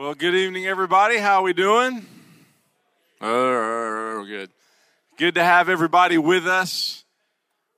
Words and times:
Well, 0.00 0.14
good 0.14 0.34
evening, 0.34 0.66
everybody. 0.66 1.18
How 1.18 1.42
we 1.42 1.52
doing? 1.52 2.06
Oh, 3.20 4.24
good. 4.26 4.48
Good 5.18 5.34
to 5.34 5.44
have 5.44 5.68
everybody 5.68 6.16
with 6.16 6.46
us 6.46 7.04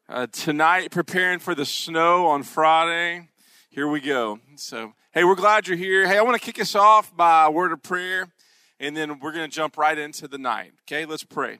uh, 0.08 0.28
tonight. 0.30 0.92
Preparing 0.92 1.40
for 1.40 1.56
the 1.56 1.64
snow 1.64 2.28
on 2.28 2.44
Friday. 2.44 3.28
Here 3.70 3.88
we 3.88 3.98
go. 3.98 4.38
So, 4.54 4.92
hey, 5.10 5.24
we're 5.24 5.34
glad 5.34 5.66
you're 5.66 5.76
here. 5.76 6.06
Hey, 6.06 6.16
I 6.16 6.22
want 6.22 6.40
to 6.40 6.46
kick 6.46 6.60
us 6.60 6.76
off 6.76 7.12
by 7.16 7.46
a 7.46 7.50
word 7.50 7.72
of 7.72 7.82
prayer, 7.82 8.28
and 8.78 8.96
then 8.96 9.18
we're 9.18 9.32
going 9.32 9.50
to 9.50 9.52
jump 9.52 9.76
right 9.76 9.98
into 9.98 10.28
the 10.28 10.38
night. 10.38 10.74
Okay, 10.86 11.04
let's 11.04 11.24
pray. 11.24 11.58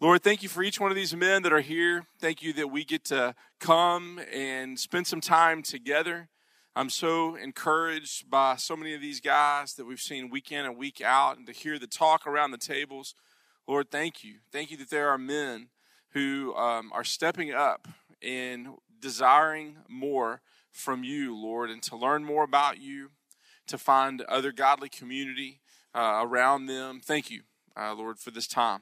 Lord, 0.00 0.24
thank 0.24 0.42
you 0.42 0.48
for 0.48 0.64
each 0.64 0.80
one 0.80 0.90
of 0.90 0.96
these 0.96 1.14
men 1.14 1.42
that 1.42 1.52
are 1.52 1.60
here. 1.60 2.06
Thank 2.18 2.42
you 2.42 2.52
that 2.54 2.72
we 2.72 2.84
get 2.84 3.04
to 3.04 3.36
come 3.60 4.20
and 4.32 4.80
spend 4.80 5.06
some 5.06 5.20
time 5.20 5.62
together. 5.62 6.28
I'm 6.74 6.88
so 6.88 7.34
encouraged 7.34 8.30
by 8.30 8.56
so 8.56 8.76
many 8.76 8.94
of 8.94 9.02
these 9.02 9.20
guys 9.20 9.74
that 9.74 9.84
we've 9.84 10.00
seen 10.00 10.30
week 10.30 10.50
in 10.50 10.64
and 10.64 10.78
week 10.78 11.02
out, 11.02 11.36
and 11.36 11.46
to 11.46 11.52
hear 11.52 11.78
the 11.78 11.86
talk 11.86 12.26
around 12.26 12.50
the 12.50 12.56
tables. 12.56 13.14
Lord, 13.68 13.90
thank 13.90 14.24
you. 14.24 14.36
Thank 14.50 14.70
you 14.70 14.78
that 14.78 14.88
there 14.88 15.10
are 15.10 15.18
men 15.18 15.68
who 16.14 16.54
um, 16.54 16.90
are 16.94 17.04
stepping 17.04 17.52
up 17.52 17.88
and 18.22 18.68
desiring 18.98 19.76
more 19.86 20.40
from 20.70 21.04
you, 21.04 21.36
Lord, 21.36 21.68
and 21.68 21.82
to 21.82 21.96
learn 21.96 22.24
more 22.24 22.42
about 22.42 22.80
you, 22.80 23.10
to 23.66 23.76
find 23.76 24.22
other 24.22 24.50
godly 24.50 24.88
community 24.88 25.60
uh, 25.94 26.20
around 26.22 26.66
them. 26.66 27.02
Thank 27.04 27.30
you, 27.30 27.42
uh, 27.76 27.94
Lord, 27.94 28.18
for 28.18 28.30
this 28.30 28.46
time. 28.46 28.80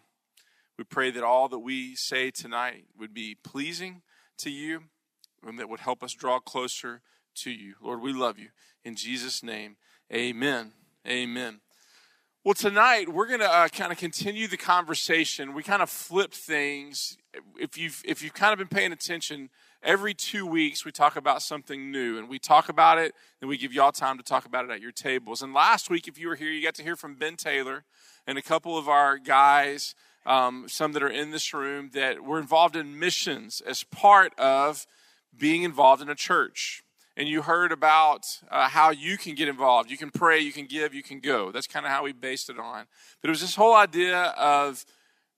We 0.78 0.84
pray 0.84 1.10
that 1.10 1.24
all 1.24 1.48
that 1.48 1.58
we 1.58 1.96
say 1.96 2.30
tonight 2.30 2.84
would 2.96 3.12
be 3.12 3.34
pleasing 3.34 4.02
to 4.38 4.48
you 4.48 4.84
and 5.44 5.58
that 5.58 5.68
would 5.68 5.80
help 5.80 6.04
us 6.04 6.14
draw 6.14 6.38
closer 6.38 7.02
to 7.36 7.50
you. 7.50 7.74
Lord, 7.80 8.00
we 8.00 8.12
love 8.12 8.38
you. 8.38 8.48
In 8.84 8.94
Jesus' 8.94 9.42
name, 9.42 9.76
amen. 10.12 10.72
Amen. 11.06 11.60
Well, 12.42 12.54
tonight 12.54 13.10
we're 13.10 13.26
going 13.26 13.40
to 13.40 13.52
uh, 13.52 13.68
kind 13.68 13.92
of 13.92 13.98
continue 13.98 14.48
the 14.48 14.56
conversation. 14.56 15.52
We 15.52 15.62
kind 15.62 15.82
of 15.82 15.90
flipped 15.90 16.34
things. 16.34 17.18
If 17.58 17.76
you've 17.76 18.02
if 18.06 18.22
you've 18.22 18.32
kind 18.32 18.54
of 18.54 18.58
been 18.58 18.74
paying 18.74 18.92
attention, 18.92 19.50
every 19.82 20.14
two 20.14 20.46
weeks 20.46 20.82
we 20.82 20.90
talk 20.90 21.16
about 21.16 21.42
something 21.42 21.90
new, 21.90 22.16
and 22.16 22.30
we 22.30 22.38
talk 22.38 22.70
about 22.70 22.96
it, 22.96 23.14
and 23.42 23.48
we 23.50 23.58
give 23.58 23.74
y'all 23.74 23.92
time 23.92 24.16
to 24.16 24.24
talk 24.24 24.46
about 24.46 24.64
it 24.64 24.70
at 24.70 24.80
your 24.80 24.90
tables. 24.90 25.42
And 25.42 25.52
last 25.52 25.90
week, 25.90 26.08
if 26.08 26.18
you 26.18 26.28
were 26.28 26.34
here, 26.34 26.50
you 26.50 26.62
got 26.62 26.74
to 26.76 26.82
hear 26.82 26.96
from 26.96 27.14
Ben 27.14 27.36
Taylor 27.36 27.84
and 28.26 28.38
a 28.38 28.42
couple 28.42 28.78
of 28.78 28.88
our 28.88 29.18
guys, 29.18 29.94
um, 30.24 30.64
some 30.66 30.92
that 30.92 31.02
are 31.02 31.10
in 31.10 31.32
this 31.32 31.52
room, 31.52 31.90
that 31.92 32.24
were 32.24 32.38
involved 32.38 32.74
in 32.74 32.98
missions 32.98 33.60
as 33.60 33.84
part 33.84 34.32
of 34.38 34.86
being 35.36 35.62
involved 35.62 36.00
in 36.00 36.08
a 36.08 36.14
church 36.14 36.82
and 37.20 37.28
you 37.28 37.42
heard 37.42 37.70
about 37.70 38.40
uh, 38.50 38.66
how 38.66 38.88
you 38.88 39.18
can 39.18 39.34
get 39.34 39.46
involved. 39.46 39.90
You 39.90 39.98
can 39.98 40.10
pray, 40.10 40.40
you 40.40 40.52
can 40.52 40.64
give, 40.64 40.94
you 40.94 41.02
can 41.02 41.20
go. 41.20 41.52
That's 41.52 41.66
kind 41.66 41.84
of 41.84 41.92
how 41.92 42.02
we 42.02 42.14
based 42.14 42.48
it 42.48 42.58
on. 42.58 42.86
But 43.20 43.28
it 43.28 43.30
was 43.30 43.42
this 43.42 43.56
whole 43.56 43.74
idea 43.74 44.22
of 44.38 44.86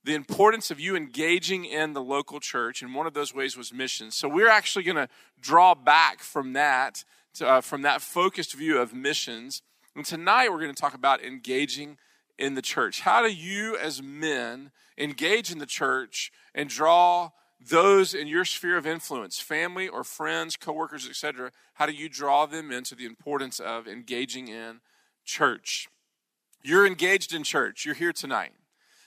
the 0.05 0.15
importance 0.15 0.71
of 0.71 0.79
you 0.79 0.95
engaging 0.95 1.65
in 1.65 1.93
the 1.93 2.01
local 2.01 2.39
church, 2.39 2.83
and 2.83 2.95
one 2.95 3.09
of 3.09 3.15
those 3.15 3.35
ways 3.35 3.57
was 3.57 3.73
missions. 3.73 4.15
So 4.15 4.29
we're 4.29 4.49
actually 4.49 4.85
going 4.85 4.97
to 4.97 5.09
draw 5.41 5.75
back 5.75 6.21
from 6.21 6.53
that, 6.53 7.03
to, 7.35 7.49
uh, 7.49 7.61
from 7.61 7.83
that 7.83 8.01
focused 8.01 8.55
view 8.55 8.79
of 8.79 8.95
missions. 8.95 9.61
And 9.97 10.05
tonight 10.05 10.53
we're 10.53 10.61
going 10.61 10.73
to 10.73 10.81
talk 10.81 10.95
about 10.95 11.21
engaging 11.25 11.99
in 12.39 12.55
the 12.55 12.63
church. 12.63 13.01
How 13.01 13.27
do 13.27 13.35
you, 13.35 13.77
as 13.77 14.01
men, 14.01 14.71
engage 14.97 15.51
in 15.51 15.59
the 15.59 15.67
church 15.67 16.31
and 16.55 16.69
draw 16.69 17.31
those 17.69 18.15
in 18.15 18.27
your 18.27 18.45
sphere 18.45 18.77
of 18.77 18.87
influence, 18.87 19.39
family 19.39 19.89
or 19.89 20.05
friends, 20.05 20.57
coworkers, 20.57 21.09
etc., 21.09 21.51
how 21.75 21.87
do 21.87 21.93
you 21.93 22.09
draw 22.09 22.47
them 22.47 22.71
into 22.71 22.95
the 22.95 23.07
importance 23.07 23.61
of 23.61 23.87
engaging 23.87 24.49
in 24.49 24.81
church? 25.25 25.89
You're 26.63 26.87
engaged 26.87 27.35
in 27.35 27.43
church. 27.43 27.85
You're 27.85 27.95
here 27.95 28.13
tonight. 28.13 28.53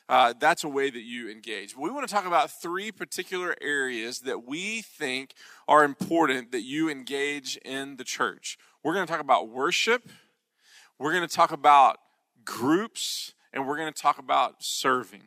Uh, 0.08 0.34
that's 0.40 0.64
a 0.64 0.70
way 0.70 0.90
that 0.90 1.02
you 1.02 1.30
engage. 1.30 1.76
We 1.76 1.90
want 1.90 2.08
to 2.08 2.14
talk 2.14 2.28
about 2.28 2.52
three 2.52 2.92
particular 2.92 3.56
areas 3.60 4.20
that 4.20 4.46
we 4.46 4.82
think 4.82 5.34
are 5.68 5.84
important 5.84 6.52
that 6.52 6.62
you 6.62 6.90
engage 6.90 7.58
in 7.58 7.96
the 7.96 8.04
church. 8.04 8.58
We're 8.84 8.94
going 8.94 9.08
to 9.08 9.12
talk 9.12 9.22
about 9.22 9.50
worship, 9.50 10.10
we're 11.00 11.12
going 11.12 11.28
to 11.28 11.34
talk 11.34 11.52
about 11.52 11.98
groups, 12.44 13.34
and 13.52 13.68
we're 13.68 13.78
going 13.78 13.92
to 13.92 14.00
talk 14.00 14.20
about 14.20 14.64
serving. 14.64 15.24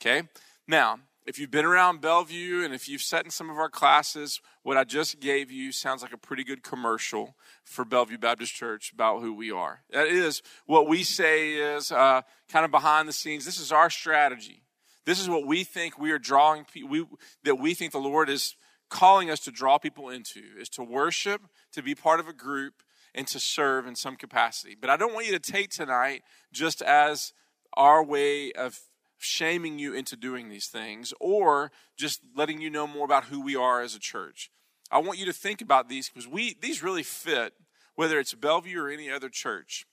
Okay? 0.00 0.26
Now, 0.66 0.98
if 1.30 1.38
you've 1.38 1.48
been 1.48 1.64
around 1.64 2.00
Bellevue 2.00 2.64
and 2.64 2.74
if 2.74 2.88
you've 2.88 3.02
sat 3.02 3.24
in 3.24 3.30
some 3.30 3.50
of 3.50 3.56
our 3.56 3.68
classes, 3.68 4.40
what 4.64 4.76
I 4.76 4.82
just 4.82 5.20
gave 5.20 5.48
you 5.48 5.70
sounds 5.70 6.02
like 6.02 6.12
a 6.12 6.18
pretty 6.18 6.42
good 6.42 6.64
commercial 6.64 7.36
for 7.62 7.84
Bellevue 7.84 8.18
Baptist 8.18 8.52
Church 8.52 8.90
about 8.92 9.20
who 9.20 9.32
we 9.32 9.52
are. 9.52 9.84
That 9.92 10.08
is 10.08 10.42
what 10.66 10.88
we 10.88 11.04
say 11.04 11.52
is 11.52 11.92
uh, 11.92 12.22
kind 12.48 12.64
of 12.64 12.72
behind 12.72 13.08
the 13.08 13.12
scenes. 13.12 13.44
This 13.44 13.60
is 13.60 13.70
our 13.70 13.90
strategy. 13.90 14.64
This 15.06 15.20
is 15.20 15.28
what 15.28 15.46
we 15.46 15.62
think 15.62 16.00
we 16.00 16.10
are 16.10 16.18
drawing 16.18 16.64
people, 16.64 16.90
we, 16.90 17.06
that 17.44 17.60
we 17.60 17.74
think 17.74 17.92
the 17.92 17.98
Lord 17.98 18.28
is 18.28 18.56
calling 18.88 19.30
us 19.30 19.38
to 19.44 19.52
draw 19.52 19.78
people 19.78 20.08
into 20.08 20.42
is 20.58 20.68
to 20.70 20.82
worship, 20.82 21.42
to 21.74 21.80
be 21.80 21.94
part 21.94 22.18
of 22.18 22.26
a 22.26 22.32
group, 22.32 22.82
and 23.14 23.28
to 23.28 23.38
serve 23.38 23.86
in 23.86 23.94
some 23.94 24.16
capacity. 24.16 24.76
But 24.78 24.90
I 24.90 24.96
don't 24.96 25.14
want 25.14 25.26
you 25.26 25.38
to 25.38 25.52
take 25.52 25.70
tonight 25.70 26.24
just 26.52 26.82
as 26.82 27.32
our 27.74 28.02
way 28.02 28.50
of 28.50 28.80
shaming 29.20 29.78
you 29.78 29.94
into 29.94 30.16
doing 30.16 30.48
these 30.48 30.66
things 30.66 31.12
or 31.20 31.70
just 31.96 32.22
letting 32.34 32.60
you 32.60 32.70
know 32.70 32.86
more 32.86 33.04
about 33.04 33.24
who 33.24 33.40
we 33.40 33.54
are 33.54 33.82
as 33.82 33.94
a 33.94 34.00
church. 34.00 34.50
I 34.90 34.98
want 34.98 35.18
you 35.18 35.26
to 35.26 35.32
think 35.32 35.60
about 35.60 35.88
these 35.88 36.08
because 36.08 36.26
we 36.26 36.56
these 36.60 36.82
really 36.82 37.02
fit 37.02 37.54
whether 37.94 38.18
it's 38.18 38.32
Bellevue 38.32 38.80
or 38.80 38.88
any 38.88 39.10
other 39.10 39.28
church. 39.28 39.86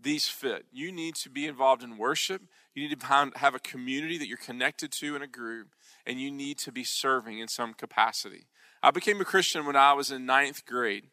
These 0.00 0.26
fit. 0.26 0.66
You 0.72 0.90
need 0.90 1.14
to 1.16 1.30
be 1.30 1.46
involved 1.46 1.84
in 1.84 1.96
worship. 1.96 2.42
You 2.74 2.88
need 2.88 2.98
to 2.98 3.30
have 3.36 3.54
a 3.54 3.60
community 3.60 4.18
that 4.18 4.26
you're 4.26 4.36
connected 4.36 4.90
to 4.92 5.14
in 5.14 5.22
a 5.22 5.28
group, 5.28 5.68
and 6.04 6.20
you 6.20 6.32
need 6.32 6.58
to 6.58 6.72
be 6.72 6.82
serving 6.82 7.38
in 7.38 7.46
some 7.46 7.72
capacity. 7.72 8.46
I 8.82 8.90
became 8.90 9.20
a 9.20 9.24
Christian 9.24 9.66
when 9.66 9.76
I 9.76 9.92
was 9.92 10.10
in 10.10 10.26
ninth 10.26 10.66
grade. 10.66 11.04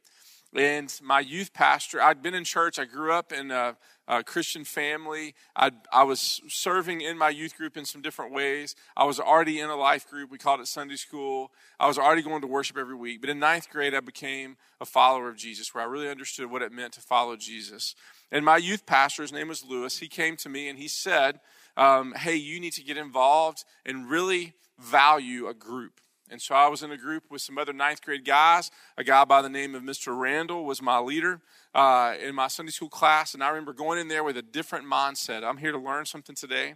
And 0.53 0.93
my 1.01 1.19
youth 1.21 1.53
pastor, 1.53 2.01
I'd 2.01 2.21
been 2.21 2.33
in 2.33 2.43
church. 2.43 2.79
I 2.79 2.85
grew 2.85 3.13
up 3.13 3.31
in 3.31 3.51
a, 3.51 3.77
a 4.11 4.21
Christian 4.21 4.65
family. 4.65 5.33
I, 5.55 5.71
I 5.91 6.03
was 6.03 6.41
serving 6.49 6.99
in 6.99 7.17
my 7.17 7.29
youth 7.29 7.55
group 7.55 7.77
in 7.77 7.85
some 7.85 8.01
different 8.01 8.33
ways. 8.33 8.75
I 8.97 9.05
was 9.05 9.21
already 9.21 9.61
in 9.61 9.69
a 9.69 9.75
life 9.77 10.05
group. 10.05 10.29
We 10.29 10.37
called 10.37 10.59
it 10.59 10.67
Sunday 10.67 10.97
school. 10.97 11.49
I 11.79 11.87
was 11.87 11.97
already 11.97 12.21
going 12.21 12.41
to 12.41 12.47
worship 12.47 12.77
every 12.77 12.93
week. 12.93 13.21
But 13.21 13.29
in 13.29 13.39
ninth 13.39 13.69
grade, 13.69 13.95
I 13.95 14.01
became 14.01 14.57
a 14.81 14.85
follower 14.85 15.29
of 15.29 15.37
Jesus, 15.37 15.73
where 15.73 15.81
I 15.81 15.87
really 15.87 16.09
understood 16.09 16.51
what 16.51 16.61
it 16.61 16.73
meant 16.73 16.91
to 16.93 17.01
follow 17.01 17.37
Jesus. 17.37 17.95
And 18.33 18.43
my 18.43 18.57
youth 18.57 18.85
pastor, 18.85 19.21
his 19.21 19.31
name 19.31 19.47
was 19.47 19.63
Lewis, 19.63 19.99
he 19.99 20.09
came 20.09 20.35
to 20.37 20.49
me 20.49 20.67
and 20.67 20.77
he 20.77 20.89
said, 20.89 21.39
um, 21.77 22.13
Hey, 22.13 22.35
you 22.35 22.59
need 22.59 22.73
to 22.73 22.83
get 22.83 22.97
involved 22.97 23.63
and 23.85 24.09
really 24.09 24.55
value 24.77 25.47
a 25.47 25.53
group. 25.53 26.00
And 26.31 26.41
so 26.41 26.55
I 26.55 26.67
was 26.69 26.81
in 26.81 26.91
a 26.91 26.97
group 26.97 27.25
with 27.29 27.41
some 27.41 27.57
other 27.57 27.73
ninth 27.73 28.01
grade 28.01 28.25
guys. 28.25 28.71
A 28.97 29.03
guy 29.03 29.25
by 29.25 29.41
the 29.41 29.49
name 29.49 29.75
of 29.75 29.83
Mr. 29.83 30.17
Randall 30.17 30.63
was 30.63 30.81
my 30.81 30.97
leader 30.97 31.41
uh, 31.75 32.15
in 32.23 32.33
my 32.33 32.47
Sunday 32.47 32.71
school 32.71 32.89
class. 32.89 33.33
And 33.33 33.43
I 33.43 33.49
remember 33.49 33.73
going 33.73 33.99
in 33.99 34.07
there 34.07 34.23
with 34.23 34.37
a 34.37 34.41
different 34.41 34.85
mindset. 34.85 35.43
I'm 35.43 35.57
here 35.57 35.73
to 35.73 35.77
learn 35.77 36.05
something 36.05 36.35
today 36.35 36.75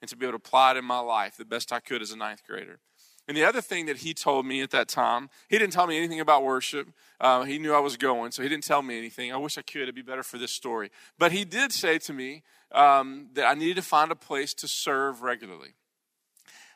and 0.00 0.08
to 0.08 0.16
be 0.16 0.24
able 0.24 0.32
to 0.32 0.36
apply 0.36 0.72
it 0.72 0.76
in 0.76 0.84
my 0.84 1.00
life 1.00 1.36
the 1.36 1.44
best 1.44 1.72
I 1.72 1.80
could 1.80 2.00
as 2.00 2.12
a 2.12 2.16
ninth 2.16 2.42
grader. 2.46 2.78
And 3.28 3.36
the 3.36 3.44
other 3.44 3.60
thing 3.60 3.86
that 3.86 3.98
he 3.98 4.14
told 4.14 4.46
me 4.46 4.62
at 4.62 4.70
that 4.70 4.88
time, 4.88 5.30
he 5.48 5.56
didn't 5.56 5.72
tell 5.72 5.86
me 5.86 5.96
anything 5.96 6.20
about 6.20 6.42
worship. 6.42 6.88
Uh, 7.20 7.44
he 7.44 7.58
knew 7.58 7.72
I 7.72 7.78
was 7.78 7.96
going, 7.96 8.32
so 8.32 8.42
he 8.42 8.48
didn't 8.48 8.64
tell 8.64 8.82
me 8.82 8.98
anything. 8.98 9.32
I 9.32 9.36
wish 9.36 9.56
I 9.56 9.62
could. 9.62 9.82
It'd 9.82 9.94
be 9.94 10.02
better 10.02 10.24
for 10.24 10.38
this 10.38 10.50
story. 10.50 10.90
But 11.18 11.30
he 11.30 11.44
did 11.44 11.72
say 11.72 11.98
to 11.98 12.12
me 12.12 12.42
um, 12.72 13.28
that 13.34 13.46
I 13.46 13.54
needed 13.54 13.76
to 13.76 13.82
find 13.82 14.10
a 14.10 14.16
place 14.16 14.54
to 14.54 14.66
serve 14.66 15.22
regularly. 15.22 15.74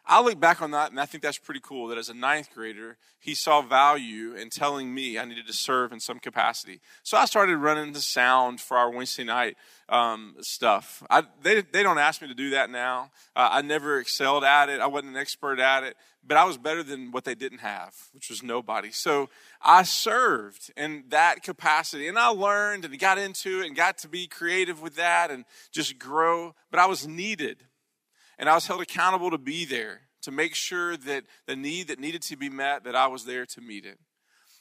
I 0.08 0.22
look 0.22 0.38
back 0.38 0.62
on 0.62 0.70
that 0.70 0.90
and 0.90 1.00
I 1.00 1.06
think 1.06 1.22
that's 1.22 1.38
pretty 1.38 1.60
cool 1.60 1.88
that 1.88 1.98
as 1.98 2.08
a 2.08 2.14
ninth 2.14 2.50
grader, 2.54 2.96
he 3.18 3.34
saw 3.34 3.60
value 3.60 4.34
in 4.34 4.50
telling 4.50 4.94
me 4.94 5.18
I 5.18 5.24
needed 5.24 5.48
to 5.48 5.52
serve 5.52 5.92
in 5.92 5.98
some 5.98 6.20
capacity. 6.20 6.80
So 7.02 7.16
I 7.18 7.24
started 7.24 7.56
running 7.56 7.92
the 7.92 8.00
sound 8.00 8.60
for 8.60 8.76
our 8.76 8.88
Wednesday 8.90 9.24
night 9.24 9.56
um, 9.88 10.36
stuff. 10.40 11.02
I, 11.10 11.24
they, 11.42 11.62
they 11.62 11.82
don't 11.82 11.98
ask 11.98 12.22
me 12.22 12.28
to 12.28 12.34
do 12.34 12.50
that 12.50 12.70
now. 12.70 13.10
Uh, 13.34 13.48
I 13.50 13.62
never 13.62 13.98
excelled 13.98 14.44
at 14.44 14.68
it, 14.68 14.80
I 14.80 14.86
wasn't 14.86 15.16
an 15.16 15.20
expert 15.20 15.58
at 15.58 15.82
it, 15.82 15.96
but 16.24 16.36
I 16.36 16.44
was 16.44 16.56
better 16.56 16.84
than 16.84 17.10
what 17.10 17.24
they 17.24 17.34
didn't 17.34 17.58
have, 17.58 17.94
which 18.12 18.30
was 18.30 18.44
nobody. 18.44 18.92
So 18.92 19.28
I 19.60 19.82
served 19.82 20.72
in 20.76 21.04
that 21.08 21.42
capacity 21.42 22.06
and 22.06 22.18
I 22.18 22.28
learned 22.28 22.84
and 22.84 22.96
got 22.98 23.18
into 23.18 23.60
it 23.60 23.66
and 23.66 23.74
got 23.74 23.98
to 23.98 24.08
be 24.08 24.28
creative 24.28 24.80
with 24.80 24.94
that 24.96 25.32
and 25.32 25.44
just 25.72 25.98
grow, 25.98 26.54
but 26.70 26.78
I 26.78 26.86
was 26.86 27.08
needed 27.08 27.64
and 28.38 28.48
I 28.48 28.54
was 28.54 28.66
held 28.66 28.82
accountable 28.82 29.30
to 29.30 29.38
be 29.38 29.64
there, 29.64 30.02
to 30.22 30.30
make 30.30 30.54
sure 30.54 30.96
that 30.96 31.24
the 31.46 31.56
need 31.56 31.88
that 31.88 31.98
needed 31.98 32.22
to 32.22 32.36
be 32.36 32.48
met, 32.48 32.84
that 32.84 32.96
I 32.96 33.06
was 33.06 33.24
there 33.24 33.46
to 33.46 33.60
meet 33.60 33.84
it. 33.84 33.98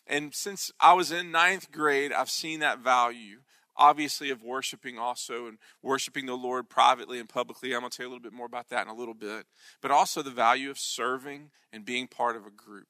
And 0.08 0.34
since 0.34 0.72
I 0.80 0.94
was 0.94 1.12
in 1.12 1.32
ninth 1.32 1.72
grade, 1.72 2.14
I've 2.14 2.30
seen 2.30 2.60
that 2.60 2.80
value, 2.80 3.40
obviously, 3.76 4.30
of 4.30 4.44
worshiping 4.44 5.00
also 5.00 5.48
and 5.48 5.58
worshiping 5.82 6.28
the 6.28 6.36
Lord 6.36 6.70
privately 6.70 7.20
and 7.20 7.28
publicly. 7.28 7.74
I'm 7.74 7.80
going 7.80 7.90
to 7.90 7.98
tell 7.98 8.06
you 8.06 8.10
a 8.10 8.14
little 8.14 8.24
bit 8.24 8.34
more 8.34 8.46
about 8.46 8.70
that 8.70 8.86
in 8.86 8.94
a 8.94 8.96
little 8.96 9.16
bit. 9.16 9.46
But 9.82 9.92
also 9.92 10.22
the 10.22 10.30
value 10.30 10.70
of 10.70 10.78
serving 10.78 11.50
and 11.74 11.84
being 11.84 12.08
part 12.08 12.36
of 12.36 12.46
a 12.46 12.52
group. 12.52 12.88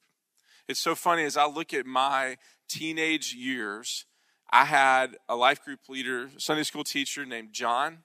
It's 0.68 0.80
so 0.80 0.96
funny 0.96 1.24
as 1.24 1.38
I 1.38 1.46
look 1.46 1.74
at 1.74 1.86
my 1.86 2.38
teenage 2.68 3.34
years, 3.34 4.06
I 4.52 4.66
had 4.66 5.18
a 5.30 5.36
life 5.36 5.64
group 5.64 5.82
leader, 5.88 6.30
Sunday 6.38 6.64
school 6.64 6.84
teacher 6.84 7.26
named 7.26 7.54
John. 7.54 8.00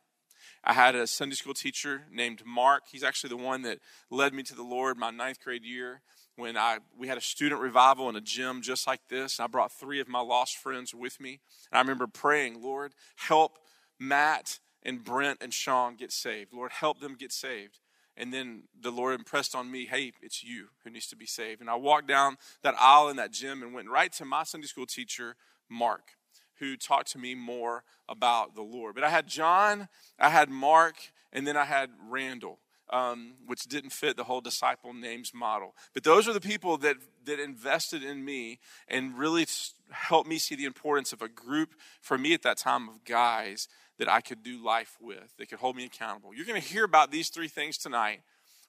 I 0.63 0.75
had 0.75 0.95
a 0.95 1.07
Sunday 1.07 1.37
school 1.37 1.55
teacher 1.55 2.03
named 2.13 2.43
Mark. 2.45 2.85
He's 2.91 3.03
actually 3.03 3.31
the 3.31 3.43
one 3.43 3.63
that 3.63 3.79
led 4.11 4.35
me 4.35 4.43
to 4.45 4.55
the 4.55 4.63
Lord 4.63 4.99
my 4.99 5.11
ninth 5.11 5.41
grade 5.43 5.65
year 5.65 6.03
when 6.37 6.57
I 6.57 6.79
we 6.99 7.09
had 7.09 7.19
a 7.19 7.23
student 7.23 7.61
revival 7.61 8.09
in 8.09 8.17
a 8.17 8.21
gym 8.21 8.61
just 8.61 8.87
like 8.87 9.01
this. 9.09 9.39
And 9.39 9.45
I 9.45 9.47
brought 9.47 9.73
three 9.73 10.01
of 10.01 10.09
my 10.09 10.21
lost 10.21 10.57
friends 10.57 10.95
with 10.95 11.19
me. 11.19 11.41
And 11.71 11.79
I 11.79 11.81
remember 11.81 12.07
praying, 12.07 12.63
Lord, 12.63 12.93
help 13.17 13.59
Matt 13.99 14.59
and 14.83 15.03
Brent 15.03 15.39
and 15.41 15.53
Sean 15.53 15.97
get 15.97 16.13
saved. 16.13 16.53
Lord, 16.53 16.73
help 16.73 17.01
them 17.01 17.17
get 17.19 17.33
saved. 17.33 17.79
And 18.17 18.35
then 18.35 18.65
the 18.79 18.91
Lord 18.91 19.19
impressed 19.19 19.55
on 19.55 19.71
me, 19.71 19.87
hey, 19.87 20.13
it's 20.21 20.45
you 20.45 20.69
who 20.85 20.91
needs 20.91 21.07
to 21.07 21.17
be 21.17 21.27
saved. 21.27 21.63
And 21.63 21.71
I 21.71 21.77
walked 21.77 22.07
down 22.07 22.37
that 22.63 22.75
aisle 22.79 23.09
in 23.09 23.17
that 23.17 23.33
gym 23.33 23.63
and 23.63 23.73
went 23.73 23.89
right 23.89 24.13
to 24.15 24.27
my 24.27 24.43
Sunday 24.43 24.67
school 24.67 24.85
teacher, 24.85 25.37
Mark, 25.71 26.17
who 26.61 26.77
talked 26.77 27.11
to 27.13 27.19
me 27.19 27.35
more 27.35 27.83
about 28.09 28.55
the 28.55 28.63
Lord. 28.63 28.95
But 28.95 29.05
I 29.05 29.11
had 29.11 29.27
John, 29.27 29.89
I 30.19 30.31
had 30.31 30.49
Mark, 30.49 30.97
and 31.33 31.47
then 31.47 31.57
I 31.57 31.65
had 31.65 31.91
Randall. 32.09 32.59
Um, 32.93 33.35
which 33.47 33.67
didn't 33.67 33.91
fit 33.91 34.17
the 34.17 34.25
whole 34.25 34.41
disciple 34.41 34.93
names 34.93 35.33
model. 35.33 35.77
But 35.95 36.03
those 36.03 36.27
are 36.27 36.33
the 36.33 36.41
people 36.41 36.77
that, 36.79 36.97
that 37.25 37.39
invested 37.39 38.03
in 38.03 38.25
me 38.25 38.59
and 38.89 39.17
really 39.17 39.47
helped 39.93 40.29
me 40.29 40.39
see 40.39 40.57
the 40.57 40.65
importance 40.65 41.13
of 41.13 41.23
a 41.23 41.29
group 41.29 41.77
for 42.01 42.19
me 42.19 42.35
at 42.35 42.43
that 42.43 42.57
time 42.57 42.89
of 42.89 43.05
guys 43.05 43.69
that 43.99 44.09
I 44.09 44.21
could 44.21 44.43
do 44.43 44.61
life 44.61 44.97
with, 45.01 45.37
that 45.37 45.49
could 45.49 45.61
hold 45.61 45.77
me 45.77 45.85
accountable. 45.85 46.35
You're 46.35 46.47
going 46.47 46.61
to 46.61 46.67
hear 46.67 46.83
about 46.83 47.13
these 47.13 47.29
three 47.29 47.47
things 47.47 47.79
tonight 47.79 48.23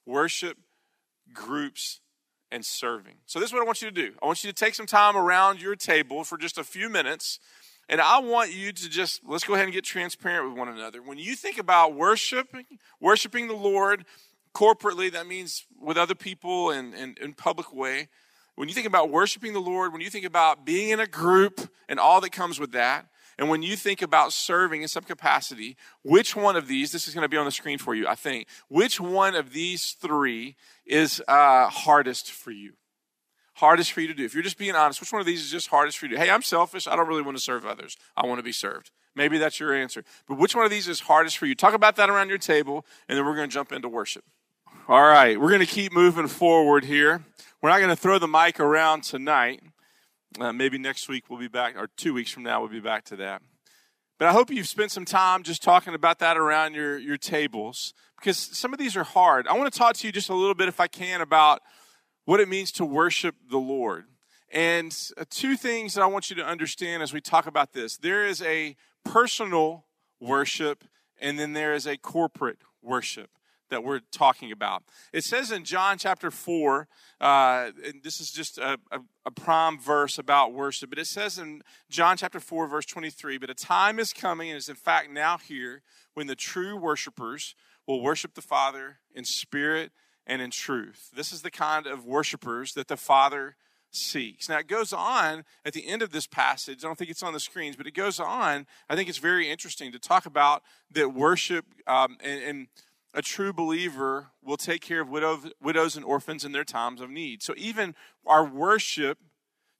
worship, 0.06 0.56
groups, 1.32 2.00
and 2.52 2.64
serving. 2.64 3.14
So, 3.26 3.40
this 3.40 3.48
is 3.48 3.52
what 3.52 3.62
I 3.62 3.64
want 3.64 3.80
you 3.80 3.90
to 3.90 3.94
do. 3.94 4.12
I 4.22 4.26
want 4.26 4.44
you 4.44 4.50
to 4.50 4.54
take 4.54 4.74
some 4.74 4.86
time 4.86 5.16
around 5.16 5.60
your 5.60 5.74
table 5.74 6.22
for 6.22 6.36
just 6.36 6.58
a 6.58 6.64
few 6.64 6.88
minutes. 6.88 7.40
And 7.88 8.00
I 8.00 8.20
want 8.20 8.52
you 8.52 8.72
to 8.72 8.88
just, 8.88 9.20
let's 9.26 9.44
go 9.44 9.54
ahead 9.54 9.66
and 9.66 9.74
get 9.74 9.84
transparent 9.84 10.48
with 10.48 10.58
one 10.58 10.68
another. 10.68 11.02
When 11.02 11.18
you 11.18 11.34
think 11.34 11.58
about 11.58 11.94
worshiping, 11.94 12.64
worshiping 13.00 13.48
the 13.48 13.54
Lord 13.54 14.04
corporately, 14.54 15.10
that 15.12 15.26
means 15.26 15.66
with 15.80 15.96
other 15.96 16.14
people 16.14 16.70
and 16.70 16.94
in 16.94 17.34
public 17.34 17.74
way. 17.74 18.08
When 18.54 18.68
you 18.68 18.74
think 18.74 18.86
about 18.86 19.10
worshiping 19.10 19.52
the 19.52 19.60
Lord, 19.60 19.92
when 19.92 20.02
you 20.02 20.10
think 20.10 20.26
about 20.26 20.64
being 20.64 20.90
in 20.90 21.00
a 21.00 21.06
group 21.06 21.70
and 21.88 21.98
all 21.98 22.20
that 22.20 22.32
comes 22.32 22.60
with 22.60 22.72
that, 22.72 23.06
and 23.38 23.48
when 23.48 23.62
you 23.62 23.76
think 23.76 24.02
about 24.02 24.32
serving 24.32 24.82
in 24.82 24.88
some 24.88 25.04
capacity, 25.04 25.76
which 26.04 26.36
one 26.36 26.54
of 26.54 26.68
these, 26.68 26.92
this 26.92 27.08
is 27.08 27.14
going 27.14 27.22
to 27.22 27.28
be 27.28 27.38
on 27.38 27.46
the 27.46 27.50
screen 27.50 27.78
for 27.78 27.94
you, 27.94 28.06
I 28.06 28.14
think, 28.14 28.46
which 28.68 29.00
one 29.00 29.34
of 29.34 29.52
these 29.52 29.92
three 29.92 30.54
is 30.86 31.22
uh, 31.26 31.68
hardest 31.68 32.30
for 32.30 32.50
you? 32.50 32.74
Hardest 33.54 33.92
for 33.92 34.00
you 34.00 34.08
to 34.08 34.14
do. 34.14 34.24
If 34.24 34.34
you're 34.34 34.42
just 34.42 34.58
being 34.58 34.74
honest, 34.74 35.00
which 35.00 35.12
one 35.12 35.20
of 35.20 35.26
these 35.26 35.42
is 35.42 35.50
just 35.50 35.68
hardest 35.68 35.98
for 35.98 36.06
you 36.06 36.10
to 36.10 36.16
do? 36.16 36.22
Hey, 36.22 36.30
I'm 36.30 36.42
selfish. 36.42 36.86
I 36.86 36.96
don't 36.96 37.06
really 37.06 37.22
want 37.22 37.36
to 37.36 37.42
serve 37.42 37.66
others. 37.66 37.96
I 38.16 38.26
want 38.26 38.38
to 38.38 38.42
be 38.42 38.52
served. 38.52 38.90
Maybe 39.14 39.36
that's 39.38 39.60
your 39.60 39.74
answer. 39.74 40.04
But 40.26 40.38
which 40.38 40.56
one 40.56 40.64
of 40.64 40.70
these 40.70 40.88
is 40.88 41.00
hardest 41.00 41.36
for 41.36 41.46
you? 41.46 41.54
Talk 41.54 41.74
about 41.74 41.96
that 41.96 42.08
around 42.08 42.30
your 42.30 42.38
table, 42.38 42.86
and 43.08 43.18
then 43.18 43.26
we're 43.26 43.36
going 43.36 43.48
to 43.48 43.52
jump 43.52 43.72
into 43.72 43.88
worship. 43.88 44.24
All 44.88 45.02
right, 45.02 45.38
we're 45.38 45.50
going 45.50 45.60
to 45.60 45.66
keep 45.66 45.92
moving 45.92 46.28
forward 46.28 46.84
here. 46.84 47.22
We're 47.60 47.70
not 47.70 47.78
going 47.78 47.90
to 47.90 47.96
throw 47.96 48.18
the 48.18 48.26
mic 48.26 48.58
around 48.58 49.02
tonight. 49.02 49.62
Uh, 50.40 50.52
maybe 50.52 50.78
next 50.78 51.08
week 51.08 51.28
we'll 51.28 51.38
be 51.38 51.48
back, 51.48 51.76
or 51.76 51.88
two 51.96 52.14
weeks 52.14 52.30
from 52.30 52.42
now 52.42 52.60
we'll 52.60 52.70
be 52.70 52.80
back 52.80 53.04
to 53.04 53.16
that. 53.16 53.42
But 54.18 54.28
I 54.28 54.32
hope 54.32 54.50
you've 54.50 54.68
spent 54.68 54.90
some 54.90 55.04
time 55.04 55.42
just 55.42 55.62
talking 55.62 55.94
about 55.94 56.18
that 56.20 56.36
around 56.36 56.74
your, 56.74 56.96
your 56.96 57.16
tables 57.16 57.92
because 58.18 58.38
some 58.38 58.72
of 58.72 58.78
these 58.78 58.96
are 58.96 59.04
hard. 59.04 59.46
I 59.48 59.56
want 59.56 59.72
to 59.72 59.78
talk 59.78 59.96
to 59.96 60.06
you 60.06 60.12
just 60.12 60.28
a 60.30 60.34
little 60.34 60.54
bit, 60.54 60.68
if 60.68 60.80
I 60.80 60.86
can, 60.86 61.20
about 61.20 61.60
what 62.24 62.40
it 62.40 62.48
means 62.48 62.72
to 62.72 62.84
worship 62.84 63.34
the 63.50 63.58
Lord. 63.58 64.04
And 64.50 64.96
uh, 65.16 65.24
two 65.30 65.56
things 65.56 65.94
that 65.94 66.02
I 66.02 66.06
want 66.06 66.30
you 66.30 66.36
to 66.36 66.44
understand 66.44 67.02
as 67.02 67.12
we 67.12 67.20
talk 67.20 67.46
about 67.46 67.72
this 67.72 67.96
there 67.96 68.26
is 68.26 68.42
a 68.42 68.76
personal 69.04 69.86
worship, 70.20 70.84
and 71.20 71.38
then 71.38 71.52
there 71.52 71.74
is 71.74 71.86
a 71.86 71.96
corporate 71.96 72.58
worship 72.82 73.30
that 73.70 73.82
we're 73.82 74.00
talking 74.12 74.52
about. 74.52 74.82
It 75.14 75.24
says 75.24 75.50
in 75.50 75.64
John 75.64 75.96
chapter 75.96 76.30
4, 76.30 76.86
uh, 77.22 77.70
and 77.84 78.02
this 78.04 78.20
is 78.20 78.30
just 78.30 78.58
a, 78.58 78.78
a, 78.90 79.00
a 79.24 79.30
prime 79.30 79.80
verse 79.80 80.18
about 80.18 80.52
worship, 80.52 80.90
but 80.90 80.98
it 80.98 81.06
says 81.06 81.38
in 81.38 81.62
John 81.88 82.18
chapter 82.18 82.38
4, 82.38 82.68
verse 82.68 82.84
23, 82.84 83.38
but 83.38 83.48
a 83.48 83.54
time 83.54 83.98
is 83.98 84.12
coming 84.12 84.50
and 84.50 84.58
is 84.58 84.68
in 84.68 84.76
fact 84.76 85.10
now 85.10 85.38
here 85.38 85.82
when 86.12 86.26
the 86.26 86.36
true 86.36 86.76
worshipers 86.76 87.54
will 87.86 88.02
worship 88.02 88.34
the 88.34 88.42
Father 88.42 88.98
in 89.14 89.24
spirit 89.24 89.90
and 90.26 90.40
in 90.40 90.50
truth. 90.50 91.10
This 91.14 91.32
is 91.32 91.42
the 91.42 91.50
kind 91.50 91.86
of 91.86 92.04
worshipers 92.04 92.74
that 92.74 92.88
the 92.88 92.96
Father 92.96 93.56
seeks. 93.90 94.48
Now, 94.48 94.58
it 94.58 94.68
goes 94.68 94.92
on 94.92 95.44
at 95.64 95.72
the 95.72 95.86
end 95.86 96.02
of 96.02 96.12
this 96.12 96.26
passage. 96.26 96.84
I 96.84 96.86
don't 96.86 96.98
think 96.98 97.10
it's 97.10 97.22
on 97.22 97.32
the 97.32 97.40
screens, 97.40 97.76
but 97.76 97.86
it 97.86 97.94
goes 97.94 98.18
on. 98.18 98.66
I 98.88 98.96
think 98.96 99.08
it's 99.08 99.18
very 99.18 99.50
interesting 99.50 99.92
to 99.92 99.98
talk 99.98 100.26
about 100.26 100.62
that 100.92 101.12
worship 101.12 101.66
um, 101.86 102.16
and, 102.22 102.42
and 102.42 102.66
a 103.14 103.22
true 103.22 103.52
believer 103.52 104.28
will 104.42 104.56
take 104.56 104.80
care 104.80 105.02
of 105.02 105.10
widows 105.10 105.96
and 105.96 106.04
orphans 106.04 106.44
in 106.44 106.52
their 106.52 106.64
times 106.64 107.00
of 107.00 107.10
need. 107.10 107.42
So 107.42 107.54
even 107.56 107.94
our 108.26 108.44
worship 108.44 109.18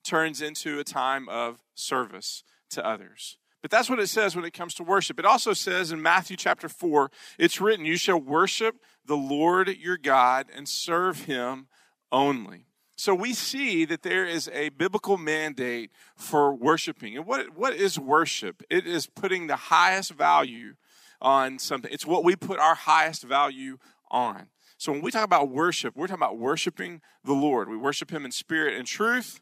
turns 0.05 0.43
into 0.43 0.79
a 0.79 0.85
time 0.85 1.29
of 1.29 1.63
service 1.75 2.45
to 2.71 2.87
others. 2.87 3.39
But 3.63 3.71
that's 3.71 3.89
what 3.89 4.01
it 4.01 4.09
says 4.09 4.35
when 4.35 4.45
it 4.45 4.53
comes 4.53 4.75
to 4.75 4.83
worship. 4.83 5.19
It 5.19 5.25
also 5.25 5.53
says 5.53 5.93
in 5.93 6.03
Matthew 6.03 6.37
chapter 6.37 6.69
4, 6.69 7.11
it's 7.39 7.61
written, 7.61 7.87
You 7.87 7.97
shall 7.97 8.21
worship 8.21 8.77
the 9.07 9.17
Lord 9.17 9.69
your 9.69 9.97
God 9.97 10.47
and 10.55 10.69
serve 10.69 11.25
him 11.25 11.69
only. 12.11 12.67
So 12.97 13.15
we 13.15 13.33
see 13.33 13.85
that 13.87 14.03
there 14.03 14.27
is 14.27 14.49
a 14.53 14.69
biblical 14.71 15.17
mandate 15.17 15.91
for 16.15 16.55
worshiping. 16.55 17.17
And 17.17 17.27
what, 17.27 17.57
what 17.57 17.75
is 17.75 17.99
worship? 17.99 18.63
It 18.69 18.87
is 18.87 19.07
putting 19.07 19.47
the 19.47 19.57
highest 19.57 20.13
value 20.13 20.75
on 21.21 21.59
something. 21.59 21.91
It's 21.93 22.07
what 22.07 22.25
we 22.25 22.37
put 22.37 22.59
our 22.59 22.75
highest 22.75 23.23
value 23.23 23.79
on. 24.11 24.49
So 24.77 24.93
when 24.93 25.01
we 25.01 25.11
talk 25.11 25.25
about 25.25 25.49
worship, 25.49 25.97
we're 25.97 26.09
talking 26.09 26.23
about 26.23 26.39
worshiping 26.39 27.01
the 27.25 27.33
Lord. 27.33 27.69
We 27.69 27.77
worship 27.77 28.11
Him 28.11 28.25
in 28.25 28.33
spirit 28.33 28.75
and 28.77 28.87
truth, 28.87 29.41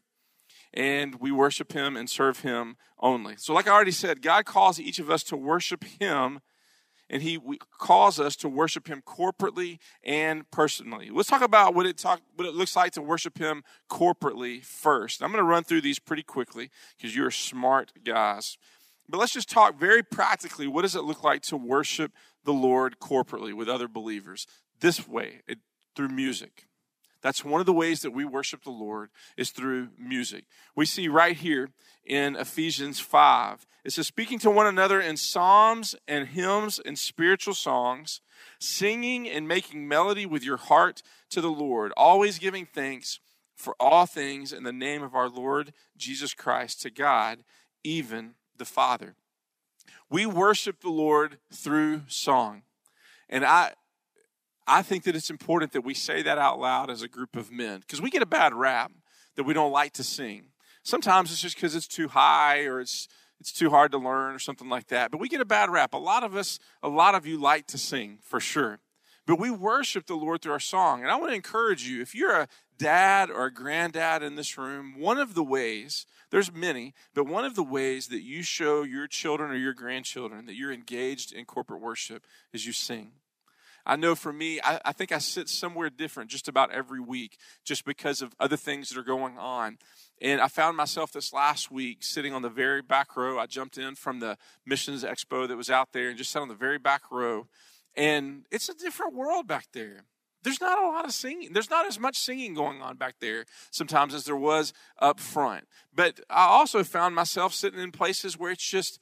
and 0.73 1.15
we 1.15 1.31
worship 1.31 1.73
Him 1.73 1.97
and 1.97 2.09
serve 2.09 2.41
Him 2.41 2.77
only. 2.99 3.35
So, 3.37 3.53
like 3.53 3.67
I 3.67 3.71
already 3.71 3.91
said, 3.91 4.21
God 4.21 4.45
calls 4.45 4.79
each 4.79 4.99
of 4.99 5.09
us 5.09 5.23
to 5.23 5.37
worship 5.37 5.83
Him, 5.83 6.39
and 7.09 7.21
He 7.21 7.39
calls 7.79 8.19
us 8.19 8.35
to 8.37 8.49
worship 8.49 8.87
Him 8.87 9.01
corporately 9.05 9.79
and 10.03 10.49
personally. 10.51 11.09
Let's 11.11 11.29
talk 11.29 11.41
about 11.41 11.75
what 11.75 11.85
it 11.85 11.97
talk 11.97 12.21
what 12.35 12.47
it 12.47 12.55
looks 12.55 12.75
like 12.75 12.93
to 12.93 13.01
worship 13.01 13.37
Him 13.37 13.63
corporately 13.89 14.63
first. 14.63 15.21
I'm 15.21 15.31
going 15.31 15.43
to 15.43 15.49
run 15.49 15.63
through 15.63 15.81
these 15.81 15.99
pretty 15.99 16.23
quickly 16.23 16.69
because 16.97 17.15
you're 17.15 17.31
smart 17.31 17.91
guys. 18.03 18.57
But 19.09 19.17
let's 19.17 19.33
just 19.33 19.49
talk 19.49 19.77
very 19.77 20.03
practically. 20.03 20.67
What 20.67 20.83
does 20.83 20.95
it 20.95 21.03
look 21.03 21.21
like 21.21 21.41
to 21.43 21.57
worship 21.57 22.13
the 22.45 22.53
Lord 22.53 22.97
corporately 22.99 23.53
with 23.53 23.67
other 23.67 23.89
believers? 23.89 24.47
This 24.79 25.05
way, 25.05 25.41
it, 25.47 25.59
through 25.95 26.09
music. 26.09 26.67
That's 27.21 27.45
one 27.45 27.59
of 27.59 27.65
the 27.65 27.73
ways 27.73 28.01
that 28.01 28.11
we 28.11 28.25
worship 28.25 28.63
the 28.63 28.71
Lord 28.71 29.09
is 29.37 29.51
through 29.51 29.89
music. 29.97 30.45
We 30.75 30.85
see 30.85 31.07
right 31.07 31.35
here 31.35 31.69
in 32.05 32.35
Ephesians 32.35 32.99
5. 32.99 33.65
It 33.83 33.93
says, 33.93 34.07
speaking 34.07 34.39
to 34.39 34.51
one 34.51 34.67
another 34.67 34.99
in 34.99 35.17
psalms 35.17 35.95
and 36.07 36.27
hymns 36.27 36.79
and 36.83 36.97
spiritual 36.97 37.53
songs, 37.53 38.21
singing 38.59 39.27
and 39.29 39.47
making 39.47 39.87
melody 39.87 40.25
with 40.25 40.43
your 40.43 40.57
heart 40.57 41.01
to 41.29 41.41
the 41.41 41.51
Lord, 41.51 41.91
always 41.97 42.39
giving 42.39 42.65
thanks 42.65 43.19
for 43.55 43.75
all 43.79 44.05
things 44.05 44.51
in 44.51 44.63
the 44.63 44.73
name 44.73 45.03
of 45.03 45.15
our 45.15 45.29
Lord 45.29 45.73
Jesus 45.97 46.33
Christ 46.33 46.81
to 46.81 46.89
God, 46.89 47.43
even 47.83 48.35
the 48.57 48.65
Father. 48.65 49.15
We 50.09 50.25
worship 50.25 50.81
the 50.81 50.89
Lord 50.89 51.37
through 51.53 52.03
song. 52.07 52.63
And 53.29 53.45
I 53.45 53.73
I 54.71 54.83
think 54.83 55.03
that 55.03 55.17
it's 55.17 55.29
important 55.29 55.73
that 55.73 55.81
we 55.81 55.93
say 55.93 56.21
that 56.21 56.37
out 56.37 56.57
loud 56.57 56.89
as 56.89 57.01
a 57.01 57.09
group 57.09 57.35
of 57.35 57.51
men 57.51 57.81
because 57.81 58.01
we 58.01 58.09
get 58.09 58.21
a 58.21 58.25
bad 58.25 58.53
rap 58.53 58.93
that 59.35 59.43
we 59.43 59.53
don't 59.53 59.73
like 59.73 59.91
to 59.93 60.03
sing. 60.03 60.45
Sometimes 60.83 61.29
it's 61.29 61.41
just 61.41 61.55
because 61.55 61.75
it's 61.75 61.87
too 61.87 62.07
high 62.07 62.61
or 62.61 62.79
it's 62.79 63.09
it's 63.41 63.51
too 63.51 63.69
hard 63.69 63.91
to 63.91 63.97
learn 63.97 64.33
or 64.33 64.39
something 64.39 64.69
like 64.69 64.87
that. 64.87 65.11
But 65.11 65.19
we 65.19 65.27
get 65.27 65.41
a 65.41 65.45
bad 65.45 65.69
rap. 65.69 65.93
A 65.93 65.97
lot 65.97 66.23
of 66.23 66.37
us, 66.37 66.57
a 66.81 66.87
lot 66.87 67.15
of 67.15 67.25
you 67.25 67.37
like 67.37 67.67
to 67.67 67.77
sing 67.77 68.19
for 68.21 68.39
sure. 68.39 68.79
But 69.25 69.39
we 69.39 69.51
worship 69.51 70.05
the 70.05 70.15
Lord 70.15 70.41
through 70.41 70.53
our 70.53 70.59
song. 70.59 71.01
And 71.01 71.11
I 71.11 71.15
want 71.17 71.31
to 71.31 71.35
encourage 71.35 71.85
you 71.85 72.01
if 72.01 72.15
you're 72.15 72.35
a 72.35 72.47
dad 72.77 73.29
or 73.29 73.45
a 73.45 73.53
granddad 73.53 74.23
in 74.23 74.35
this 74.35 74.57
room, 74.57 74.93
one 74.97 75.17
of 75.17 75.33
the 75.33 75.43
ways 75.43 76.05
there's 76.29 76.53
many, 76.53 76.93
but 77.13 77.27
one 77.27 77.43
of 77.43 77.55
the 77.55 77.63
ways 77.63 78.07
that 78.07 78.21
you 78.21 78.41
show 78.41 78.83
your 78.83 79.07
children 79.07 79.51
or 79.51 79.55
your 79.55 79.73
grandchildren 79.73 80.45
that 80.45 80.55
you're 80.55 80.71
engaged 80.71 81.33
in 81.33 81.43
corporate 81.43 81.81
worship 81.81 82.25
is 82.53 82.65
you 82.65 82.71
sing. 82.71 83.11
I 83.85 83.95
know 83.95 84.15
for 84.15 84.31
me, 84.31 84.59
I, 84.63 84.79
I, 84.85 84.91
think 84.91 85.11
I 85.11 85.17
sit 85.17 85.49
somewhere 85.49 85.89
different 85.89 86.29
just 86.29 86.47
about 86.47 86.71
every 86.71 86.99
week 86.99 87.37
just 87.63 87.85
because 87.85 88.21
of 88.21 88.33
other 88.39 88.57
things 88.57 88.89
that 88.89 88.97
are 88.97 89.03
going 89.03 89.37
on. 89.37 89.77
And 90.21 90.39
I 90.39 90.47
found 90.47 90.77
myself 90.77 91.11
this 91.11 91.33
last 91.33 91.71
week 91.71 92.03
sitting 92.03 92.33
on 92.33 92.41
the 92.41 92.49
very 92.49 92.81
back 92.81 93.15
row. 93.17 93.39
I 93.39 93.47
jumped 93.47 93.77
in 93.77 93.95
from 93.95 94.19
the 94.19 94.37
missions 94.65 95.03
expo 95.03 95.47
that 95.47 95.57
was 95.57 95.69
out 95.69 95.93
there 95.93 96.09
and 96.09 96.17
just 96.17 96.31
sat 96.31 96.41
on 96.41 96.47
the 96.47 96.55
very 96.55 96.77
back 96.77 97.11
row. 97.11 97.47
And 97.95 98.45
it's 98.51 98.69
a 98.69 98.75
different 98.75 99.15
world 99.15 99.47
back 99.47 99.67
there. 99.73 100.05
there's 100.43 100.61
not 100.61 100.81
a 100.81 100.87
lot 100.87 101.05
of 101.05 101.11
singing. 101.11 101.53
There's 101.53 101.69
not 101.69 101.85
as 101.85 101.99
much 101.99 102.17
singing 102.17 102.53
going 102.53 102.81
on 102.81 102.97
back 102.97 103.15
there 103.19 103.45
sometimes 103.71 104.13
as 104.13 104.25
there 104.25 104.35
was 104.35 104.73
up 104.99 105.19
front. 105.19 105.67
But 105.93 106.19
I 106.29 106.45
also 106.45 106.83
found 106.83 107.15
myself 107.15 107.53
sitting 107.53 107.79
in 107.79 107.91
places 107.91 108.37
where 108.37 108.51
it's 108.51 108.67
just 108.67 108.99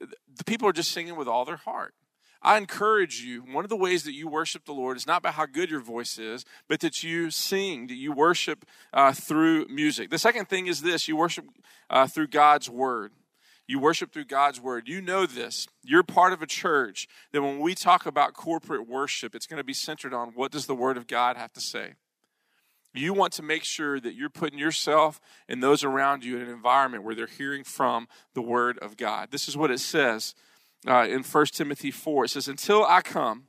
the 0.00 0.44
people 0.44 0.68
are 0.68 0.72
just 0.72 0.92
singing 0.92 1.16
with 1.16 1.28
all 1.28 1.44
their 1.44 1.56
heart. 1.56 1.94
I 2.42 2.58
encourage 2.58 3.22
you, 3.22 3.40
one 3.40 3.64
of 3.64 3.70
the 3.70 3.76
ways 3.76 4.04
that 4.04 4.12
you 4.12 4.28
worship 4.28 4.64
the 4.64 4.72
Lord 4.72 4.96
is 4.96 5.06
not 5.06 5.22
by 5.22 5.30
how 5.30 5.46
good 5.46 5.70
your 5.70 5.80
voice 5.80 6.18
is, 6.18 6.44
but 6.68 6.80
that 6.80 7.02
you 7.02 7.30
sing, 7.30 7.86
that 7.88 7.96
you 7.96 8.12
worship 8.12 8.64
uh, 8.92 9.12
through 9.12 9.66
music. 9.68 10.10
The 10.10 10.18
second 10.18 10.48
thing 10.48 10.66
is 10.66 10.82
this 10.82 11.08
you 11.08 11.16
worship 11.16 11.46
uh, 11.90 12.06
through 12.06 12.28
God's 12.28 12.70
word. 12.70 13.12
You 13.68 13.80
worship 13.80 14.12
through 14.12 14.26
God's 14.26 14.60
word. 14.60 14.88
You 14.88 15.00
know 15.00 15.26
this. 15.26 15.66
You're 15.82 16.04
part 16.04 16.32
of 16.32 16.40
a 16.40 16.46
church 16.46 17.08
that 17.32 17.42
when 17.42 17.58
we 17.58 17.74
talk 17.74 18.06
about 18.06 18.32
corporate 18.32 18.88
worship, 18.88 19.34
it's 19.34 19.46
going 19.46 19.58
to 19.58 19.64
be 19.64 19.74
centered 19.74 20.14
on 20.14 20.28
what 20.34 20.52
does 20.52 20.66
the 20.66 20.74
word 20.74 20.96
of 20.96 21.08
God 21.08 21.36
have 21.36 21.52
to 21.54 21.60
say. 21.60 21.94
You 22.94 23.12
want 23.12 23.32
to 23.34 23.42
make 23.42 23.64
sure 23.64 24.00
that 24.00 24.14
you're 24.14 24.30
putting 24.30 24.58
yourself 24.58 25.20
and 25.48 25.62
those 25.62 25.84
around 25.84 26.24
you 26.24 26.36
in 26.36 26.42
an 26.42 26.48
environment 26.48 27.04
where 27.04 27.14
they're 27.14 27.26
hearing 27.26 27.64
from 27.64 28.08
the 28.34 28.40
word 28.40 28.78
of 28.78 28.96
God. 28.96 29.30
This 29.30 29.48
is 29.48 29.56
what 29.56 29.70
it 29.70 29.80
says 29.80 30.34
uh, 30.86 31.06
in 31.08 31.22
1 31.22 31.46
Timothy 31.46 31.90
4. 31.90 32.24
It 32.24 32.28
says, 32.28 32.48
Until 32.48 32.84
I 32.84 33.00
come, 33.00 33.44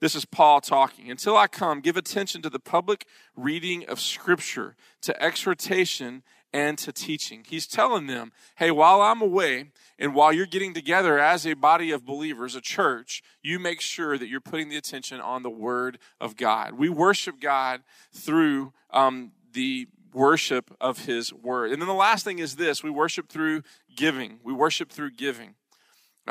this 0.00 0.14
is 0.14 0.24
Paul 0.24 0.60
talking. 0.60 1.10
Until 1.10 1.36
I 1.36 1.46
come, 1.46 1.80
give 1.80 1.96
attention 1.96 2.42
to 2.42 2.50
the 2.50 2.58
public 2.58 3.06
reading 3.36 3.86
of 3.86 4.00
Scripture, 4.00 4.76
to 5.02 5.22
exhortation, 5.22 6.22
and 6.52 6.78
to 6.78 6.92
teaching. 6.92 7.44
He's 7.46 7.66
telling 7.66 8.06
them, 8.06 8.32
hey, 8.56 8.70
while 8.70 9.00
I'm 9.00 9.22
away 9.22 9.70
and 9.98 10.14
while 10.14 10.32
you're 10.32 10.46
getting 10.46 10.74
together 10.74 11.18
as 11.18 11.46
a 11.46 11.54
body 11.54 11.92
of 11.92 12.04
believers, 12.04 12.56
a 12.56 12.60
church, 12.60 13.22
you 13.42 13.58
make 13.58 13.80
sure 13.80 14.18
that 14.18 14.28
you're 14.28 14.40
putting 14.40 14.68
the 14.68 14.76
attention 14.76 15.20
on 15.20 15.42
the 15.42 15.50
Word 15.50 15.98
of 16.20 16.36
God. 16.36 16.72
We 16.72 16.88
worship 16.88 17.40
God 17.40 17.82
through 18.12 18.72
um, 18.90 19.32
the 19.52 19.86
worship 20.12 20.74
of 20.80 21.04
His 21.04 21.32
Word. 21.32 21.70
And 21.70 21.80
then 21.80 21.88
the 21.88 21.94
last 21.94 22.24
thing 22.24 22.40
is 22.40 22.56
this 22.56 22.82
we 22.82 22.90
worship 22.90 23.28
through 23.28 23.62
giving. 23.94 24.40
We 24.42 24.52
worship 24.52 24.90
through 24.90 25.12
giving. 25.12 25.54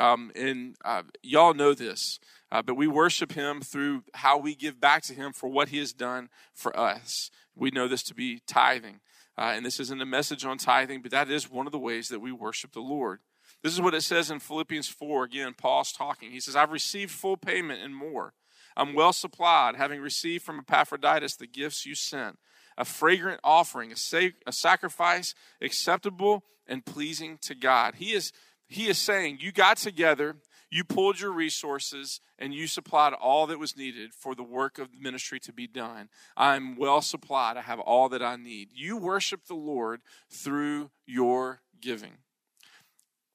Um, 0.00 0.32
and 0.34 0.76
uh, 0.82 1.02
y'all 1.22 1.52
know 1.52 1.74
this, 1.74 2.18
uh, 2.50 2.62
but 2.62 2.74
we 2.74 2.86
worship 2.86 3.32
Him 3.32 3.60
through 3.60 4.04
how 4.14 4.38
we 4.38 4.54
give 4.54 4.80
back 4.80 5.02
to 5.04 5.14
Him 5.14 5.32
for 5.32 5.48
what 5.48 5.68
He 5.68 5.78
has 5.78 5.92
done 5.92 6.30
for 6.54 6.78
us. 6.78 7.30
We 7.54 7.70
know 7.70 7.86
this 7.86 8.02
to 8.04 8.14
be 8.14 8.40
tithing. 8.46 9.00
Uh, 9.36 9.52
and 9.54 9.64
this 9.64 9.78
isn't 9.78 10.00
a 10.00 10.06
message 10.06 10.44
on 10.44 10.56
tithing, 10.56 11.02
but 11.02 11.10
that 11.10 11.30
is 11.30 11.50
one 11.50 11.66
of 11.66 11.72
the 11.72 11.78
ways 11.78 12.08
that 12.08 12.20
we 12.20 12.32
worship 12.32 12.72
the 12.72 12.80
Lord. 12.80 13.20
This 13.62 13.74
is 13.74 13.80
what 13.80 13.94
it 13.94 14.02
says 14.02 14.30
in 14.30 14.40
Philippians 14.40 14.88
4. 14.88 15.24
Again, 15.24 15.54
Paul's 15.56 15.92
talking. 15.92 16.30
He 16.30 16.40
says, 16.40 16.56
I've 16.56 16.72
received 16.72 17.10
full 17.10 17.36
payment 17.36 17.82
and 17.82 17.94
more. 17.94 18.32
I'm 18.76 18.94
well 18.94 19.12
supplied, 19.12 19.76
having 19.76 20.00
received 20.00 20.44
from 20.44 20.60
Epaphroditus 20.60 21.36
the 21.36 21.46
gifts 21.46 21.84
you 21.84 21.94
sent 21.94 22.38
a 22.78 22.84
fragrant 22.84 23.40
offering, 23.44 23.92
a, 23.92 24.32
a 24.46 24.52
sacrifice 24.52 25.34
acceptable 25.60 26.44
and 26.66 26.86
pleasing 26.86 27.36
to 27.42 27.54
God. 27.54 27.96
He 27.96 28.12
is, 28.12 28.32
he 28.70 28.88
is 28.88 28.96
saying, 28.96 29.38
You 29.40 29.52
got 29.52 29.76
together 29.76 30.36
you 30.70 30.84
pulled 30.84 31.20
your 31.20 31.32
resources 31.32 32.20
and 32.38 32.54
you 32.54 32.68
supplied 32.68 33.12
all 33.12 33.48
that 33.48 33.58
was 33.58 33.76
needed 33.76 34.14
for 34.14 34.36
the 34.36 34.44
work 34.44 34.78
of 34.78 34.92
the 34.92 34.98
ministry 34.98 35.40
to 35.40 35.52
be 35.52 35.66
done. 35.66 36.08
I'm 36.36 36.76
well 36.76 37.02
supplied. 37.02 37.56
I 37.56 37.62
have 37.62 37.80
all 37.80 38.08
that 38.10 38.22
I 38.22 38.36
need. 38.36 38.68
You 38.72 38.96
worship 38.96 39.46
the 39.46 39.54
Lord 39.54 40.00
through 40.30 40.90
your 41.06 41.60
giving. 41.80 42.18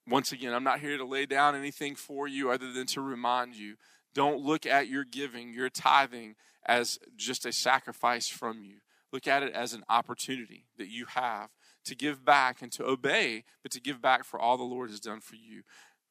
Once 0.08 0.32
again, 0.32 0.54
I'm 0.54 0.64
not 0.64 0.80
here 0.80 0.98
to 0.98 1.06
lay 1.06 1.26
down 1.26 1.56
anything 1.56 1.96
for 1.96 2.28
you 2.28 2.52
other 2.52 2.72
than 2.72 2.86
to 2.88 3.02
remind 3.02 3.56
you 3.56 3.76
don't 4.14 4.40
look 4.40 4.66
at 4.66 4.88
your 4.88 5.04
giving, 5.04 5.52
your 5.52 5.70
tithing, 5.70 6.36
as 6.66 7.00
just 7.18 7.46
a 7.46 7.52
sacrifice 7.52 8.30
from 8.30 8.64
you. 8.64 8.78
Look 9.12 9.28
at 9.28 9.44
it 9.44 9.54
as 9.54 9.74
an 9.74 9.84
opportunity 9.90 10.68
that 10.78 10.90
you 10.90 11.06
have 11.08 11.50
to 11.86 11.96
give 11.96 12.26
back 12.26 12.62
and 12.62 12.72
to 12.74 12.86
obey, 12.86 13.44
but 13.64 13.72
to 13.72 13.82
give 13.82 14.02
back 14.02 14.24
for 14.24 14.40
all 14.40 14.58
the 14.58 14.64
Lord 14.64 14.90
has 14.90 15.00
done 15.00 15.22
for 15.22 15.36
you. 15.36 15.64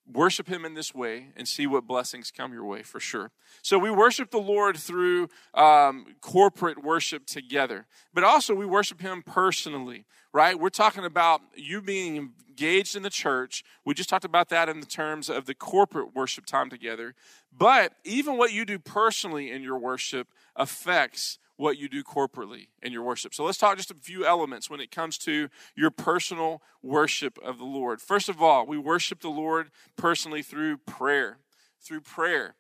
Worship 0.07 0.49
him 0.49 0.65
in 0.67 0.75
this 0.75 0.95
way 0.95 1.29
and 1.35 1.49
see 1.49 1.67
what 1.67 1.87
blessings 1.87 2.31
come 2.31 2.53
your 2.53 2.65
way 2.65 2.83
for 2.83 3.01
sure. 3.01 3.31
So 3.63 3.79
we 3.79 3.91
worship 3.91 4.31
the 4.31 4.39
lord 4.39 4.77
through 4.77 5.29
um, 5.55 6.17
corporate 6.21 6.85
worship 6.85 7.25
together 7.25 7.87
but 8.13 8.23
also 8.23 8.55
we 8.55 8.67
worship 8.67 9.01
him 9.01 9.23
personally 9.23 10.05
right? 10.35 10.59
We're 10.59 10.69
talking 10.69 11.05
about 11.05 11.43
you 11.55 11.81
being 11.81 12.33
engaged 12.49 12.97
in 12.97 13.05
the 13.05 13.09
church. 13.09 13.63
We 13.85 13.95
just 13.95 14.09
talked 14.09 14.25
about 14.25 14.49
that 14.49 14.69
in 14.69 14.81
the 14.81 14.87
terms 14.87 15.31
of 15.31 15.47
the 15.47 15.55
corporate 15.55 16.15
worship 16.15 16.45
time 16.45 16.69
together. 16.69 17.15
But 17.57 17.93
even 18.03 18.37
what 18.37 18.53
you 18.53 18.65
do 18.65 18.81
personally 18.81 19.53
in 19.53 19.63
your 19.63 19.79
worship 19.79 20.27
affects 20.57 21.39
what 21.57 21.79
you 21.79 21.89
do 21.89 22.03
corporately 22.03 22.69
in 22.83 22.93
your 22.93 23.03
worship. 23.03 23.35
So 23.35 23.45
let's 23.45 23.59
talk 23.59 23.77
just 23.77 23.91
a 23.91 23.95
few 23.95 24.27
elements 24.27 24.69
when 24.69 24.81
it 24.81 24.91
comes 24.91 25.19
to 25.19 25.49
your 25.77 25.91
personal 25.91 26.63
worship 26.83 27.39
of 27.45 27.59
the 27.59 27.65
Lord. 27.65 28.01
First 28.01 28.29
of 28.29 28.43
all, 28.43 28.67
we 28.67 28.79
worship 28.79 29.21
the 29.21 29.29
Lord 29.29 29.71
personally 29.97 30.43
through 30.43 30.79
prayer. 30.79 31.39
Through 31.81 32.01
prayer. 32.01 32.57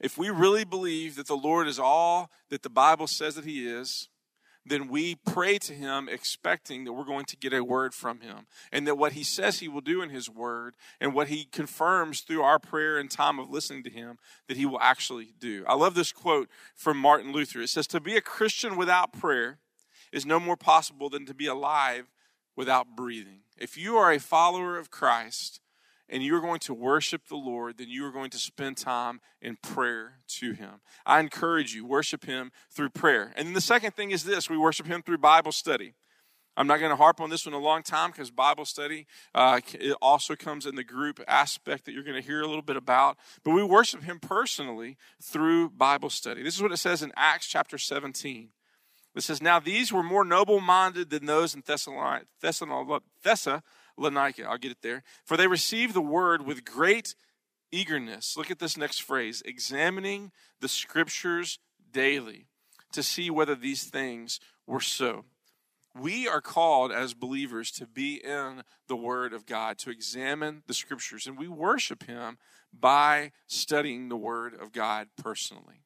If 0.00 0.18
we 0.18 0.30
really 0.30 0.64
believe 0.64 1.16
that 1.16 1.26
the 1.26 1.36
Lord 1.36 1.66
is 1.66 1.78
all 1.78 2.30
that 2.50 2.62
the 2.62 2.70
Bible 2.70 3.06
says 3.06 3.34
that 3.36 3.44
He 3.44 3.66
is, 3.66 4.08
then 4.68 4.88
we 4.88 5.14
pray 5.14 5.58
to 5.58 5.72
him 5.72 6.08
expecting 6.08 6.84
that 6.84 6.92
we're 6.92 7.04
going 7.04 7.24
to 7.26 7.36
get 7.36 7.52
a 7.52 7.64
word 7.64 7.94
from 7.94 8.20
him 8.20 8.46
and 8.72 8.86
that 8.86 8.96
what 8.96 9.12
he 9.12 9.22
says 9.22 9.58
he 9.58 9.68
will 9.68 9.80
do 9.80 10.02
in 10.02 10.10
his 10.10 10.28
word 10.28 10.76
and 11.00 11.14
what 11.14 11.28
he 11.28 11.44
confirms 11.44 12.20
through 12.20 12.42
our 12.42 12.58
prayer 12.58 12.98
and 12.98 13.10
time 13.10 13.38
of 13.38 13.50
listening 13.50 13.82
to 13.84 13.90
him 13.90 14.18
that 14.48 14.56
he 14.56 14.66
will 14.66 14.80
actually 14.80 15.32
do. 15.38 15.64
I 15.66 15.74
love 15.74 15.94
this 15.94 16.12
quote 16.12 16.48
from 16.74 16.98
Martin 16.98 17.32
Luther. 17.32 17.60
It 17.60 17.68
says, 17.68 17.86
To 17.88 18.00
be 18.00 18.16
a 18.16 18.20
Christian 18.20 18.76
without 18.76 19.12
prayer 19.12 19.58
is 20.12 20.26
no 20.26 20.40
more 20.40 20.56
possible 20.56 21.08
than 21.08 21.26
to 21.26 21.34
be 21.34 21.46
alive 21.46 22.10
without 22.56 22.96
breathing. 22.96 23.40
If 23.56 23.76
you 23.76 23.96
are 23.96 24.12
a 24.12 24.18
follower 24.18 24.78
of 24.78 24.90
Christ, 24.90 25.60
and 26.08 26.22
you're 26.22 26.40
going 26.40 26.60
to 26.60 26.74
worship 26.74 27.28
the 27.28 27.36
Lord, 27.36 27.78
then 27.78 27.88
you 27.88 28.04
are 28.06 28.12
going 28.12 28.30
to 28.30 28.38
spend 28.38 28.76
time 28.76 29.20
in 29.40 29.56
prayer 29.56 30.20
to 30.28 30.52
Him. 30.52 30.80
I 31.04 31.20
encourage 31.20 31.74
you, 31.74 31.86
worship 31.86 32.24
Him 32.24 32.50
through 32.70 32.90
prayer. 32.90 33.32
And 33.36 33.46
then 33.46 33.54
the 33.54 33.60
second 33.60 33.94
thing 33.94 34.10
is 34.10 34.24
this 34.24 34.48
we 34.48 34.56
worship 34.56 34.86
Him 34.86 35.02
through 35.02 35.18
Bible 35.18 35.52
study. 35.52 35.94
I'm 36.56 36.66
not 36.66 36.80
going 36.80 36.90
to 36.90 36.96
harp 36.96 37.20
on 37.20 37.30
this 37.30 37.46
one 37.46 37.54
a 37.54 37.58
long 37.58 37.84
time 37.84 38.10
because 38.10 38.32
Bible 38.32 38.64
study 38.64 39.06
uh, 39.32 39.60
it 39.74 39.96
also 40.02 40.34
comes 40.34 40.66
in 40.66 40.74
the 40.74 40.82
group 40.82 41.20
aspect 41.28 41.84
that 41.84 41.92
you're 41.92 42.02
going 42.02 42.20
to 42.20 42.26
hear 42.26 42.42
a 42.42 42.48
little 42.48 42.62
bit 42.62 42.76
about. 42.76 43.16
But 43.44 43.52
we 43.52 43.62
worship 43.62 44.02
Him 44.02 44.18
personally 44.18 44.96
through 45.22 45.70
Bible 45.70 46.10
study. 46.10 46.42
This 46.42 46.56
is 46.56 46.62
what 46.62 46.72
it 46.72 46.78
says 46.78 47.00
in 47.00 47.12
Acts 47.16 47.46
chapter 47.46 47.78
17. 47.78 48.48
It 49.14 49.22
says, 49.22 49.42
Now 49.42 49.60
these 49.60 49.92
were 49.92 50.02
more 50.02 50.24
noble 50.24 50.60
minded 50.60 51.10
than 51.10 51.26
those 51.26 51.54
in 51.54 51.62
Thessalonica, 51.66 52.26
Thessa, 53.22 53.62
Thessalonica. 53.98 54.44
I'll 54.44 54.58
get 54.58 54.72
it 54.72 54.82
there. 54.82 55.02
For 55.24 55.36
they 55.36 55.46
received 55.46 55.94
the 55.94 56.00
word 56.00 56.46
with 56.46 56.64
great 56.64 57.14
eagerness. 57.70 58.36
Look 58.36 58.50
at 58.50 58.58
this 58.58 58.76
next 58.76 59.02
phrase 59.02 59.42
examining 59.44 60.32
the 60.60 60.68
scriptures 60.68 61.58
daily 61.92 62.46
to 62.92 63.02
see 63.02 63.30
whether 63.30 63.54
these 63.54 63.84
things 63.84 64.40
were 64.66 64.80
so. 64.80 65.24
We 65.94 66.28
are 66.28 66.40
called 66.40 66.92
as 66.92 67.12
believers 67.14 67.70
to 67.72 67.86
be 67.86 68.16
in 68.22 68.62
the 68.86 68.96
Word 68.96 69.32
of 69.32 69.46
God, 69.46 69.78
to 69.78 69.90
examine 69.90 70.62
the 70.66 70.74
Scriptures, 70.74 71.26
and 71.26 71.36
we 71.36 71.48
worship 71.48 72.04
Him 72.04 72.38
by 72.72 73.32
studying 73.46 74.08
the 74.08 74.16
Word 74.16 74.54
of 74.54 74.70
God 74.72 75.08
personally. 75.16 75.82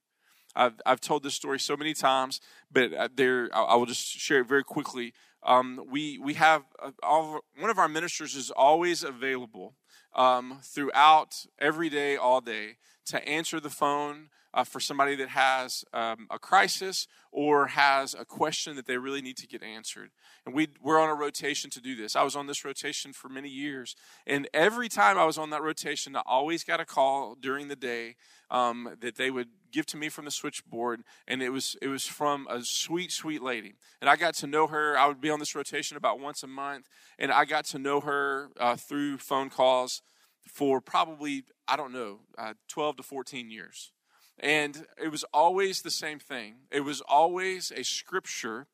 I've, 0.54 0.74
I've 0.84 1.00
told 1.00 1.22
this 1.22 1.34
story 1.34 1.58
so 1.58 1.76
many 1.76 1.94
times, 1.94 2.40
but 2.70 2.92
uh, 2.92 3.08
there 3.14 3.48
I 3.54 3.74
will 3.76 3.86
just 3.86 4.06
share 4.06 4.40
it 4.40 4.48
very 4.48 4.64
quickly. 4.64 5.14
Um, 5.44 5.84
we 5.90 6.18
we 6.18 6.34
have 6.34 6.62
uh, 6.82 6.92
all, 7.02 7.40
one 7.58 7.70
of 7.70 7.78
our 7.78 7.88
ministers 7.88 8.36
is 8.36 8.50
always 8.50 9.02
available 9.02 9.74
um, 10.14 10.60
throughout 10.62 11.46
every 11.58 11.88
day, 11.88 12.16
all 12.16 12.40
day, 12.40 12.76
to 13.06 13.26
answer 13.28 13.58
the 13.60 13.70
phone 13.70 14.28
uh, 14.54 14.64
for 14.64 14.80
somebody 14.80 15.14
that 15.16 15.30
has 15.30 15.84
um, 15.92 16.26
a 16.30 16.38
crisis 16.38 17.06
or 17.30 17.68
has 17.68 18.14
a 18.14 18.24
question 18.24 18.76
that 18.76 18.86
they 18.86 18.98
really 18.98 19.22
need 19.22 19.36
to 19.38 19.46
get 19.46 19.62
answered. 19.62 20.10
And 20.44 20.54
we, 20.54 20.68
we're 20.82 21.00
on 21.00 21.08
a 21.08 21.14
rotation 21.14 21.70
to 21.70 21.80
do 21.80 21.96
this. 21.96 22.14
I 22.14 22.22
was 22.22 22.36
on 22.36 22.46
this 22.46 22.64
rotation 22.64 23.12
for 23.12 23.28
many 23.28 23.48
years. 23.48 23.96
And 24.26 24.48
every 24.52 24.88
time 24.88 25.18
I 25.18 25.24
was 25.24 25.38
on 25.38 25.50
that 25.50 25.62
rotation, 25.62 26.16
I 26.16 26.22
always 26.26 26.64
got 26.64 26.80
a 26.80 26.84
call 26.84 27.34
during 27.34 27.68
the 27.68 27.76
day 27.76 28.16
um, 28.50 28.96
that 29.00 29.16
they 29.16 29.30
would 29.30 29.48
give 29.70 29.86
to 29.86 29.96
me 29.96 30.10
from 30.10 30.26
the 30.26 30.30
switchboard. 30.30 31.02
And 31.26 31.42
it 31.42 31.50
was, 31.50 31.76
it 31.80 31.88
was 31.88 32.06
from 32.06 32.46
a 32.50 32.62
sweet, 32.62 33.10
sweet 33.12 33.42
lady. 33.42 33.74
And 34.00 34.10
I 34.10 34.16
got 34.16 34.34
to 34.36 34.46
know 34.46 34.66
her. 34.66 34.98
I 34.98 35.06
would 35.06 35.20
be 35.20 35.30
on 35.30 35.38
this 35.38 35.54
rotation 35.54 35.96
about 35.96 36.20
once 36.20 36.42
a 36.42 36.46
month. 36.46 36.88
And 37.18 37.32
I 37.32 37.46
got 37.46 37.64
to 37.66 37.78
know 37.78 38.00
her 38.00 38.50
uh, 38.60 38.76
through 38.76 39.18
phone 39.18 39.48
calls 39.48 40.02
for 40.46 40.80
probably, 40.80 41.44
I 41.66 41.76
don't 41.76 41.92
know, 41.92 42.20
uh, 42.36 42.54
12 42.68 42.96
to 42.96 43.02
14 43.02 43.50
years. 43.50 43.91
And 44.38 44.86
it 45.02 45.08
was 45.08 45.24
always 45.32 45.82
the 45.82 45.90
same 45.90 46.18
thing. 46.18 46.54
It 46.70 46.80
was 46.80 47.00
always 47.02 47.72
a 47.74 47.84
scripture 47.84 48.66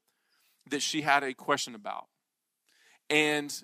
that 0.70 0.82
she 0.82 1.02
had 1.02 1.22
a 1.22 1.34
question 1.34 1.74
about. 1.74 2.06
And 3.10 3.54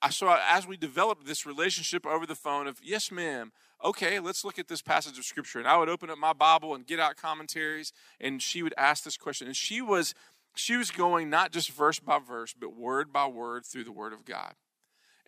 I 0.00 0.10
saw 0.10 0.38
as 0.48 0.66
we 0.66 0.76
developed 0.76 1.26
this 1.26 1.44
relationship 1.44 2.06
over 2.06 2.26
the 2.26 2.34
phone 2.34 2.66
of, 2.66 2.78
yes, 2.82 3.10
ma'am, 3.10 3.52
okay, 3.84 4.20
let's 4.20 4.44
look 4.44 4.58
at 4.58 4.68
this 4.68 4.82
passage 4.82 5.18
of 5.18 5.24
scripture. 5.24 5.58
And 5.58 5.68
I 5.68 5.76
would 5.76 5.88
open 5.88 6.10
up 6.10 6.18
my 6.18 6.32
Bible 6.32 6.74
and 6.74 6.86
get 6.86 7.00
out 7.00 7.16
commentaries, 7.16 7.92
and 8.20 8.40
she 8.40 8.62
would 8.62 8.74
ask 8.78 9.04
this 9.04 9.16
question. 9.16 9.46
And 9.46 9.56
she 9.56 9.80
was 9.80 10.14
she 10.54 10.76
was 10.76 10.90
going 10.90 11.30
not 11.30 11.52
just 11.52 11.70
verse 11.70 12.00
by 12.00 12.18
verse, 12.18 12.52
but 12.58 12.76
word 12.76 13.12
by 13.12 13.26
word 13.28 13.64
through 13.64 13.84
the 13.84 13.92
Word 13.92 14.12
of 14.12 14.24
God. 14.24 14.54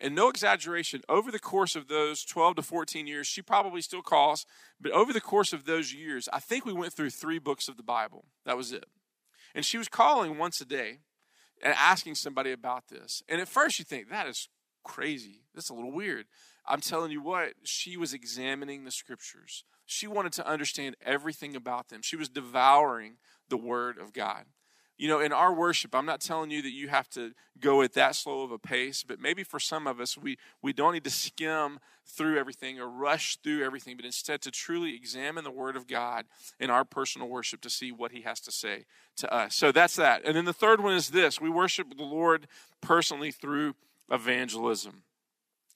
And 0.03 0.15
no 0.15 0.29
exaggeration, 0.29 1.03
over 1.07 1.31
the 1.31 1.39
course 1.39 1.75
of 1.75 1.87
those 1.87 2.25
12 2.25 2.55
to 2.55 2.61
14 2.63 3.05
years, 3.05 3.27
she 3.27 3.43
probably 3.43 3.81
still 3.81 4.01
calls, 4.01 4.47
but 4.79 4.91
over 4.91 5.13
the 5.13 5.21
course 5.21 5.53
of 5.53 5.65
those 5.65 5.93
years, 5.93 6.27
I 6.33 6.39
think 6.39 6.65
we 6.65 6.73
went 6.73 6.93
through 6.93 7.11
three 7.11 7.37
books 7.37 7.67
of 7.67 7.77
the 7.77 7.83
Bible. 7.83 8.25
That 8.43 8.57
was 8.57 8.71
it. 8.71 8.85
And 9.53 9.63
she 9.63 9.77
was 9.77 9.87
calling 9.87 10.39
once 10.39 10.59
a 10.59 10.65
day 10.65 11.01
and 11.63 11.75
asking 11.77 12.15
somebody 12.15 12.51
about 12.51 12.87
this. 12.87 13.21
And 13.29 13.39
at 13.39 13.47
first 13.47 13.77
you 13.77 13.85
think, 13.85 14.09
that 14.09 14.27
is 14.27 14.49
crazy. 14.83 15.43
That's 15.53 15.69
a 15.69 15.75
little 15.75 15.91
weird. 15.91 16.25
I'm 16.65 16.81
telling 16.81 17.11
you 17.11 17.21
what, 17.21 17.53
she 17.63 17.95
was 17.95 18.11
examining 18.11 18.83
the 18.83 18.91
scriptures. 18.91 19.63
She 19.85 20.07
wanted 20.07 20.33
to 20.33 20.47
understand 20.47 20.95
everything 21.05 21.55
about 21.55 21.89
them. 21.89 22.01
She 22.01 22.15
was 22.15 22.27
devouring 22.27 23.17
the 23.49 23.57
word 23.57 23.99
of 23.99 24.13
God. 24.13 24.45
You 25.01 25.07
know, 25.07 25.19
in 25.19 25.33
our 25.33 25.51
worship, 25.51 25.95
I'm 25.95 26.05
not 26.05 26.21
telling 26.21 26.51
you 26.51 26.61
that 26.61 26.73
you 26.73 26.87
have 26.89 27.09
to 27.09 27.33
go 27.59 27.81
at 27.81 27.93
that 27.93 28.13
slow 28.13 28.43
of 28.43 28.51
a 28.51 28.59
pace, 28.59 29.03
but 29.03 29.19
maybe 29.19 29.43
for 29.43 29.59
some 29.59 29.87
of 29.87 29.99
us, 29.99 30.15
we, 30.15 30.37
we 30.61 30.73
don't 30.73 30.93
need 30.93 31.05
to 31.05 31.09
skim 31.09 31.79
through 32.05 32.37
everything 32.37 32.79
or 32.79 32.87
rush 32.87 33.37
through 33.37 33.65
everything, 33.65 33.95
but 33.95 34.05
instead 34.05 34.43
to 34.43 34.51
truly 34.51 34.93
examine 34.95 35.43
the 35.43 35.49
Word 35.49 35.75
of 35.75 35.87
God 35.87 36.25
in 36.59 36.69
our 36.69 36.85
personal 36.85 37.27
worship 37.27 37.61
to 37.61 37.69
see 37.71 37.91
what 37.91 38.11
He 38.11 38.21
has 38.21 38.39
to 38.41 38.51
say 38.51 38.85
to 39.17 39.33
us. 39.33 39.55
So 39.55 39.71
that's 39.71 39.95
that. 39.95 40.23
And 40.23 40.35
then 40.35 40.45
the 40.45 40.53
third 40.53 40.83
one 40.83 40.93
is 40.93 41.09
this 41.09 41.41
we 41.41 41.49
worship 41.49 41.97
the 41.97 42.03
Lord 42.03 42.45
personally 42.79 43.31
through 43.31 43.73
evangelism. 44.11 45.01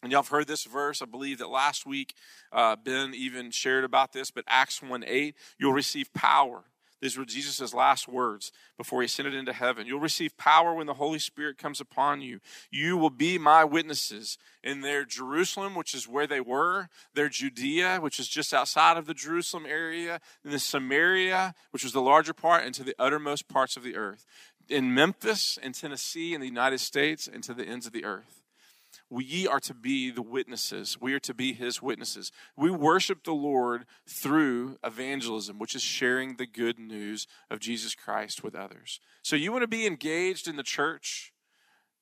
And 0.03 0.12
y'all 0.12 0.22
have 0.22 0.27
heard 0.27 0.46
this 0.46 0.65
verse. 0.65 1.01
I 1.01 1.05
believe 1.05 1.39
that 1.39 1.50
last 1.50 1.84
week 1.84 2.13
uh, 2.51 2.75
Ben 2.75 3.15
even 3.15 3.50
shared 3.50 3.86
about 3.86 4.13
this, 4.13 4.29
but 4.29 4.44
Acts 4.48 4.84
1 4.84 5.03
8, 5.03 5.34
you'll 5.58 5.74
receive 5.74 6.13
power 6.13 6.65
these 7.02 7.18
were 7.18 7.25
Jesus' 7.25 7.74
last 7.74 8.08
words 8.08 8.52
before 8.78 9.02
he 9.02 9.06
ascended 9.06 9.34
into 9.34 9.54
heaven. 9.54 9.86
You'll 9.86 10.00
receive 10.00 10.38
power 10.38 10.74
when 10.74 10.88
the 10.88 10.94
Holy 10.94 11.20
Spirit 11.20 11.58
comes 11.58 11.82
upon 11.82 12.22
you. 12.22 12.40
You 12.72 12.98
will 12.98 13.10
be 13.10 13.38
my 13.38 13.64
witnesses 13.64 14.38
in 14.64 14.82
their 14.82 15.06
Jerusalem, 15.06 15.75
which 15.75 15.94
is 15.94 16.08
where 16.08 16.25
they 16.25 16.40
were, 16.40 16.90
their 17.14 17.30
Judea, 17.30 18.00
which 18.00 18.20
is 18.20 18.28
just 18.28 18.54
outside 18.54 18.98
of 18.98 19.06
the 19.06 19.14
Jerusalem 19.14 19.66
area, 19.66 20.22
in 20.44 20.52
the 20.52 20.60
Samaria, 20.60 21.54
which 21.72 21.84
was 21.84 21.94
the 21.94 22.02
larger 22.02 22.34
part, 22.34 22.64
and 22.64 22.74
to 22.75 22.84
the 22.84 22.96
uttermost 22.98 23.48
parts 23.48 23.75
of 23.78 23.84
the 23.84 23.96
earth. 23.96 24.25
In 24.70 24.94
Memphis 24.94 25.60
and 25.62 25.75
Tennessee 25.75 26.34
in 26.34 26.42
the 26.42 26.48
United 26.48 26.80
States 26.80 27.28
and 27.32 27.44
to 27.44 27.54
the 27.54 27.66
ends 27.66 27.86
of 27.86 27.94
the 27.94 28.06
earth 28.06 28.45
we 29.15 29.48
are 29.48 29.62
to 29.62 29.74
be 29.74 30.12
the 30.12 30.22
witnesses. 30.22 30.98
We 31.00 31.13
are 31.13 31.22
to 31.22 31.34
be 31.34 31.53
his 31.53 31.81
witnesses. 31.81 32.34
We 32.57 32.69
worship 32.69 33.24
the 33.24 33.31
Lord 33.31 33.86
through 34.05 34.77
evangelism, 34.84 35.57
which 35.57 35.74
is 35.74 35.81
sharing 35.81 36.36
the 36.36 36.45
good 36.45 36.77
news 36.77 37.25
of 37.50 37.60
Jesus 37.60 37.95
Christ 37.95 38.43
with 38.43 38.55
others. 38.55 39.00
So 39.22 39.38
you 39.38 39.53
want 39.53 39.63
to 39.63 39.67
be 39.67 39.88
engaged 39.88 40.50
in 40.50 40.57
the 40.57 40.63
church, 40.63 41.31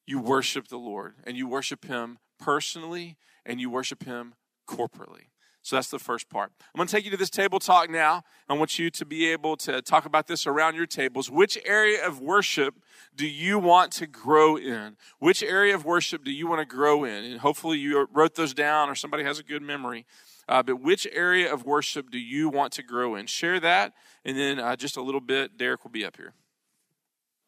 you 0.08 0.20
worship 0.20 0.70
the 0.70 0.78
Lord, 0.78 1.14
and 1.24 1.38
you 1.38 1.48
worship 1.48 1.86
him 1.86 2.18
personally, 2.40 3.18
and 3.46 3.62
you 3.62 3.70
worship 3.70 4.06
him 4.06 4.34
corporately. 4.68 5.33
So 5.64 5.78
that's 5.78 5.90
the 5.90 5.98
first 5.98 6.30
part. 6.30 6.52
I'm 6.60 6.78
going 6.78 6.88
to 6.88 6.92
take 6.92 7.06
you 7.06 7.12
to 7.12 7.18
this 7.18 7.30
table 7.30 7.58
talk 7.58 7.90
now. 7.90 8.24
I 8.50 8.54
want 8.54 8.78
you 8.78 8.90
to 8.92 9.06
be 9.06 9.30
able 9.30 9.56
to 9.58 9.82
talk 9.82 10.06
about 10.06 10.28
this 10.28 10.46
around 10.46 10.76
your 10.76 10.86
tables. 10.86 11.32
Which 11.32 11.58
area 11.66 12.06
of 12.06 12.20
worship 12.20 12.76
do 13.16 13.26
you 13.26 13.60
want 13.60 13.94
to 13.94 14.06
grow 14.06 14.58
in? 14.58 14.98
Which 15.20 15.42
area 15.42 15.74
of 15.74 15.86
worship 15.86 16.26
do 16.26 16.32
you 16.32 16.48
want 16.48 16.60
to 16.60 16.66
grow 16.66 17.06
in? 17.06 17.24
And 17.24 17.40
hopefully 17.40 17.78
you 17.78 18.06
wrote 18.12 18.36
those 18.36 18.54
down 18.54 18.90
or 18.90 18.96
somebody 18.96 19.24
has 19.24 19.40
a 19.40 19.44
good 19.44 19.62
memory. 19.62 20.06
Uh, 20.50 20.62
but 20.62 20.82
which 20.82 21.08
area 21.14 21.52
of 21.52 21.66
worship 21.66 22.12
do 22.12 22.20
you 22.20 22.50
want 22.50 22.74
to 22.74 22.84
grow 22.84 23.16
in? 23.16 23.26
Share 23.26 23.62
that, 23.62 23.94
and 24.26 24.38
then 24.38 24.60
uh, 24.60 24.76
just 24.76 24.98
a 24.98 25.02
little 25.02 25.22
bit, 25.22 25.58
Derek 25.58 25.86
will 25.86 25.92
be 25.92 26.04
up 26.04 26.18
here. 26.18 26.34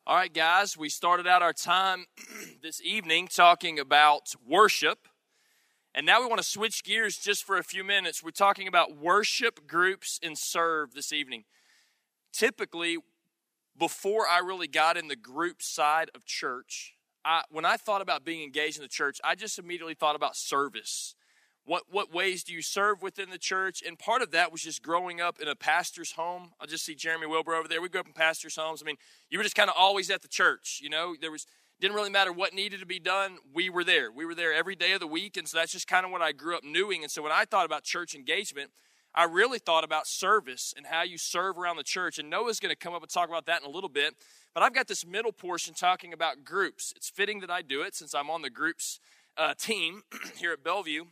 All 0.08 0.16
right, 0.16 0.34
guys, 0.34 0.78
we 0.78 0.88
started 0.88 1.28
out 1.28 1.42
our 1.42 1.52
time 1.52 2.06
this 2.64 2.82
evening 2.82 3.28
talking 3.28 3.80
about 3.80 4.34
worship. 4.48 5.10
And 5.98 6.06
now 6.06 6.20
we 6.20 6.28
want 6.28 6.40
to 6.40 6.48
switch 6.48 6.84
gears 6.84 7.18
just 7.18 7.46
for 7.46 7.58
a 7.58 7.64
few 7.64 7.82
minutes. 7.82 8.22
We're 8.22 8.32
talking 8.32 8.68
about 8.68 8.98
worship 8.98 9.66
groups 9.66 10.20
and 10.22 10.38
serve 10.38 10.94
this 10.94 11.14
evening. 11.14 11.46
Typically, 12.34 12.98
before 13.80 14.28
I 14.28 14.40
really 14.40 14.68
got 14.68 14.98
in 14.98 15.08
the 15.08 15.16
group 15.16 15.62
side 15.62 16.12
of 16.14 16.26
church, 16.26 16.96
I, 17.24 17.44
when 17.50 17.64
I 17.64 17.78
thought 17.78 18.02
about 18.02 18.26
being 18.26 18.44
engaged 18.44 18.76
in 18.76 18.84
the 18.84 18.90
church, 18.90 19.22
I 19.24 19.36
just 19.36 19.58
immediately 19.58 19.94
thought 19.94 20.18
about 20.18 20.36
service. 20.36 21.16
What, 21.64 21.84
what 21.90 22.14
ways 22.14 22.44
do 22.44 22.52
you 22.52 22.62
serve 22.62 23.02
within 23.02 23.30
the 23.30 23.38
church? 23.38 23.82
And 23.82 23.98
part 23.98 24.22
of 24.22 24.32
that 24.32 24.52
was 24.52 24.64
just 24.64 24.84
growing 24.84 25.22
up 25.22 25.40
in 25.40 25.48
a 25.48 25.56
pastor's 25.56 26.12
home. 26.12 26.52
I 26.60 26.66
just 26.66 26.84
see 26.84 26.94
Jeremy 26.94 27.26
Wilbur 27.26 27.56
over 27.56 27.70
there. 27.70 27.82
We 27.82 27.88
grew 27.88 28.02
up 28.02 28.08
in 28.08 28.14
pastors' 28.14 28.58
homes. 28.58 28.84
I 28.84 28.86
mean, 28.86 28.98
you 29.30 29.40
were 29.40 29.44
just 29.44 29.56
kind 29.56 29.70
of 29.70 29.78
always 29.80 30.10
at 30.10 30.22
the 30.22 30.28
church. 30.28 30.82
You 30.84 30.90
know, 30.90 31.16
there 31.20 31.32
was 31.32 31.48
didn't 31.80 31.96
really 31.96 32.10
matter 32.10 32.32
what 32.32 32.54
needed 32.54 32.80
to 32.80 32.86
be 32.86 33.00
done. 33.00 33.38
We 33.54 33.70
were 33.70 33.84
there. 33.84 34.12
We 34.12 34.26
were 34.26 34.36
there 34.36 34.54
every 34.54 34.76
day 34.76 34.94
of 34.94 35.00
the 35.00 35.08
week. 35.08 35.38
And 35.38 35.48
so 35.48 35.58
that's 35.58 35.72
just 35.72 35.88
kind 35.88 36.06
of 36.06 36.12
what 36.12 36.22
I 36.22 36.32
grew 36.32 36.56
up 36.56 36.64
knowing. 36.64 37.04
And 37.04 37.12
so 37.12 37.22
when 37.22 37.32
I 37.32 37.46
thought 37.46 37.66
about 37.66 37.84
church 37.84 38.16
engagement, 38.16 38.72
I 39.14 39.24
really 39.26 39.60
thought 39.60 39.84
about 39.84 40.08
service 40.08 40.74
and 40.76 40.86
how 40.88 41.04
you 41.04 41.18
serve 41.18 41.58
around 41.58 41.78
the 41.78 41.84
church. 41.84 42.18
And 42.18 42.30
Noah's 42.30 42.60
going 42.60 42.72
to 42.72 42.76
come 42.76 42.94
up 42.94 43.02
and 43.02 43.10
talk 43.10 43.30
about 43.30 43.46
that 43.46 43.62
in 43.62 43.68
a 43.68 43.72
little 43.72 43.90
bit. 43.90 44.16
But 44.54 44.64
I've 44.64 44.74
got 44.74 44.88
this 44.88 45.06
middle 45.06 45.32
portion 45.32 45.74
talking 45.74 46.14
about 46.14 46.44
groups. 46.44 46.94
It's 46.96 47.10
fitting 47.10 47.40
that 47.42 47.50
I 47.50 47.62
do 47.62 47.82
it 47.82 47.96
since 47.96 48.14
I'm 48.14 48.30
on 48.30 48.42
the 48.42 48.50
groups 48.50 49.00
uh, 49.38 49.54
team 49.58 50.04
here 50.38 50.54
at 50.54 50.64
Bellevue. 50.64 51.06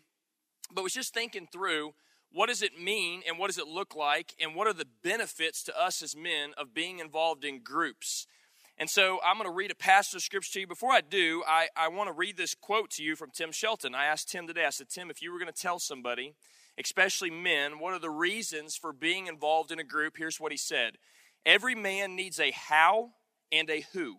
But 0.73 0.83
was 0.83 0.93
just 0.93 1.13
thinking 1.13 1.47
through 1.51 1.93
what 2.31 2.47
does 2.47 2.61
it 2.61 2.79
mean 2.79 3.21
and 3.27 3.37
what 3.37 3.47
does 3.47 3.57
it 3.57 3.67
look 3.67 3.95
like 3.95 4.33
and 4.41 4.55
what 4.55 4.67
are 4.67 4.73
the 4.73 4.87
benefits 5.03 5.63
to 5.63 5.79
us 5.79 6.01
as 6.01 6.15
men 6.15 6.51
of 6.57 6.73
being 6.73 6.99
involved 6.99 7.45
in 7.45 7.61
groups 7.61 8.27
and 8.77 8.89
so 8.89 9.19
I'm 9.23 9.37
going 9.37 9.49
to 9.49 9.55
read 9.55 9.71
a 9.71 9.75
passage 9.75 10.15
of 10.15 10.23
scripture 10.23 10.53
to 10.53 10.59
you. 10.61 10.67
Before 10.67 10.91
I 10.91 11.01
do, 11.01 11.43
I, 11.47 11.67
I 11.75 11.89
want 11.89 12.07
to 12.07 12.13
read 12.13 12.37
this 12.37 12.55
quote 12.55 12.89
to 12.91 13.03
you 13.03 13.15
from 13.15 13.29
Tim 13.31 13.51
Shelton. 13.51 13.93
I 13.93 14.05
asked 14.05 14.29
Tim 14.29 14.47
today, 14.47 14.65
I 14.65 14.71
said, 14.71 14.89
Tim, 14.89 15.11
if 15.11 15.21
you 15.21 15.31
were 15.31 15.39
going 15.39 15.51
to 15.51 15.61
tell 15.61 15.79
somebody, 15.79 16.33
especially 16.79 17.29
men, 17.29 17.79
what 17.79 17.93
are 17.93 17.99
the 17.99 18.09
reasons 18.09 18.75
for 18.75 18.91
being 18.91 19.27
involved 19.27 19.71
in 19.71 19.79
a 19.79 19.83
group? 19.83 20.15
Here's 20.17 20.39
what 20.39 20.51
he 20.51 20.57
said 20.57 20.97
Every 21.45 21.75
man 21.75 22.15
needs 22.15 22.39
a 22.39 22.51
how 22.51 23.11
and 23.51 23.69
a 23.69 23.85
who. 23.93 24.17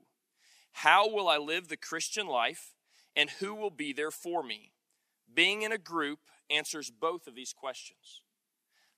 How 0.73 1.09
will 1.09 1.29
I 1.29 1.37
live 1.37 1.69
the 1.69 1.77
Christian 1.77 2.27
life, 2.27 2.75
and 3.17 3.31
who 3.31 3.55
will 3.55 3.71
be 3.71 3.93
there 3.93 4.11
for 4.11 4.43
me? 4.43 4.73
Being 5.33 5.63
in 5.63 5.73
a 5.73 5.79
group 5.79 6.21
answers 6.51 6.91
both 6.91 7.27
of 7.27 7.35
these 7.35 7.53
questions. 7.53 8.23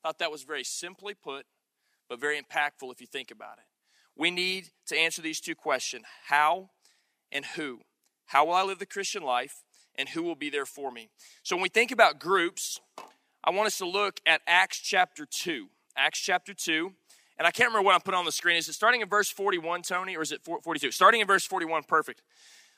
I 0.02 0.08
thought 0.08 0.18
that 0.18 0.32
was 0.32 0.42
very 0.42 0.64
simply 0.64 1.14
put, 1.14 1.46
but 2.08 2.20
very 2.20 2.40
impactful 2.40 2.92
if 2.92 3.00
you 3.00 3.06
think 3.06 3.30
about 3.30 3.58
it 3.58 3.64
we 4.16 4.30
need 4.30 4.70
to 4.86 4.96
answer 4.96 5.22
these 5.22 5.40
two 5.40 5.54
questions 5.54 6.04
how 6.28 6.70
and 7.30 7.44
who. 7.44 7.80
How 8.26 8.46
will 8.46 8.54
I 8.54 8.62
live 8.62 8.78
the 8.78 8.86
Christian 8.86 9.22
life, 9.22 9.62
and 9.94 10.08
who 10.08 10.22
will 10.22 10.34
be 10.34 10.50
there 10.50 10.66
for 10.66 10.90
me? 10.90 11.10
So, 11.42 11.54
when 11.56 11.62
we 11.62 11.68
think 11.68 11.92
about 11.92 12.18
groups, 12.18 12.80
I 13.44 13.50
want 13.50 13.68
us 13.68 13.78
to 13.78 13.86
look 13.86 14.20
at 14.26 14.40
Acts 14.46 14.78
chapter 14.78 15.26
2. 15.26 15.68
Acts 15.96 16.18
chapter 16.18 16.52
2. 16.52 16.92
And 17.38 17.46
I 17.46 17.50
can't 17.50 17.68
remember 17.68 17.84
what 17.84 17.94
I'm 17.94 18.00
putting 18.00 18.18
on 18.18 18.24
the 18.24 18.32
screen. 18.32 18.56
Is 18.56 18.68
it 18.68 18.72
starting 18.72 19.02
in 19.02 19.08
verse 19.08 19.30
41, 19.30 19.82
Tony, 19.82 20.16
or 20.16 20.22
is 20.22 20.32
it 20.32 20.40
42? 20.42 20.90
Starting 20.90 21.20
in 21.20 21.26
verse 21.26 21.44
41, 21.44 21.82
perfect. 21.82 22.22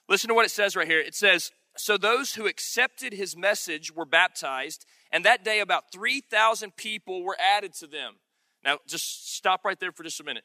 Listen 0.09 0.29
to 0.29 0.35
what 0.35 0.45
it 0.45 0.51
says 0.51 0.75
right 0.75 0.87
here. 0.87 1.01
It 1.01 1.15
says, 1.15 1.53
So 1.77 1.97
those 1.97 2.35
who 2.35 2.47
accepted 2.47 3.13
his 3.13 3.37
message 3.37 3.95
were 3.95 4.05
baptized, 4.05 4.85
and 5.13 5.25
that 5.25 5.45
day 5.45 5.61
about 5.61 5.93
3,000 5.93 6.77
people 6.77 7.23
were 7.23 7.37
added 7.41 7.73
to 7.75 7.87
them. 7.87 8.17
Now, 8.65 8.79
just 8.87 9.35
stop 9.35 9.65
right 9.65 9.79
there 9.79 9.93
for 9.93 10.03
just 10.03 10.19
a 10.21 10.25
minute. 10.25 10.45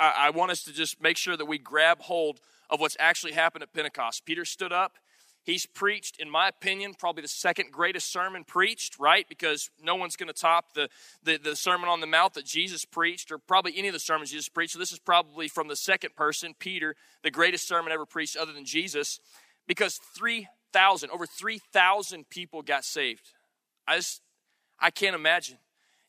I, 0.00 0.26
I 0.26 0.30
want 0.30 0.50
us 0.50 0.62
to 0.64 0.72
just 0.72 1.00
make 1.00 1.16
sure 1.16 1.36
that 1.36 1.46
we 1.46 1.58
grab 1.58 2.00
hold 2.00 2.40
of 2.70 2.80
what's 2.80 2.96
actually 2.98 3.32
happened 3.32 3.62
at 3.62 3.72
Pentecost. 3.72 4.24
Peter 4.24 4.44
stood 4.44 4.72
up. 4.72 4.96
He's 5.42 5.64
preached, 5.64 6.20
in 6.20 6.28
my 6.28 6.48
opinion, 6.48 6.94
probably 6.94 7.22
the 7.22 7.28
second 7.28 7.72
greatest 7.72 8.12
sermon 8.12 8.44
preached, 8.44 8.98
right? 8.98 9.26
Because 9.28 9.70
no 9.82 9.94
one's 9.94 10.14
going 10.14 10.26
to 10.26 10.34
top 10.34 10.74
the, 10.74 10.88
the, 11.22 11.38
the, 11.38 11.56
Sermon 11.56 11.88
on 11.88 12.00
the 12.00 12.06
Mount 12.06 12.34
that 12.34 12.44
Jesus 12.44 12.84
preached, 12.84 13.32
or 13.32 13.38
probably 13.38 13.76
any 13.76 13.88
of 13.88 13.94
the 13.94 14.00
sermons 14.00 14.30
Jesus 14.30 14.50
preached. 14.50 14.74
So 14.74 14.78
this 14.78 14.92
is 14.92 14.98
probably 14.98 15.48
from 15.48 15.68
the 15.68 15.76
second 15.76 16.14
person, 16.14 16.54
Peter, 16.58 16.94
the 17.22 17.30
greatest 17.30 17.66
sermon 17.66 17.90
ever 17.90 18.04
preached 18.04 18.36
other 18.36 18.52
than 18.52 18.66
Jesus, 18.66 19.18
because 19.66 19.98
3,000, 20.14 21.10
over 21.10 21.26
3,000 21.26 22.28
people 22.28 22.60
got 22.60 22.84
saved. 22.84 23.32
I 23.88 23.96
just, 23.96 24.20
I 24.78 24.90
can't 24.90 25.16
imagine. 25.16 25.56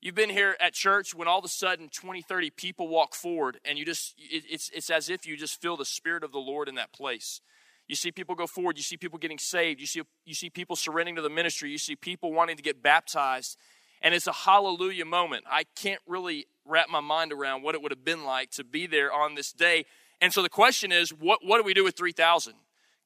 You've 0.01 0.15
been 0.15 0.31
here 0.31 0.57
at 0.59 0.73
church 0.73 1.13
when 1.13 1.27
all 1.27 1.37
of 1.37 1.45
a 1.45 1.47
sudden 1.47 1.87
20, 1.87 2.23
30 2.23 2.49
people 2.49 2.87
walk 2.87 3.13
forward 3.13 3.59
and 3.63 3.77
you 3.77 3.85
just, 3.85 4.15
it, 4.17 4.43
it's, 4.49 4.71
it's 4.73 4.89
as 4.89 5.11
if 5.11 5.27
you 5.27 5.37
just 5.37 5.61
feel 5.61 5.77
the 5.77 5.85
Spirit 5.85 6.23
of 6.23 6.31
the 6.31 6.39
Lord 6.39 6.67
in 6.67 6.73
that 6.75 6.91
place. 6.91 7.39
You 7.87 7.95
see 7.95 8.11
people 8.11 8.33
go 8.33 8.47
forward. 8.47 8.77
You 8.77 8.83
see 8.83 8.97
people 8.97 9.19
getting 9.19 9.37
saved. 9.37 9.79
You 9.79 9.85
see, 9.85 10.01
you 10.25 10.33
see 10.33 10.49
people 10.49 10.75
surrendering 10.75 11.17
to 11.17 11.21
the 11.21 11.29
ministry. 11.29 11.69
You 11.69 11.77
see 11.77 11.95
people 11.95 12.33
wanting 12.33 12.57
to 12.57 12.63
get 12.63 12.81
baptized. 12.81 13.57
And 14.01 14.15
it's 14.15 14.25
a 14.25 14.31
hallelujah 14.31 15.05
moment. 15.05 15.43
I 15.47 15.65
can't 15.75 16.01
really 16.07 16.47
wrap 16.65 16.89
my 16.89 16.99
mind 16.99 17.31
around 17.31 17.61
what 17.61 17.75
it 17.75 17.81
would 17.83 17.91
have 17.91 18.03
been 18.03 18.23
like 18.23 18.49
to 18.51 18.63
be 18.63 18.87
there 18.87 19.13
on 19.13 19.35
this 19.35 19.51
day. 19.51 19.85
And 20.19 20.33
so 20.33 20.41
the 20.41 20.49
question 20.49 20.91
is, 20.91 21.11
what, 21.11 21.41
what 21.43 21.57
do 21.57 21.63
we 21.63 21.75
do 21.75 21.83
with 21.83 21.95
3,000? 21.95 22.53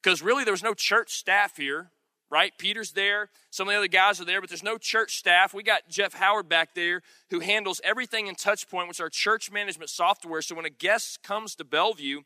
Because 0.01 0.21
really, 0.21 0.45
there 0.45 0.53
was 0.53 0.63
no 0.63 0.73
church 0.73 1.13
staff 1.13 1.57
here. 1.57 1.89
Right? 2.29 2.53
Peter's 2.57 2.91
there. 2.91 3.29
Some 3.49 3.67
of 3.67 3.73
the 3.73 3.77
other 3.77 3.87
guys 3.87 4.19
are 4.19 4.25
there, 4.25 4.41
but 4.41 4.49
there's 4.49 4.63
no 4.63 4.77
church 4.77 5.17
staff. 5.17 5.53
We 5.53 5.63
got 5.63 5.89
Jeff 5.89 6.13
Howard 6.13 6.49
back 6.49 6.75
there 6.75 7.01
who 7.29 7.39
handles 7.39 7.81
everything 7.83 8.27
in 8.27 8.35
Touchpoint, 8.35 8.87
which 8.87 8.97
is 8.97 9.01
our 9.01 9.09
church 9.09 9.51
management 9.51 9.89
software. 9.89 10.41
So 10.41 10.55
when 10.55 10.65
a 10.65 10.69
guest 10.69 11.23
comes 11.23 11.55
to 11.55 11.63
Bellevue, 11.63 12.21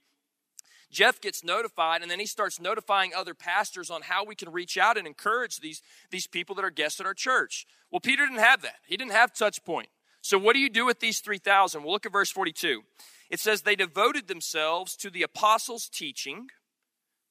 Jeff 0.92 1.22
gets 1.22 1.44
notified, 1.44 2.02
and 2.02 2.10
then 2.10 2.20
he 2.20 2.26
starts 2.26 2.60
notifying 2.60 3.12
other 3.14 3.36
pastors 3.36 3.92
on 3.92 4.02
how 4.04 4.26
we 4.26 4.36
can 4.36 4.52
reach 4.52 4.78
out 4.78 4.98
and 4.98 5.06
encourage 5.06 5.60
these, 5.60 5.84
these 6.10 6.26
people 6.26 6.56
that 6.56 6.66
are 6.66 6.72
guests 6.72 7.00
at 7.00 7.06
our 7.06 7.14
church. 7.14 7.68
Well, 7.92 8.00
Peter 8.00 8.26
didn't 8.26 8.40
have 8.40 8.64
that. 8.64 8.78
He 8.88 8.98
didn't 8.98 9.12
have 9.12 9.34
Touchpoint. 9.34 9.88
So, 10.22 10.38
what 10.38 10.54
do 10.54 10.60
you 10.60 10.70
do 10.70 10.86
with 10.86 11.00
these 11.00 11.20
3,000? 11.20 11.84
Well, 11.84 11.92
look 11.92 12.06
at 12.06 12.12
verse 12.12 12.32
42. 12.32 12.82
It 13.30 13.40
says, 13.40 13.62
They 13.62 13.76
devoted 13.76 14.28
themselves 14.28 14.96
to 14.98 15.10
the 15.10 15.24
apostles' 15.24 15.88
teaching, 15.88 16.48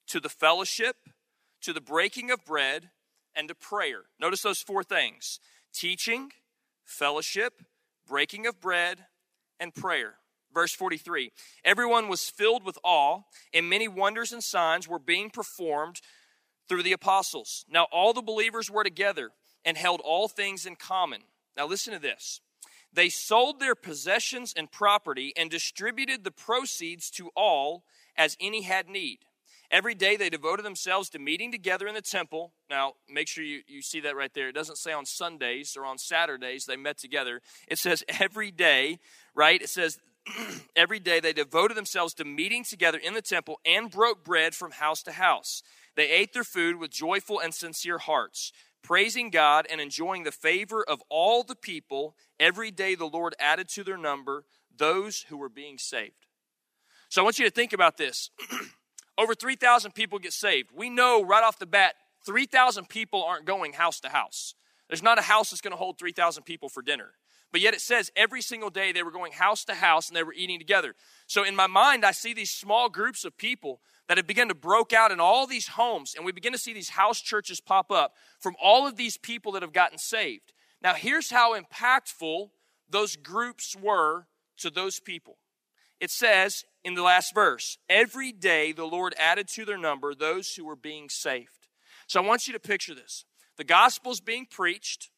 to 0.07 0.19
the 0.19 0.29
fellowship, 0.29 0.95
to 1.61 1.73
the 1.73 1.81
breaking 1.81 2.31
of 2.31 2.45
bread, 2.45 2.89
and 3.35 3.47
to 3.47 3.55
prayer. 3.55 4.03
Notice 4.19 4.41
those 4.41 4.61
four 4.61 4.83
things 4.83 5.39
teaching, 5.73 6.31
fellowship, 6.83 7.61
breaking 8.07 8.47
of 8.47 8.59
bread, 8.59 9.05
and 9.59 9.73
prayer. 9.73 10.15
Verse 10.53 10.73
43 10.73 11.31
Everyone 11.63 12.07
was 12.07 12.29
filled 12.29 12.63
with 12.63 12.77
awe, 12.83 13.21
and 13.53 13.69
many 13.69 13.87
wonders 13.87 14.31
and 14.31 14.43
signs 14.43 14.87
were 14.87 14.99
being 14.99 15.29
performed 15.29 16.01
through 16.67 16.83
the 16.83 16.93
apostles. 16.93 17.65
Now, 17.69 17.87
all 17.91 18.13
the 18.13 18.21
believers 18.21 18.69
were 18.69 18.83
together 18.83 19.31
and 19.65 19.77
held 19.77 20.01
all 20.03 20.27
things 20.27 20.65
in 20.65 20.75
common. 20.75 21.21
Now, 21.57 21.67
listen 21.67 21.93
to 21.93 21.99
this. 21.99 22.41
They 22.91 23.09
sold 23.09 23.59
their 23.59 23.75
possessions 23.75 24.53
and 24.55 24.71
property 24.71 25.33
and 25.37 25.49
distributed 25.49 26.23
the 26.23 26.31
proceeds 26.31 27.09
to 27.11 27.29
all 27.35 27.83
as 28.15 28.35
any 28.39 28.63
had 28.63 28.87
need. 28.89 29.19
Every 29.71 29.93
day 29.93 30.15
they 30.15 30.29
devoted 30.29 30.65
themselves 30.65 31.09
to 31.09 31.19
meeting 31.19 31.51
together 31.51 31.87
in 31.87 31.93
the 31.93 32.01
temple. 32.01 32.53
Now, 32.69 32.93
make 33.07 33.27
sure 33.27 33.43
you, 33.43 33.61
you 33.67 33.83
see 33.83 33.99
that 33.99 34.15
right 34.15 34.33
there. 34.33 34.49
It 34.49 34.55
doesn't 34.55 34.77
say 34.77 34.93
on 34.93 35.05
Sundays 35.05 35.77
or 35.77 35.85
on 35.85 35.99
Saturdays 35.99 36.65
they 36.65 36.75
met 36.75 36.97
together. 36.97 37.41
It 37.67 37.77
says 37.77 38.03
every 38.19 38.49
day, 38.49 38.97
right? 39.35 39.61
It 39.61 39.69
says 39.69 39.99
every 40.75 40.99
day 40.99 41.19
they 41.19 41.33
devoted 41.33 41.77
themselves 41.77 42.15
to 42.15 42.25
meeting 42.25 42.63
together 42.63 42.97
in 42.97 43.13
the 43.13 43.21
temple 43.21 43.59
and 43.63 43.91
broke 43.91 44.25
bread 44.25 44.55
from 44.55 44.71
house 44.71 45.03
to 45.03 45.11
house. 45.11 45.61
They 45.95 46.09
ate 46.09 46.33
their 46.33 46.43
food 46.43 46.77
with 46.77 46.89
joyful 46.89 47.39
and 47.39 47.53
sincere 47.53 47.99
hearts, 47.99 48.51
praising 48.81 49.29
God 49.29 49.67
and 49.69 49.79
enjoying 49.79 50.23
the 50.23 50.31
favor 50.31 50.83
of 50.83 51.03
all 51.09 51.43
the 51.43 51.55
people. 51.55 52.15
Every 52.39 52.71
day 52.71 52.95
the 52.95 53.05
Lord 53.05 53.35
added 53.39 53.69
to 53.75 53.83
their 53.83 53.97
number 53.97 54.45
those 54.75 55.25
who 55.29 55.37
were 55.37 55.49
being 55.49 55.77
saved. 55.77 56.25
So 57.09 57.21
I 57.21 57.23
want 57.23 57.37
you 57.37 57.45
to 57.45 57.51
think 57.51 57.73
about 57.73 57.97
this. 57.97 58.31
Over 59.19 59.35
3,000 59.35 59.93
people 59.93 60.17
get 60.17 60.31
saved. 60.31 60.69
We 60.73 60.89
know 60.89 61.21
right 61.21 61.43
off 61.43 61.59
the 61.59 61.65
bat, 61.65 61.95
3,000 62.25 62.87
people 62.87 63.21
aren't 63.21 63.43
going 63.43 63.73
house 63.73 63.99
to 63.99 64.09
house. 64.09 64.55
There's 64.87 65.03
not 65.03 65.19
a 65.19 65.23
house 65.23 65.49
that's 65.49 65.59
going 65.59 65.73
to 65.73 65.77
hold 65.77 65.99
3,000 65.99 66.43
people 66.43 66.69
for 66.69 66.81
dinner. 66.81 67.11
But 67.51 67.59
yet 67.59 67.73
it 67.73 67.81
says 67.81 68.13
every 68.15 68.41
single 68.41 68.69
day 68.69 68.93
they 68.93 69.03
were 69.03 69.11
going 69.11 69.33
house 69.33 69.65
to 69.65 69.73
house 69.73 70.07
and 70.07 70.15
they 70.15 70.23
were 70.23 70.33
eating 70.33 70.57
together. 70.57 70.95
So 71.27 71.43
in 71.43 71.53
my 71.53 71.67
mind, 71.67 72.05
I 72.05 72.11
see 72.11 72.33
these 72.33 72.49
small 72.49 72.87
groups 72.87 73.25
of 73.25 73.37
people 73.37 73.81
that 74.07 74.17
have 74.17 74.25
begun 74.25 74.47
to 74.47 74.55
broke 74.55 74.93
out 74.93 75.11
in 75.11 75.19
all 75.19 75.45
these 75.45 75.67
homes, 75.67 76.15
and 76.15 76.25
we 76.25 76.31
begin 76.31 76.53
to 76.53 76.57
see 76.57 76.71
these 76.71 76.89
house 76.89 77.19
churches 77.19 77.59
pop 77.59 77.91
up 77.91 78.13
from 78.39 78.55
all 78.61 78.87
of 78.87 78.95
these 78.95 79.17
people 79.17 79.51
that 79.51 79.63
have 79.63 79.73
gotten 79.73 79.97
saved. 79.97 80.53
Now, 80.81 80.93
here's 80.93 81.29
how 81.29 81.59
impactful 81.59 82.51
those 82.89 83.17
groups 83.17 83.75
were 83.75 84.27
to 84.59 84.69
those 84.69 85.01
people. 85.01 85.37
It 85.99 86.11
says 86.11 86.63
in 86.83 86.93
the 86.93 87.01
last 87.01 87.33
verse, 87.33 87.77
every 87.89 88.31
day 88.31 88.71
the 88.71 88.85
Lord 88.85 89.13
added 89.17 89.47
to 89.49 89.65
their 89.65 89.77
number 89.77 90.13
those 90.13 90.55
who 90.55 90.65
were 90.65 90.75
being 90.75 91.09
saved. 91.09 91.67
So 92.07 92.21
I 92.21 92.25
want 92.25 92.47
you 92.47 92.53
to 92.53 92.59
picture 92.59 92.95
this. 92.95 93.25
The 93.57 93.63
gospel 93.63 94.11
is 94.11 94.21
being 94.21 94.45
preached 94.49 95.09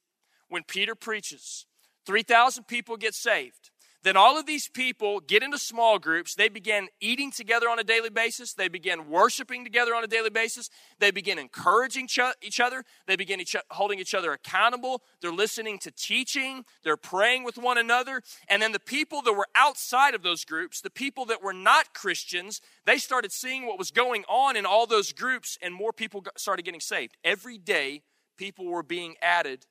when 0.49 0.63
Peter 0.63 0.95
preaches. 0.95 1.65
3,000 2.05 2.65
people 2.65 2.97
get 2.97 3.13
saved. 3.13 3.70
Then 4.03 4.17
all 4.17 4.39
of 4.39 4.47
these 4.47 4.67
people 4.67 5.19
get 5.19 5.43
into 5.43 5.59
small 5.59 5.99
groups. 5.99 6.33
They 6.33 6.49
begin 6.49 6.87
eating 6.99 7.31
together 7.31 7.69
on 7.69 7.77
a 7.77 7.83
daily 7.83 8.09
basis. 8.09 8.53
They 8.53 8.67
begin 8.67 9.09
worshiping 9.09 9.63
together 9.63 9.93
on 9.93 10.03
a 10.03 10.07
daily 10.07 10.31
basis. 10.31 10.69
They 10.99 11.11
begin 11.11 11.37
encouraging 11.37 12.09
each 12.41 12.59
other. 12.59 12.83
They 13.05 13.15
begin 13.15 13.39
each, 13.39 13.55
holding 13.69 13.99
each 13.99 14.15
other 14.15 14.33
accountable. 14.33 15.03
They're 15.21 15.31
listening 15.31 15.77
to 15.79 15.91
teaching. 15.91 16.65
They're 16.83 16.97
praying 16.97 17.43
with 17.43 17.57
one 17.57 17.77
another. 17.77 18.23
And 18.47 18.61
then 18.61 18.71
the 18.71 18.79
people 18.79 19.21
that 19.21 19.33
were 19.33 19.47
outside 19.55 20.15
of 20.15 20.23
those 20.23 20.45
groups, 20.45 20.81
the 20.81 20.89
people 20.89 21.25
that 21.25 21.43
were 21.43 21.53
not 21.53 21.93
Christians, 21.93 22.59
they 22.85 22.97
started 22.97 23.31
seeing 23.31 23.67
what 23.67 23.77
was 23.77 23.91
going 23.91 24.23
on 24.27 24.57
in 24.57 24.65
all 24.65 24.87
those 24.87 25.13
groups, 25.13 25.59
and 25.61 25.73
more 25.73 25.93
people 25.93 26.25
started 26.37 26.65
getting 26.65 26.81
saved. 26.81 27.17
Every 27.23 27.59
day, 27.59 28.01
people 28.37 28.65
were 28.65 28.83
being 28.83 29.15
added 29.21 29.67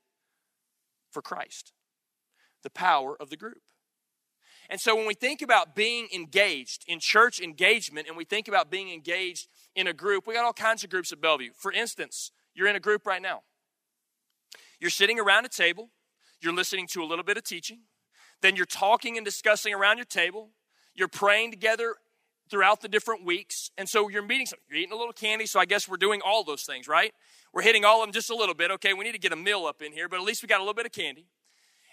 for 1.11 1.21
Christ 1.21 1.73
the 2.63 2.71
power 2.71 3.17
of 3.19 3.31
the 3.31 3.37
group. 3.37 3.63
And 4.71 4.81
so 4.81 4.95
when 4.95 5.07
we 5.07 5.15
think 5.15 5.43
about 5.43 5.75
being 5.75 6.07
engaged 6.15 6.85
in 6.87 7.01
church 7.01 7.41
engagement 7.41 8.07
and 8.07 8.17
we 8.17 8.25
think 8.25 8.47
about 8.47 8.71
being 8.71 8.91
engaged 8.91 9.49
in 9.75 9.89
a 9.89 9.93
group, 9.93 10.29
we 10.29 10.35
got 10.35 10.45
all 10.45 10.53
kinds 10.53 10.85
of 10.85 10.91
groups 10.91 11.11
at 11.11 11.21
Bellevue. 11.21 11.51
For 11.59 11.73
instance, 11.73 12.31
you're 12.55 12.69
in 12.69 12.77
a 12.77 12.81
group 12.81 13.05
right 13.05 13.21
now. 13.21 13.43
You're 14.79 14.91
sitting 14.91 15.19
around 15.19 15.45
a 15.45 15.49
table, 15.49 15.91
you're 16.41 16.55
listening 16.55 16.87
to 16.93 17.03
a 17.03 17.05
little 17.05 17.25
bit 17.25 17.37
of 17.37 17.43
teaching, 17.43 17.81
then 18.43 18.55
you're 18.55 18.65
talking 18.65 19.17
and 19.17 19.25
discussing 19.25 19.75
around 19.75 19.99
your 19.99 20.07
table, 20.07 20.51
you're 20.95 21.09
praying 21.09 21.51
together 21.51 21.97
throughout 22.49 22.81
the 22.81 22.89
different 22.89 23.25
weeks. 23.25 23.71
And 23.77 23.89
so 23.89 24.09
you're 24.09 24.23
meeting 24.23 24.47
some, 24.47 24.59
you're 24.69 24.79
eating 24.79 24.93
a 24.93 24.97
little 24.97 25.13
candy, 25.13 25.47
so 25.47 25.59
I 25.59 25.65
guess 25.65 25.89
we're 25.89 25.97
doing 25.97 26.21
all 26.25 26.45
those 26.45 26.63
things, 26.63 26.87
right? 26.87 27.13
We're 27.53 27.63
hitting 27.63 27.85
all 27.85 28.03
of 28.03 28.07
them 28.07 28.13
just 28.13 28.31
a 28.31 28.37
little 28.37 28.55
bit. 28.55 28.71
Okay, 28.71 28.95
we 28.95 29.05
need 29.05 29.13
to 29.13 29.19
get 29.19 29.33
a 29.33 29.37
meal 29.37 29.67
up 29.67 29.83
in 29.83 29.93
here, 29.93 30.09
but 30.09 30.21
at 30.21 30.23
least 30.25 30.43
we 30.43 30.47
got 30.47 30.59
a 30.59 30.63
little 30.63 30.75
bit 30.75 30.87
of 30.87 30.93
candy. 30.93 31.27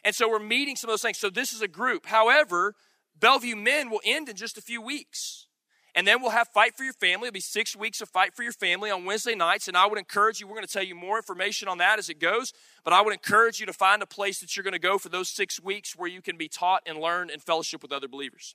And 0.03 0.15
so 0.15 0.29
we're 0.29 0.39
meeting 0.39 0.75
some 0.75 0.89
of 0.89 0.93
those 0.93 1.01
things. 1.01 1.17
So 1.17 1.29
this 1.29 1.53
is 1.53 1.61
a 1.61 1.67
group. 1.67 2.05
However, 2.05 2.75
Bellevue 3.19 3.55
Men 3.55 3.89
will 3.89 4.01
end 4.05 4.29
in 4.29 4.35
just 4.35 4.57
a 4.57 4.61
few 4.61 4.81
weeks. 4.81 5.47
And 5.95 6.05
then 6.05 6.21
we'll 6.21 6.29
have 6.29 6.47
Fight 6.49 6.77
for 6.77 6.83
Your 6.83 6.93
Family. 6.93 7.27
It'll 7.27 7.33
be 7.33 7.39
six 7.39 7.75
weeks 7.75 8.01
of 8.01 8.09
Fight 8.09 8.35
for 8.35 8.43
Your 8.43 8.51
Family 8.51 8.91
on 8.91 9.05
Wednesday 9.05 9.33
nights. 9.33 9.67
And 9.67 9.75
I 9.75 9.87
would 9.87 9.97
encourage 9.97 10.39
you, 10.39 10.45
we're 10.45 10.53
going 10.53 10.67
to 10.67 10.71
tell 10.71 10.83
you 10.83 10.93
more 10.93 11.17
information 11.17 11.67
on 11.67 11.79
that 11.79 11.97
as 11.97 12.07
it 12.07 12.19
goes. 12.19 12.53
But 12.83 12.93
I 12.93 13.01
would 13.01 13.13
encourage 13.13 13.59
you 13.59 13.65
to 13.65 13.73
find 13.73 14.03
a 14.03 14.05
place 14.05 14.39
that 14.39 14.55
you're 14.55 14.63
going 14.63 14.73
to 14.73 14.79
go 14.79 14.99
for 14.99 15.09
those 15.09 15.27
six 15.27 15.59
weeks 15.59 15.95
where 15.95 16.07
you 16.07 16.21
can 16.21 16.37
be 16.37 16.47
taught 16.47 16.83
and 16.85 16.99
learn 16.99 17.31
and 17.31 17.41
fellowship 17.41 17.81
with 17.81 17.91
other 17.91 18.07
believers. 18.07 18.53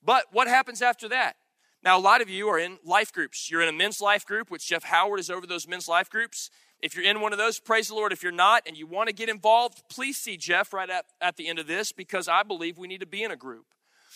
But 0.00 0.26
what 0.30 0.46
happens 0.46 0.80
after 0.80 1.08
that? 1.08 1.34
Now, 1.82 1.98
a 1.98 2.00
lot 2.00 2.20
of 2.20 2.30
you 2.30 2.48
are 2.48 2.58
in 2.58 2.78
life 2.84 3.12
groups. 3.12 3.50
You're 3.50 3.62
in 3.62 3.68
a 3.68 3.76
men's 3.76 4.00
life 4.00 4.24
group, 4.24 4.48
which 4.48 4.68
Jeff 4.68 4.84
Howard 4.84 5.18
is 5.18 5.28
over 5.28 5.46
those 5.46 5.66
men's 5.66 5.88
life 5.88 6.08
groups. 6.08 6.50
If 6.82 6.94
you're 6.94 7.04
in 7.04 7.20
one 7.20 7.32
of 7.32 7.38
those, 7.38 7.58
praise 7.58 7.88
the 7.88 7.94
Lord. 7.94 8.12
If 8.12 8.22
you're 8.22 8.32
not 8.32 8.62
and 8.66 8.76
you 8.76 8.86
want 8.86 9.08
to 9.08 9.14
get 9.14 9.28
involved, 9.28 9.82
please 9.90 10.16
see 10.16 10.36
Jeff 10.36 10.72
right 10.72 10.88
at, 10.88 11.04
at 11.20 11.36
the 11.36 11.48
end 11.48 11.58
of 11.58 11.66
this 11.66 11.92
because 11.92 12.26
I 12.26 12.42
believe 12.42 12.78
we 12.78 12.88
need 12.88 13.00
to 13.00 13.06
be 13.06 13.22
in 13.22 13.30
a 13.30 13.36
group. 13.36 13.66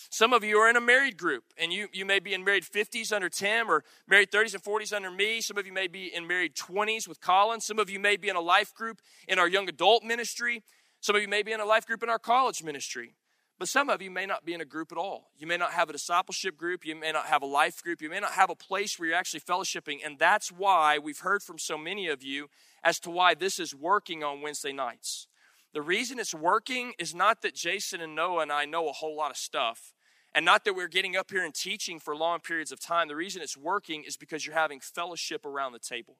Some 0.09 0.33
of 0.33 0.43
you 0.43 0.57
are 0.57 0.69
in 0.69 0.75
a 0.75 0.81
married 0.81 1.17
group, 1.17 1.43
and 1.57 1.73
you, 1.73 1.87
you 1.91 2.05
may 2.05 2.19
be 2.19 2.33
in 2.33 2.43
married 2.43 2.63
50s 2.63 3.11
under 3.11 3.29
Tim 3.29 3.69
or 3.69 3.83
married 4.07 4.31
30s 4.31 4.53
and 4.53 4.63
40s 4.63 4.93
under 4.93 5.11
me. 5.11 5.41
Some 5.41 5.57
of 5.57 5.65
you 5.65 5.73
may 5.73 5.87
be 5.87 6.13
in 6.13 6.27
married 6.27 6.55
20s 6.55 7.07
with 7.07 7.21
Colin. 7.21 7.59
Some 7.59 7.79
of 7.79 7.89
you 7.89 7.99
may 7.99 8.17
be 8.17 8.29
in 8.29 8.35
a 8.35 8.41
life 8.41 8.73
group 8.73 9.01
in 9.27 9.39
our 9.39 9.47
young 9.47 9.67
adult 9.67 10.03
ministry. 10.03 10.63
Some 11.01 11.15
of 11.15 11.21
you 11.21 11.27
may 11.27 11.43
be 11.43 11.51
in 11.51 11.59
a 11.59 11.65
life 11.65 11.85
group 11.85 12.03
in 12.03 12.09
our 12.09 12.19
college 12.19 12.63
ministry. 12.63 13.15
But 13.57 13.69
some 13.69 13.89
of 13.89 14.01
you 14.01 14.11
may 14.11 14.25
not 14.25 14.43
be 14.43 14.53
in 14.53 14.59
a 14.59 14.65
group 14.65 14.91
at 14.91 14.97
all. 14.97 15.29
You 15.37 15.47
may 15.47 15.55
not 15.55 15.71
have 15.71 15.89
a 15.89 15.93
discipleship 15.93 16.57
group. 16.57 16.85
You 16.85 16.95
may 16.95 17.13
not 17.13 17.27
have 17.27 17.41
a 17.41 17.45
life 17.45 17.81
group. 17.81 18.01
You 18.01 18.09
may 18.09 18.19
not 18.19 18.33
have 18.33 18.49
a 18.49 18.55
place 18.55 18.99
where 18.99 19.07
you're 19.07 19.17
actually 19.17 19.39
fellowshipping. 19.39 19.99
And 20.05 20.19
that's 20.19 20.51
why 20.51 20.97
we've 20.97 21.19
heard 21.19 21.41
from 21.41 21.57
so 21.57 21.77
many 21.77 22.07
of 22.07 22.21
you 22.21 22.49
as 22.83 22.99
to 22.99 23.09
why 23.09 23.33
this 23.33 23.57
is 23.57 23.73
working 23.73 24.23
on 24.23 24.41
Wednesday 24.41 24.73
nights. 24.73 25.27
The 25.73 25.81
reason 25.81 26.19
it's 26.19 26.33
working 26.33 26.93
is 26.97 27.13
not 27.13 27.41
that 27.41 27.53
Jason 27.53 27.99
and 27.99 28.15
Noah 28.15 28.43
and 28.43 28.51
I 28.51 28.63
know 28.63 28.87
a 28.87 28.93
whole 28.93 29.15
lot 29.15 29.31
of 29.31 29.35
stuff, 29.35 29.93
and 30.33 30.45
not 30.45 30.63
that 30.63 30.73
we're 30.73 30.87
getting 30.87 31.17
up 31.17 31.31
here 31.31 31.43
and 31.43 31.53
teaching 31.53 31.99
for 31.99 32.15
long 32.15 32.39
periods 32.39 32.71
of 32.71 32.79
time. 32.79 33.09
The 33.09 33.15
reason 33.15 33.41
it's 33.41 33.57
working 33.57 34.05
is 34.05 34.15
because 34.15 34.45
you're 34.45 34.55
having 34.55 34.79
fellowship 34.79 35.45
around 35.45 35.73
the 35.73 35.79
table. 35.79 36.15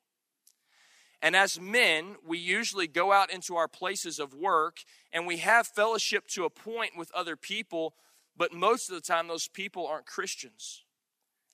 And 1.25 1.35
as 1.35 1.59
men, 1.59 2.17
we 2.23 2.37
usually 2.37 2.85
go 2.85 3.11
out 3.11 3.31
into 3.31 3.55
our 3.55 3.67
places 3.67 4.19
of 4.19 4.35
work 4.35 4.83
and 5.11 5.25
we 5.25 5.37
have 5.37 5.65
fellowship 5.65 6.27
to 6.27 6.45
a 6.45 6.51
point 6.51 6.91
with 6.95 7.11
other 7.15 7.35
people, 7.35 7.95
but 8.37 8.53
most 8.53 8.89
of 8.89 8.95
the 8.95 9.01
time, 9.01 9.27
those 9.27 9.47
people 9.47 9.87
aren't 9.87 10.05
Christians. 10.05 10.83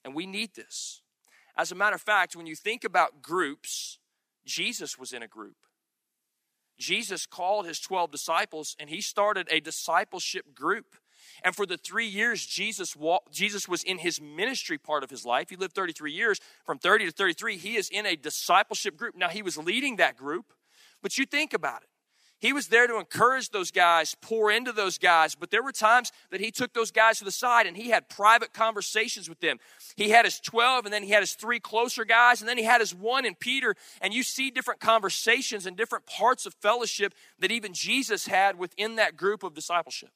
And 0.04 0.14
we 0.14 0.26
need 0.26 0.56
this. 0.56 1.04
As 1.56 1.72
a 1.72 1.76
matter 1.76 1.96
of 1.96 2.02
fact, 2.02 2.36
when 2.36 2.48
you 2.48 2.56
think 2.58 2.84
about 2.84 3.22
groups, 3.22 3.98
Jesus 4.46 5.00
was 5.00 5.14
in 5.14 5.24
a 5.24 5.28
group. 5.28 5.56
Jesus 6.78 7.26
called 7.26 7.66
his 7.66 7.80
12 7.80 8.12
disciples 8.12 8.76
and 8.78 8.90
he 8.90 9.00
started 9.00 9.48
a 9.50 9.62
discipleship 9.62 10.54
group. 10.54 10.98
And 11.44 11.56
for 11.56 11.66
the 11.66 11.78
three 11.78 12.08
years 12.08 12.46
Jesus 12.46 12.96
walked, 12.96 13.32
Jesus 13.32 13.68
was 13.68 13.84
in 13.84 13.98
his 13.98 14.22
ministry 14.22 14.78
part 14.78 15.04
of 15.04 15.10
his 15.10 15.26
life. 15.26 15.50
He 15.50 15.56
lived 15.56 15.74
33 15.74 16.12
years. 16.12 16.40
From 16.66 16.78
30 16.78 17.06
to 17.06 17.12
33, 17.12 17.58
he 17.58 17.76
is 17.76 17.90
in 17.90 18.06
a 18.06 18.16
discipleship 18.16 18.98
group. 18.98 19.16
Now 19.16 19.30
he 19.30 19.42
was 19.42 19.58
leading 19.58 19.98
that 19.98 20.18
group, 20.18 20.54
but 21.02 21.18
you 21.18 21.26
think 21.26 21.54
about 21.54 21.84
it. 21.84 21.90
He 22.42 22.54
was 22.54 22.68
there 22.68 22.88
to 22.88 22.98
encourage 22.98 23.52
those 23.52 23.70
guys, 23.70 24.16
pour 24.20 24.50
into 24.50 24.72
those 24.72 24.98
guys, 24.98 25.36
but 25.36 25.52
there 25.52 25.62
were 25.62 25.72
times 25.72 26.12
that 26.32 26.42
he 26.42 26.50
took 26.50 26.74
those 26.74 26.90
guys 26.90 27.20
to 27.20 27.24
the 27.24 27.32
side 27.32 27.68
and 27.68 27.78
he 27.78 27.92
had 27.92 28.10
private 28.10 28.52
conversations 28.52 29.30
with 29.30 29.40
them. 29.42 29.60
He 29.96 30.10
had 30.10 30.26
his 30.26 30.40
12 30.40 30.86
and 30.86 30.94
then 30.94 31.04
he 31.04 31.12
had 31.12 31.22
his 31.22 31.34
three 31.34 31.60
closer 31.60 32.04
guys 32.04 32.42
and 32.42 32.50
then 32.50 32.58
he 32.58 32.64
had 32.64 32.82
his 32.82 32.96
one 32.96 33.28
and 33.28 33.40
Peter 33.40 33.76
and 34.02 34.12
you 34.12 34.24
see 34.24 34.50
different 34.50 34.80
conversations 34.80 35.68
and 35.68 35.78
different 35.78 36.08
parts 36.08 36.48
of 36.48 36.56
fellowship 36.56 37.14
that 37.38 37.52
even 37.52 37.74
Jesus 37.74 38.26
had 38.26 38.58
within 38.58 38.96
that 38.96 39.16
group 39.16 39.44
of 39.44 39.54
discipleship. 39.54 40.10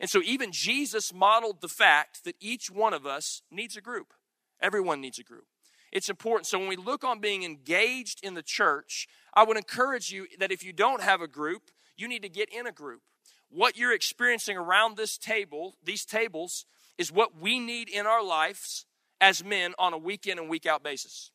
And 0.00 0.10
so 0.10 0.20
even 0.24 0.52
Jesus 0.52 1.12
modeled 1.12 1.60
the 1.60 1.68
fact 1.68 2.24
that 2.24 2.36
each 2.40 2.70
one 2.70 2.92
of 2.92 3.06
us 3.06 3.42
needs 3.50 3.76
a 3.76 3.80
group. 3.80 4.12
Everyone 4.60 5.00
needs 5.00 5.18
a 5.18 5.22
group. 5.22 5.46
It's 5.92 6.08
important. 6.08 6.46
So 6.46 6.58
when 6.58 6.68
we 6.68 6.76
look 6.76 7.04
on 7.04 7.20
being 7.20 7.42
engaged 7.42 8.20
in 8.22 8.34
the 8.34 8.42
church, 8.42 9.08
I 9.34 9.44
would 9.44 9.56
encourage 9.56 10.12
you 10.12 10.26
that 10.38 10.52
if 10.52 10.62
you 10.64 10.72
don't 10.72 11.02
have 11.02 11.20
a 11.20 11.28
group, 11.28 11.70
you 11.96 12.08
need 12.08 12.22
to 12.22 12.28
get 12.28 12.52
in 12.52 12.66
a 12.66 12.72
group. 12.72 13.02
What 13.48 13.76
you're 13.76 13.94
experiencing 13.94 14.56
around 14.56 14.96
this 14.96 15.16
table, 15.16 15.76
these 15.82 16.04
tables, 16.04 16.66
is 16.98 17.12
what 17.12 17.40
we 17.40 17.58
need 17.58 17.88
in 17.88 18.06
our 18.06 18.22
lives 18.22 18.86
as 19.20 19.44
men 19.44 19.74
on 19.78 19.92
a 19.92 19.98
week 19.98 20.26
in 20.26 20.38
and 20.38 20.48
week 20.48 20.66
out 20.66 20.82
basis. 20.82 21.30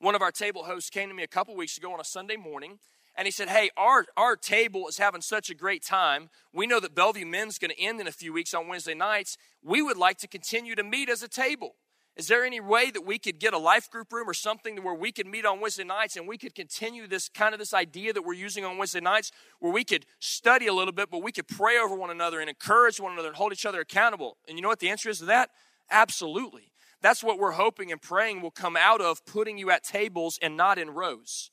One 0.00 0.14
of 0.14 0.22
our 0.22 0.32
table 0.32 0.64
hosts 0.64 0.90
came 0.90 1.08
to 1.08 1.14
me 1.14 1.22
a 1.22 1.28
couple 1.28 1.56
weeks 1.56 1.78
ago 1.78 1.92
on 1.92 2.00
a 2.00 2.04
Sunday 2.04 2.36
morning 2.36 2.78
and 3.16 3.26
he 3.26 3.32
said, 3.32 3.48
Hey, 3.48 3.70
our, 3.76 4.06
our 4.16 4.36
table 4.36 4.88
is 4.88 4.98
having 4.98 5.22
such 5.22 5.50
a 5.50 5.54
great 5.54 5.82
time. 5.82 6.28
We 6.52 6.66
know 6.66 6.80
that 6.80 6.94
Bellevue 6.94 7.26
Men's 7.26 7.58
going 7.58 7.70
to 7.70 7.80
end 7.80 8.00
in 8.00 8.06
a 8.06 8.12
few 8.12 8.32
weeks 8.32 8.54
on 8.54 8.68
Wednesday 8.68 8.94
nights. 8.94 9.38
We 9.62 9.82
would 9.82 9.96
like 9.96 10.18
to 10.18 10.28
continue 10.28 10.74
to 10.74 10.84
meet 10.84 11.08
as 11.08 11.22
a 11.22 11.28
table. 11.28 11.76
Is 12.16 12.28
there 12.28 12.46
any 12.46 12.60
way 12.60 12.90
that 12.90 13.04
we 13.04 13.18
could 13.18 13.38
get 13.38 13.52
a 13.52 13.58
life 13.58 13.90
group 13.90 14.10
room 14.10 14.28
or 14.28 14.32
something 14.32 14.82
where 14.82 14.94
we 14.94 15.12
could 15.12 15.26
meet 15.26 15.44
on 15.44 15.60
Wednesday 15.60 15.84
nights 15.84 16.16
and 16.16 16.26
we 16.26 16.38
could 16.38 16.54
continue 16.54 17.06
this 17.06 17.28
kind 17.28 17.52
of 17.52 17.58
this 17.58 17.74
idea 17.74 18.14
that 18.14 18.22
we're 18.22 18.32
using 18.32 18.64
on 18.64 18.78
Wednesday 18.78 19.00
nights 19.00 19.32
where 19.60 19.72
we 19.72 19.84
could 19.84 20.06
study 20.18 20.66
a 20.66 20.72
little 20.72 20.94
bit, 20.94 21.10
but 21.10 21.22
we 21.22 21.30
could 21.30 21.46
pray 21.46 21.78
over 21.78 21.94
one 21.94 22.10
another 22.10 22.40
and 22.40 22.48
encourage 22.48 22.98
one 22.98 23.12
another 23.12 23.28
and 23.28 23.36
hold 23.36 23.52
each 23.52 23.66
other 23.66 23.80
accountable? 23.80 24.38
And 24.48 24.56
you 24.56 24.62
know 24.62 24.68
what 24.68 24.78
the 24.80 24.88
answer 24.88 25.10
is 25.10 25.18
to 25.18 25.26
that? 25.26 25.50
Absolutely. 25.90 26.72
That's 27.02 27.22
what 27.22 27.38
we're 27.38 27.52
hoping 27.52 27.92
and 27.92 28.00
praying 28.00 28.40
will 28.40 28.50
come 28.50 28.78
out 28.78 29.02
of 29.02 29.24
putting 29.26 29.58
you 29.58 29.70
at 29.70 29.84
tables 29.84 30.38
and 30.40 30.56
not 30.56 30.78
in 30.78 30.90
rows. 30.90 31.50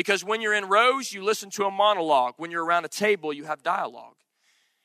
Because 0.00 0.24
when 0.24 0.40
you're 0.40 0.54
in 0.54 0.64
rows, 0.64 1.12
you 1.12 1.22
listen 1.22 1.50
to 1.50 1.66
a 1.66 1.70
monologue. 1.70 2.32
When 2.38 2.50
you're 2.50 2.64
around 2.64 2.86
a 2.86 2.88
table, 2.88 3.34
you 3.34 3.44
have 3.44 3.62
dialogue 3.62 4.16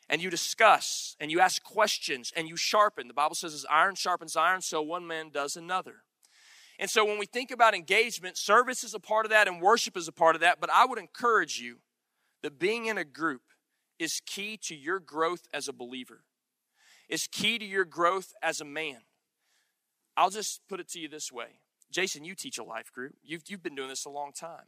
and 0.10 0.22
you 0.22 0.30
discuss 0.30 1.16
and 1.22 1.32
you 1.32 1.40
ask 1.40 1.64
questions 1.64 2.34
and 2.36 2.50
you 2.50 2.58
sharpen. 2.58 3.08
The 3.08 3.14
Bible 3.14 3.36
says, 3.36 3.54
as 3.54 3.66
iron 3.70 3.96
sharpens 3.96 4.36
iron, 4.36 4.60
so 4.60 4.82
one 4.82 5.08
man 5.08 5.30
does 5.30 5.56
another. 5.56 6.04
And 6.80 6.90
so 6.90 7.06
when 7.06 7.18
we 7.18 7.28
think 7.28 7.50
about 7.50 7.74
engagement, 7.74 8.36
service 8.36 8.84
is 8.84 8.94
a 8.94 9.00
part 9.00 9.26
of 9.26 9.30
that 9.30 9.48
and 9.48 9.62
worship 9.62 9.96
is 9.96 10.10
a 10.10 10.12
part 10.12 10.36
of 10.36 10.42
that. 10.42 10.60
But 10.60 10.70
I 10.70 10.86
would 10.86 11.00
encourage 11.00 11.60
you 11.62 11.78
that 12.44 12.60
being 12.60 12.88
in 12.88 12.98
a 12.98 13.06
group 13.06 13.44
is 13.98 14.22
key 14.26 14.58
to 14.64 14.76
your 14.76 15.00
growth 15.00 15.48
as 15.54 15.70
a 15.70 15.74
believer, 15.74 16.26
is 17.08 17.26
key 17.26 17.58
to 17.58 17.64
your 17.64 17.86
growth 17.86 18.34
as 18.44 18.60
a 18.60 18.66
man. 18.66 18.98
I'll 20.18 20.30
just 20.30 20.60
put 20.68 20.82
it 20.82 20.90
to 20.90 21.00
you 21.00 21.08
this 21.08 21.32
way 21.32 21.62
Jason, 21.90 22.26
you 22.26 22.36
teach 22.36 22.58
a 22.58 22.66
life 22.66 22.92
group, 22.92 23.14
you've, 23.24 23.44
you've 23.48 23.64
been 23.64 23.76
doing 23.76 23.88
this 23.88 24.04
a 24.04 24.10
long 24.10 24.34
time. 24.34 24.66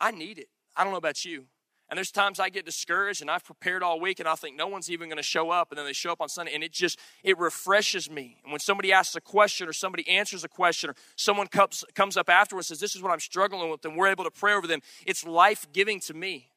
I 0.00 0.10
need 0.10 0.38
it. 0.38 0.48
I 0.76 0.84
don't 0.84 0.92
know 0.92 0.98
about 0.98 1.24
you. 1.24 1.44
And 1.90 1.96
there's 1.96 2.10
times 2.10 2.38
I 2.38 2.50
get 2.50 2.66
discouraged 2.66 3.22
and 3.22 3.30
I've 3.30 3.44
prepared 3.44 3.82
all 3.82 3.98
week 3.98 4.20
and 4.20 4.28
I 4.28 4.34
think 4.34 4.56
no 4.56 4.66
one's 4.66 4.90
even 4.90 5.08
going 5.08 5.16
to 5.16 5.22
show 5.22 5.50
up. 5.50 5.70
And 5.70 5.78
then 5.78 5.86
they 5.86 5.94
show 5.94 6.12
up 6.12 6.20
on 6.20 6.28
Sunday 6.28 6.54
and 6.54 6.62
it 6.62 6.70
just, 6.70 6.98
it 7.24 7.38
refreshes 7.38 8.10
me. 8.10 8.40
And 8.44 8.52
when 8.52 8.60
somebody 8.60 8.92
asks 8.92 9.16
a 9.16 9.22
question 9.22 9.68
or 9.68 9.72
somebody 9.72 10.06
answers 10.06 10.44
a 10.44 10.48
question 10.48 10.90
or 10.90 10.94
someone 11.16 11.46
comes, 11.46 11.84
comes 11.94 12.18
up 12.18 12.28
afterwards 12.28 12.68
says, 12.68 12.78
This 12.78 12.94
is 12.94 13.02
what 13.02 13.10
I'm 13.10 13.20
struggling 13.20 13.70
with, 13.70 13.84
and 13.86 13.96
we're 13.96 14.08
able 14.08 14.24
to 14.24 14.30
pray 14.30 14.52
over 14.52 14.66
them, 14.66 14.80
it's 15.06 15.24
life 15.24 15.66
giving 15.72 15.98
to 16.00 16.14
me. 16.14 16.50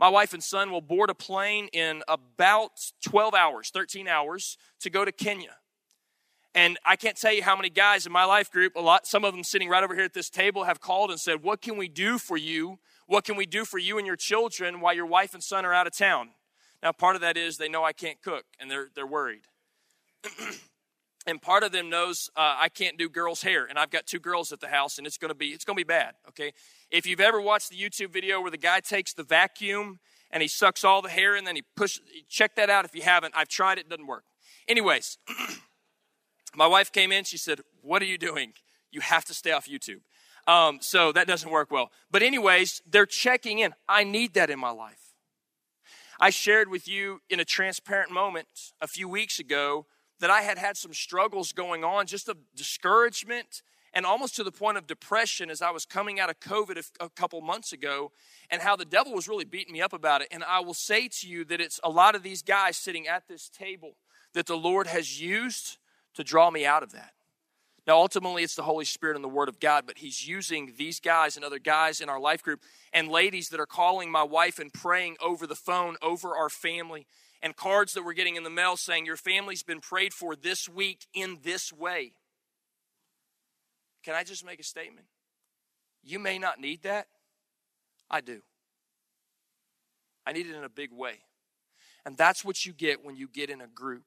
My 0.00 0.08
wife 0.08 0.34
and 0.34 0.42
son 0.42 0.72
will 0.72 0.80
board 0.80 1.08
a 1.08 1.14
plane 1.14 1.68
in 1.72 2.02
about 2.08 2.90
12 3.04 3.32
hours, 3.32 3.70
13 3.70 4.08
hours 4.08 4.58
to 4.80 4.90
go 4.90 5.04
to 5.04 5.12
Kenya. 5.12 5.56
And 6.54 6.78
I 6.84 6.96
can't 6.96 7.16
tell 7.16 7.32
you 7.32 7.42
how 7.42 7.56
many 7.56 7.68
guys 7.68 8.06
in 8.06 8.12
my 8.12 8.24
life 8.24 8.50
group, 8.50 8.76
a 8.76 8.80
lot, 8.80 9.06
some 9.06 9.24
of 9.24 9.34
them 9.34 9.42
sitting 9.42 9.68
right 9.68 9.82
over 9.82 9.94
here 9.94 10.04
at 10.04 10.14
this 10.14 10.30
table, 10.30 10.64
have 10.64 10.80
called 10.80 11.10
and 11.10 11.18
said, 11.18 11.42
What 11.42 11.60
can 11.60 11.76
we 11.76 11.88
do 11.88 12.18
for 12.18 12.36
you 12.36 12.78
what 13.06 13.24
can 13.24 13.36
we 13.36 13.46
do 13.46 13.64
for 13.64 13.78
you 13.78 13.98
and 13.98 14.06
your 14.06 14.16
children 14.16 14.80
while 14.80 14.94
your 14.94 15.06
wife 15.06 15.34
and 15.34 15.42
son 15.42 15.64
are 15.64 15.74
out 15.74 15.86
of 15.86 15.96
town? 15.96 16.30
Now, 16.82 16.92
part 16.92 17.16
of 17.16 17.22
that 17.22 17.36
is 17.36 17.56
they 17.56 17.68
know 17.68 17.84
I 17.84 17.92
can't 17.92 18.20
cook 18.22 18.44
and 18.58 18.70
they're, 18.70 18.88
they're 18.94 19.06
worried. 19.06 19.42
and 21.26 21.40
part 21.40 21.62
of 21.62 21.72
them 21.72 21.90
knows 21.90 22.30
uh, 22.36 22.56
I 22.58 22.68
can't 22.68 22.96
do 22.96 23.08
girls' 23.08 23.42
hair, 23.42 23.66
and 23.66 23.78
I've 23.78 23.90
got 23.90 24.06
two 24.06 24.18
girls 24.18 24.52
at 24.52 24.60
the 24.60 24.68
house, 24.68 24.96
and 24.96 25.06
it's 25.06 25.18
gonna 25.18 25.34
be 25.34 25.48
it's 25.48 25.64
gonna 25.64 25.76
be 25.76 25.84
bad. 25.84 26.14
Okay, 26.28 26.52
if 26.90 27.06
you've 27.06 27.20
ever 27.20 27.40
watched 27.40 27.68
the 27.68 27.76
YouTube 27.76 28.10
video 28.10 28.40
where 28.40 28.50
the 28.50 28.56
guy 28.56 28.80
takes 28.80 29.12
the 29.12 29.22
vacuum 29.22 30.00
and 30.30 30.42
he 30.42 30.48
sucks 30.48 30.82
all 30.82 31.02
the 31.02 31.10
hair 31.10 31.36
and 31.36 31.46
then 31.46 31.56
he 31.56 31.62
push, 31.76 32.00
check 32.28 32.56
that 32.56 32.70
out 32.70 32.86
if 32.86 32.94
you 32.94 33.02
haven't. 33.02 33.34
I've 33.36 33.48
tried 33.48 33.78
it, 33.78 33.88
doesn't 33.88 34.06
work. 34.06 34.24
Anyways, 34.66 35.18
my 36.56 36.66
wife 36.66 36.92
came 36.92 37.12
in. 37.12 37.24
She 37.24 37.38
said, 37.38 37.60
"What 37.82 38.02
are 38.02 38.06
you 38.06 38.18
doing? 38.18 38.54
You 38.90 39.00
have 39.00 39.24
to 39.26 39.34
stay 39.34 39.52
off 39.52 39.68
YouTube." 39.68 40.00
Um, 40.46 40.78
so 40.80 41.10
that 41.12 41.26
doesn't 41.26 41.50
work 41.50 41.70
well. 41.70 41.90
But, 42.10 42.22
anyways, 42.22 42.82
they're 42.86 43.06
checking 43.06 43.60
in. 43.60 43.74
I 43.88 44.04
need 44.04 44.34
that 44.34 44.50
in 44.50 44.58
my 44.58 44.70
life. 44.70 45.14
I 46.20 46.30
shared 46.30 46.68
with 46.68 46.86
you 46.86 47.22
in 47.30 47.40
a 47.40 47.44
transparent 47.44 48.10
moment 48.10 48.72
a 48.80 48.86
few 48.86 49.08
weeks 49.08 49.38
ago 49.38 49.86
that 50.20 50.30
I 50.30 50.42
had 50.42 50.58
had 50.58 50.76
some 50.76 50.92
struggles 50.92 51.52
going 51.52 51.82
on, 51.82 52.06
just 52.06 52.28
of 52.28 52.36
discouragement 52.54 53.62
and 53.94 54.04
almost 54.04 54.34
to 54.36 54.44
the 54.44 54.52
point 54.52 54.76
of 54.76 54.86
depression 54.86 55.48
as 55.48 55.62
I 55.62 55.70
was 55.70 55.86
coming 55.86 56.18
out 56.18 56.28
of 56.28 56.40
COVID 56.40 56.82
a, 57.00 57.04
a 57.04 57.08
couple 57.08 57.40
months 57.40 57.72
ago, 57.72 58.10
and 58.50 58.60
how 58.60 58.74
the 58.74 58.84
devil 58.84 59.14
was 59.14 59.28
really 59.28 59.44
beating 59.44 59.72
me 59.72 59.80
up 59.80 59.92
about 59.92 60.20
it. 60.20 60.28
And 60.32 60.42
I 60.44 60.60
will 60.60 60.74
say 60.74 61.08
to 61.08 61.28
you 61.28 61.44
that 61.44 61.60
it's 61.60 61.78
a 61.84 61.88
lot 61.88 62.16
of 62.16 62.22
these 62.22 62.42
guys 62.42 62.76
sitting 62.76 63.06
at 63.06 63.28
this 63.28 63.48
table 63.48 63.96
that 64.34 64.46
the 64.46 64.56
Lord 64.56 64.88
has 64.88 65.20
used 65.20 65.78
to 66.14 66.24
draw 66.24 66.50
me 66.50 66.64
out 66.64 66.82
of 66.82 66.92
that. 66.92 67.12
Now, 67.86 67.98
ultimately, 67.98 68.42
it's 68.42 68.54
the 68.54 68.62
Holy 68.62 68.86
Spirit 68.86 69.14
and 69.14 69.24
the 69.24 69.28
Word 69.28 69.48
of 69.48 69.60
God, 69.60 69.84
but 69.86 69.98
He's 69.98 70.26
using 70.26 70.74
these 70.78 71.00
guys 71.00 71.36
and 71.36 71.44
other 71.44 71.58
guys 71.58 72.00
in 72.00 72.08
our 72.08 72.18
life 72.18 72.42
group 72.42 72.60
and 72.92 73.08
ladies 73.08 73.50
that 73.50 73.60
are 73.60 73.66
calling 73.66 74.10
my 74.10 74.22
wife 74.22 74.58
and 74.58 74.72
praying 74.72 75.16
over 75.20 75.46
the 75.46 75.54
phone 75.54 75.96
over 76.00 76.34
our 76.34 76.48
family, 76.48 77.06
and 77.42 77.56
cards 77.56 77.92
that 77.92 78.02
we're 78.02 78.14
getting 78.14 78.36
in 78.36 78.42
the 78.42 78.50
mail 78.50 78.76
saying, 78.76 79.04
Your 79.04 79.18
family's 79.18 79.62
been 79.62 79.80
prayed 79.80 80.14
for 80.14 80.34
this 80.34 80.66
week 80.66 81.06
in 81.12 81.38
this 81.42 81.72
way. 81.72 82.12
Can 84.02 84.14
I 84.14 84.24
just 84.24 84.46
make 84.46 84.60
a 84.60 84.64
statement? 84.64 85.06
You 86.02 86.18
may 86.18 86.38
not 86.38 86.58
need 86.58 86.82
that. 86.82 87.06
I 88.10 88.22
do. 88.22 88.40
I 90.26 90.32
need 90.32 90.46
it 90.46 90.54
in 90.54 90.64
a 90.64 90.70
big 90.70 90.90
way. 90.92 91.20
And 92.06 92.16
that's 92.16 92.44
what 92.44 92.64
you 92.64 92.72
get 92.72 93.04
when 93.04 93.16
you 93.16 93.28
get 93.28 93.50
in 93.50 93.60
a 93.60 93.66
group. 93.66 94.04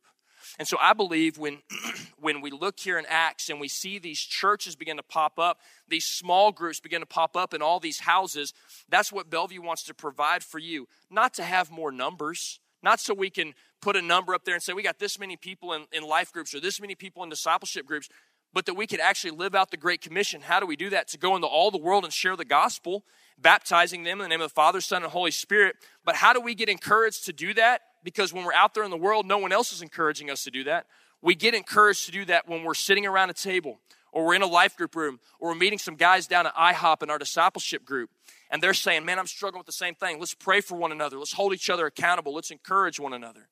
And 0.60 0.67
so 0.67 0.77
I 0.81 0.93
believe 0.93 1.38
when, 1.38 1.60
when 2.19 2.41
we 2.41 2.51
look 2.51 2.79
here 2.79 2.97
in 2.97 3.05
Acts 3.07 3.49
and 3.49 3.60
we 3.60 3.67
see 3.67 3.99
these 3.99 4.19
churches 4.19 4.75
begin 4.75 4.97
to 4.97 5.03
pop 5.03 5.39
up, 5.39 5.60
these 5.88 6.05
small 6.05 6.51
groups 6.51 6.79
begin 6.79 7.01
to 7.01 7.05
pop 7.05 7.36
up 7.36 7.53
in 7.53 7.62
all 7.62 7.79
these 7.79 7.99
houses, 7.99 8.53
that's 8.89 9.12
what 9.12 9.29
Bellevue 9.29 9.62
wants 9.62 9.83
to 9.83 9.93
provide 9.93 10.43
for 10.43 10.60
you. 10.60 10.88
Not 11.10 11.33
to 11.36 11.43
have 11.43 11.71
more 11.71 11.91
numbers, 11.91 12.60
not 12.83 12.99
so 12.99 13.13
we 13.13 13.29
can 13.29 13.53
put 13.81 13.95
a 13.95 14.01
number 14.01 14.33
up 14.33 14.45
there 14.45 14.53
and 14.53 14.63
say 14.63 14.73
we 14.73 14.83
got 14.83 14.99
this 14.99 15.19
many 15.19 15.36
people 15.36 15.73
in, 15.73 15.86
in 15.91 16.03
life 16.03 16.31
groups 16.31 16.53
or 16.53 16.60
this 16.60 16.79
many 16.81 16.95
people 16.95 17.23
in 17.23 17.29
discipleship 17.29 17.86
groups, 17.86 18.10
but 18.53 18.65
that 18.65 18.73
we 18.73 18.88
could 18.88 18.99
actually 18.99 19.31
live 19.31 19.53
out 19.53 19.71
the 19.71 19.77
Great 19.77 20.01
Commission. 20.01 20.41
How 20.41 20.60
do 20.60 20.65
we 20.65 20.75
do 20.75 20.89
that? 20.89 21.07
To 21.10 21.17
go 21.17 21.36
into 21.36 21.47
all 21.47 21.69
the 21.69 21.77
world 21.77 22.03
and 22.03 22.13
share 22.13 22.36
the 22.36 22.45
gospel, 22.45 23.03
baptizing 23.38 24.03
them 24.03 24.19
in 24.19 24.23
the 24.23 24.29
name 24.29 24.41
of 24.41 24.49
the 24.49 24.53
Father, 24.53 24.81
Son, 24.81 25.03
and 25.03 25.12
Holy 25.12 25.31
Spirit. 25.31 25.75
But 26.05 26.15
how 26.15 26.33
do 26.33 26.41
we 26.41 26.55
get 26.55 26.69
encouraged 26.69 27.25
to 27.25 27.33
do 27.33 27.53
that? 27.55 27.81
Because 28.07 28.31
when 28.31 28.45
we're 28.45 28.53
out 28.53 28.73
there 28.73 28.85
in 28.85 28.89
the 28.89 28.95
world, 28.95 29.25
no 29.25 29.37
one 29.37 29.51
else 29.51 29.73
is 29.73 29.81
encouraging 29.81 30.31
us 30.31 30.45
to 30.45 30.49
do 30.49 30.63
that. 30.63 30.85
We 31.21 31.35
get 31.35 31.53
encouraged 31.53 32.05
to 32.05 32.11
do 32.13 32.23
that 32.23 32.47
when 32.47 32.63
we're 32.63 32.73
sitting 32.73 33.05
around 33.05 33.31
a 33.31 33.33
table 33.33 33.81
or 34.13 34.25
we're 34.25 34.35
in 34.35 34.41
a 34.41 34.47
life 34.47 34.77
group 34.77 34.95
room 34.95 35.19
or 35.41 35.49
we're 35.49 35.55
meeting 35.55 35.77
some 35.77 35.95
guys 35.95 36.25
down 36.25 36.47
at 36.47 36.55
IHOP 36.55 37.03
in 37.03 37.09
our 37.09 37.17
discipleship 37.17 37.83
group 37.83 38.09
and 38.49 38.63
they're 38.63 38.73
saying, 38.73 39.03
Man, 39.03 39.19
I'm 39.19 39.27
struggling 39.27 39.59
with 39.59 39.65
the 39.65 39.73
same 39.73 39.93
thing. 39.93 40.19
Let's 40.19 40.33
pray 40.33 40.61
for 40.61 40.77
one 40.77 40.93
another. 40.93 41.19
Let's 41.19 41.33
hold 41.33 41.53
each 41.53 41.69
other 41.69 41.85
accountable. 41.85 42.33
Let's 42.33 42.49
encourage 42.49 42.97
one 42.97 43.11
another. 43.11 43.49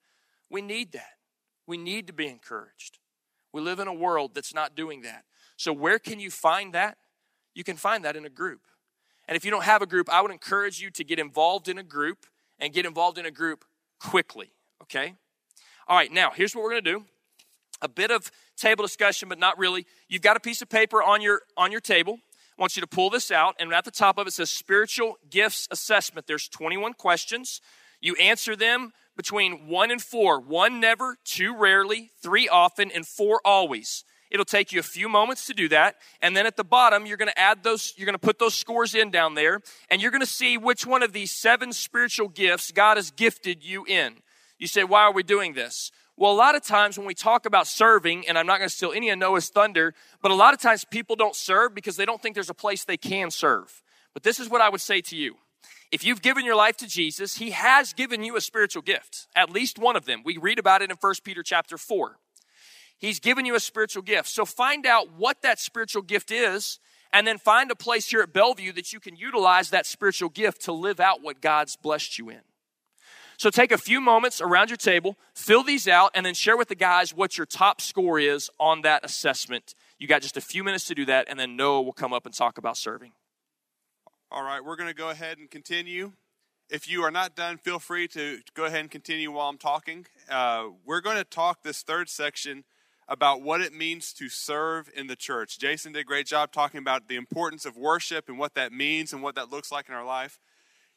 We 0.49 0.61
need 0.61 0.93
that. 0.93 1.15
We 1.67 1.75
need 1.75 2.07
to 2.07 2.13
be 2.13 2.27
encouraged. 2.27 2.99
We 3.51 3.59
live 3.59 3.79
in 3.79 3.89
a 3.89 3.93
world 3.93 4.31
that's 4.33 4.53
not 4.53 4.73
doing 4.73 5.01
that. 5.01 5.25
So, 5.57 5.73
where 5.73 5.99
can 5.99 6.21
you 6.21 6.31
find 6.31 6.71
that? 6.73 6.97
You 7.53 7.65
can 7.65 7.75
find 7.75 8.05
that 8.05 8.15
in 8.15 8.23
a 8.23 8.29
group. 8.29 8.61
And 9.27 9.35
if 9.35 9.43
you 9.43 9.51
don't 9.51 9.65
have 9.65 9.81
a 9.81 9.85
group, 9.85 10.09
I 10.09 10.21
would 10.21 10.31
encourage 10.31 10.79
you 10.79 10.91
to 10.91 11.03
get 11.03 11.19
involved 11.19 11.67
in 11.67 11.77
a 11.77 11.83
group 11.83 12.25
and 12.57 12.71
get 12.71 12.85
involved 12.85 13.17
in 13.17 13.25
a 13.25 13.31
group 13.31 13.65
quickly, 13.99 14.51
okay? 14.84 15.15
All 15.88 15.97
right, 15.97 16.12
now 16.12 16.31
here's 16.31 16.55
what 16.55 16.63
we're 16.63 16.71
going 16.71 16.84
to 16.84 16.91
do. 16.91 17.05
A 17.81 17.88
bit 17.88 18.12
of 18.12 18.31
table 18.58 18.84
discussion, 18.84 19.29
but 19.29 19.38
not 19.38 19.58
really. 19.58 19.86
You've 20.08 20.21
got 20.21 20.38
a 20.38 20.39
piece 20.39 20.62
of 20.62 20.69
paper 20.69 21.03
on 21.03 21.21
your 21.21 21.41
on 21.58 21.71
your 21.71 21.81
table. 21.81 22.19
I 22.58 22.62
want 22.62 22.77
you 22.77 22.81
to 22.81 22.88
pull 22.88 23.10
this 23.10 23.31
out, 23.31 23.55
and 23.60 23.73
at 23.73 23.84
the 23.84 23.91
top 23.91 24.17
of 24.17 24.27
it 24.27 24.31
says 24.31 24.49
spiritual 24.49 25.17
gifts 25.29 25.67
assessment. 25.71 26.25
There's 26.25 26.47
21 26.47 26.93
questions. 26.93 27.60
You 27.99 28.15
answer 28.15 28.55
them 28.55 28.93
between 29.17 29.67
one 29.67 29.91
and 29.91 30.01
four. 30.01 30.39
One 30.39 30.79
never, 30.79 31.17
two 31.25 31.55
rarely, 31.55 32.12
three 32.21 32.47
often, 32.47 32.91
and 32.91 33.05
four 33.05 33.41
always. 33.43 34.05
It'll 34.36 34.43
take 34.43 34.74
you 34.74 34.82
a 34.82 34.84
few 34.84 35.08
moments 35.08 35.48
to 35.48 35.54
do 35.54 35.69
that. 35.69 35.95
And 36.21 36.36
then 36.36 36.45
at 36.45 36.58
the 36.58 36.65
bottom, 36.65 37.06
you're 37.06 37.15
going 37.15 37.32
to 37.32 37.39
add 37.39 37.63
those, 37.63 37.93
you're 37.95 38.06
going 38.06 38.15
to 38.15 38.19
put 38.19 38.38
those 38.38 38.54
scores 38.54 38.93
in 38.93 39.10
down 39.10 39.34
there, 39.34 39.62
and 39.89 40.02
you're 40.02 40.12
going 40.12 40.19
to 40.19 40.28
see 40.28 40.58
which 40.58 40.86
one 40.86 41.04
of 41.04 41.13
these 41.13 41.32
seven 41.32 41.71
spiritual 41.71 42.28
gifts 42.28 42.74
God 42.74 42.98
has 42.98 43.12
gifted 43.12 43.63
you 43.63 43.86
in. 43.86 44.15
You 44.60 44.67
say, 44.67 44.84
why 44.84 45.04
are 45.04 45.13
we 45.13 45.24
doing 45.24 45.54
this? 45.54 45.89
Well, 46.17 46.34
a 46.34 46.36
lot 46.36 46.54
of 46.54 46.63
times 46.63 46.98
when 46.98 47.08
we 47.08 47.13
talk 47.13 47.45
about 47.45 47.65
serving, 47.65 48.28
and 48.28 48.38
I'm 48.38 48.45
not 48.45 48.58
going 48.58 48.69
to 48.69 48.76
steal 48.76 48.91
any 48.91 49.10
of 49.10 49.17
Noah's 49.17 49.48
thunder, 49.48 49.93
but 50.21 50.32
a 50.32 50.36
lot 50.36 50.54
of 50.54 50.60
times 50.60 50.84
people 50.84 51.15
don't 51.15 51.34
serve 51.34 51.74
because 51.74 51.95
they 51.95 52.06
don't 52.06 52.21
think 52.21 52.36
there's 52.36 52.50
a 52.50 52.54
place 52.54 52.84
they 52.84 52.98
can 52.98 53.32
serve. 53.32 53.82
But 54.13 54.24
this 54.24 54.41
is 54.41 54.50
what 54.50 54.60
I 54.60 54.67
would 54.67 54.82
say 54.82 55.00
to 55.00 55.15
you. 55.15 55.38
If 55.93 56.04
you've 56.04 56.21
given 56.21 56.43
your 56.43 56.58
life 56.58 56.76
to 56.78 56.88
Jesus, 56.88 57.38
he 57.38 57.52
has 57.52 57.93
given 57.93 58.21
you 58.21 58.36
a 58.36 58.41
spiritual 58.41 58.82
gift, 58.82 59.28
at 59.34 59.50
least 59.50 59.80
one 59.80 59.95
of 59.95 60.04
them. 60.04 60.24
We 60.26 60.36
read 60.36 60.60
about 60.60 60.82
it 60.82 60.91
in 60.91 60.98
1 61.00 61.13
Peter 61.24 61.41
chapter 61.41 61.78
4. 61.78 62.17
He's 62.97 63.19
given 63.19 63.45
you 63.45 63.55
a 63.55 63.60
spiritual 63.60 64.03
gift. 64.03 64.29
So 64.29 64.45
find 64.45 64.86
out 64.86 65.12
what 65.13 65.41
that 65.41 65.60
spiritual 65.60 66.01
gift 66.01 66.31
is, 66.31 66.79
and 67.12 67.27
then 67.27 67.38
find 67.38 67.69
a 67.71 67.75
place 67.75 68.10
here 68.10 68.21
at 68.21 68.34
Bellevue 68.34 68.73
that 68.73 68.93
you 68.93 68.99
can 68.99 69.15
utilize 69.15 69.69
that 69.69 69.86
spiritual 69.86 70.29
gift 70.29 70.62
to 70.63 70.71
live 70.71 70.99
out 70.99 71.21
what 71.21 71.41
God's 71.41 71.75
blessed 71.75 72.17
you 72.17 72.29
in. 72.29 72.41
So 73.38 73.49
take 73.49 73.73
a 73.73 73.77
few 73.77 73.99
moments 73.99 74.39
around 74.39 74.69
your 74.69 74.77
table, 74.77 75.17
fill 75.34 75.63
these 75.63 75.88
out, 75.88 76.12
and 76.15 76.25
then 76.25 76.34
share 76.34 76.55
with 76.55 76.69
the 76.69 76.75
guys 76.75 77.13
what 77.13 77.38
your 77.38 77.45
top 77.45 77.81
score 77.81 78.17
is 78.17 78.49
on 78.60 78.81
that 78.84 79.03
assessment. 79.03 79.75
You 79.99 80.08
got 80.08 80.21
just 80.21 80.38
a 80.38 80.41
few 80.41 80.63
minutes 80.63 80.86
to 80.86 80.95
do 80.95 81.05
that, 81.05 81.27
and 81.29 81.38
then 81.38 81.58
Noah 81.58 81.81
will 81.81 81.93
come 81.93 82.13
up 82.13 82.25
and 82.25 82.34
talk 82.34 82.58
about 82.58 82.77
serving. 82.77 83.12
All 84.31 84.43
right, 84.43 84.63
we're 84.63 84.77
going 84.77 84.89
to 84.89 84.95
go 84.95 85.10
ahead 85.10 85.38
and 85.38 85.49
continue. 85.49 86.13
If 86.69 86.89
you 86.89 87.03
are 87.03 87.12
not 87.12 87.36
done, 87.36 87.58
feel 87.58 87.77
free 87.77 88.08
to 88.10 88.39
go 88.53 88.65
ahead 88.65 88.79
and 88.79 88.89
continue 88.89 89.31
while 89.31 89.49
I'm 89.49 89.58
talking. 89.58 90.08
Uh, 90.29 90.69
we're 90.86 91.01
going 91.01 91.17
to 91.17 91.23
talk 91.23 91.62
this 91.62 91.84
third 91.84 92.10
section 92.10 92.63
about 93.07 93.41
what 93.41 93.61
it 93.61 93.73
means 93.73 94.11
to 94.13 94.29
serve 94.29 94.89
in 94.95 95.07
the 95.07 95.15
church. 95.15 95.59
Jason 95.59 95.91
did 95.93 95.99
a 95.99 96.03
great 96.03 96.25
job 96.25 96.51
talking 96.51 96.79
about 96.79 97.07
the 97.07 97.15
importance 97.15 97.65
of 97.65 97.77
worship 97.77 98.27
and 98.27 98.39
what 98.39 98.55
that 98.55 98.73
means 98.73 99.13
and 99.13 99.21
what 99.21 99.35
that 99.35 99.51
looks 99.51 99.71
like 99.71 99.89
in 99.89 99.95
our 99.95 100.05
life 100.05 100.39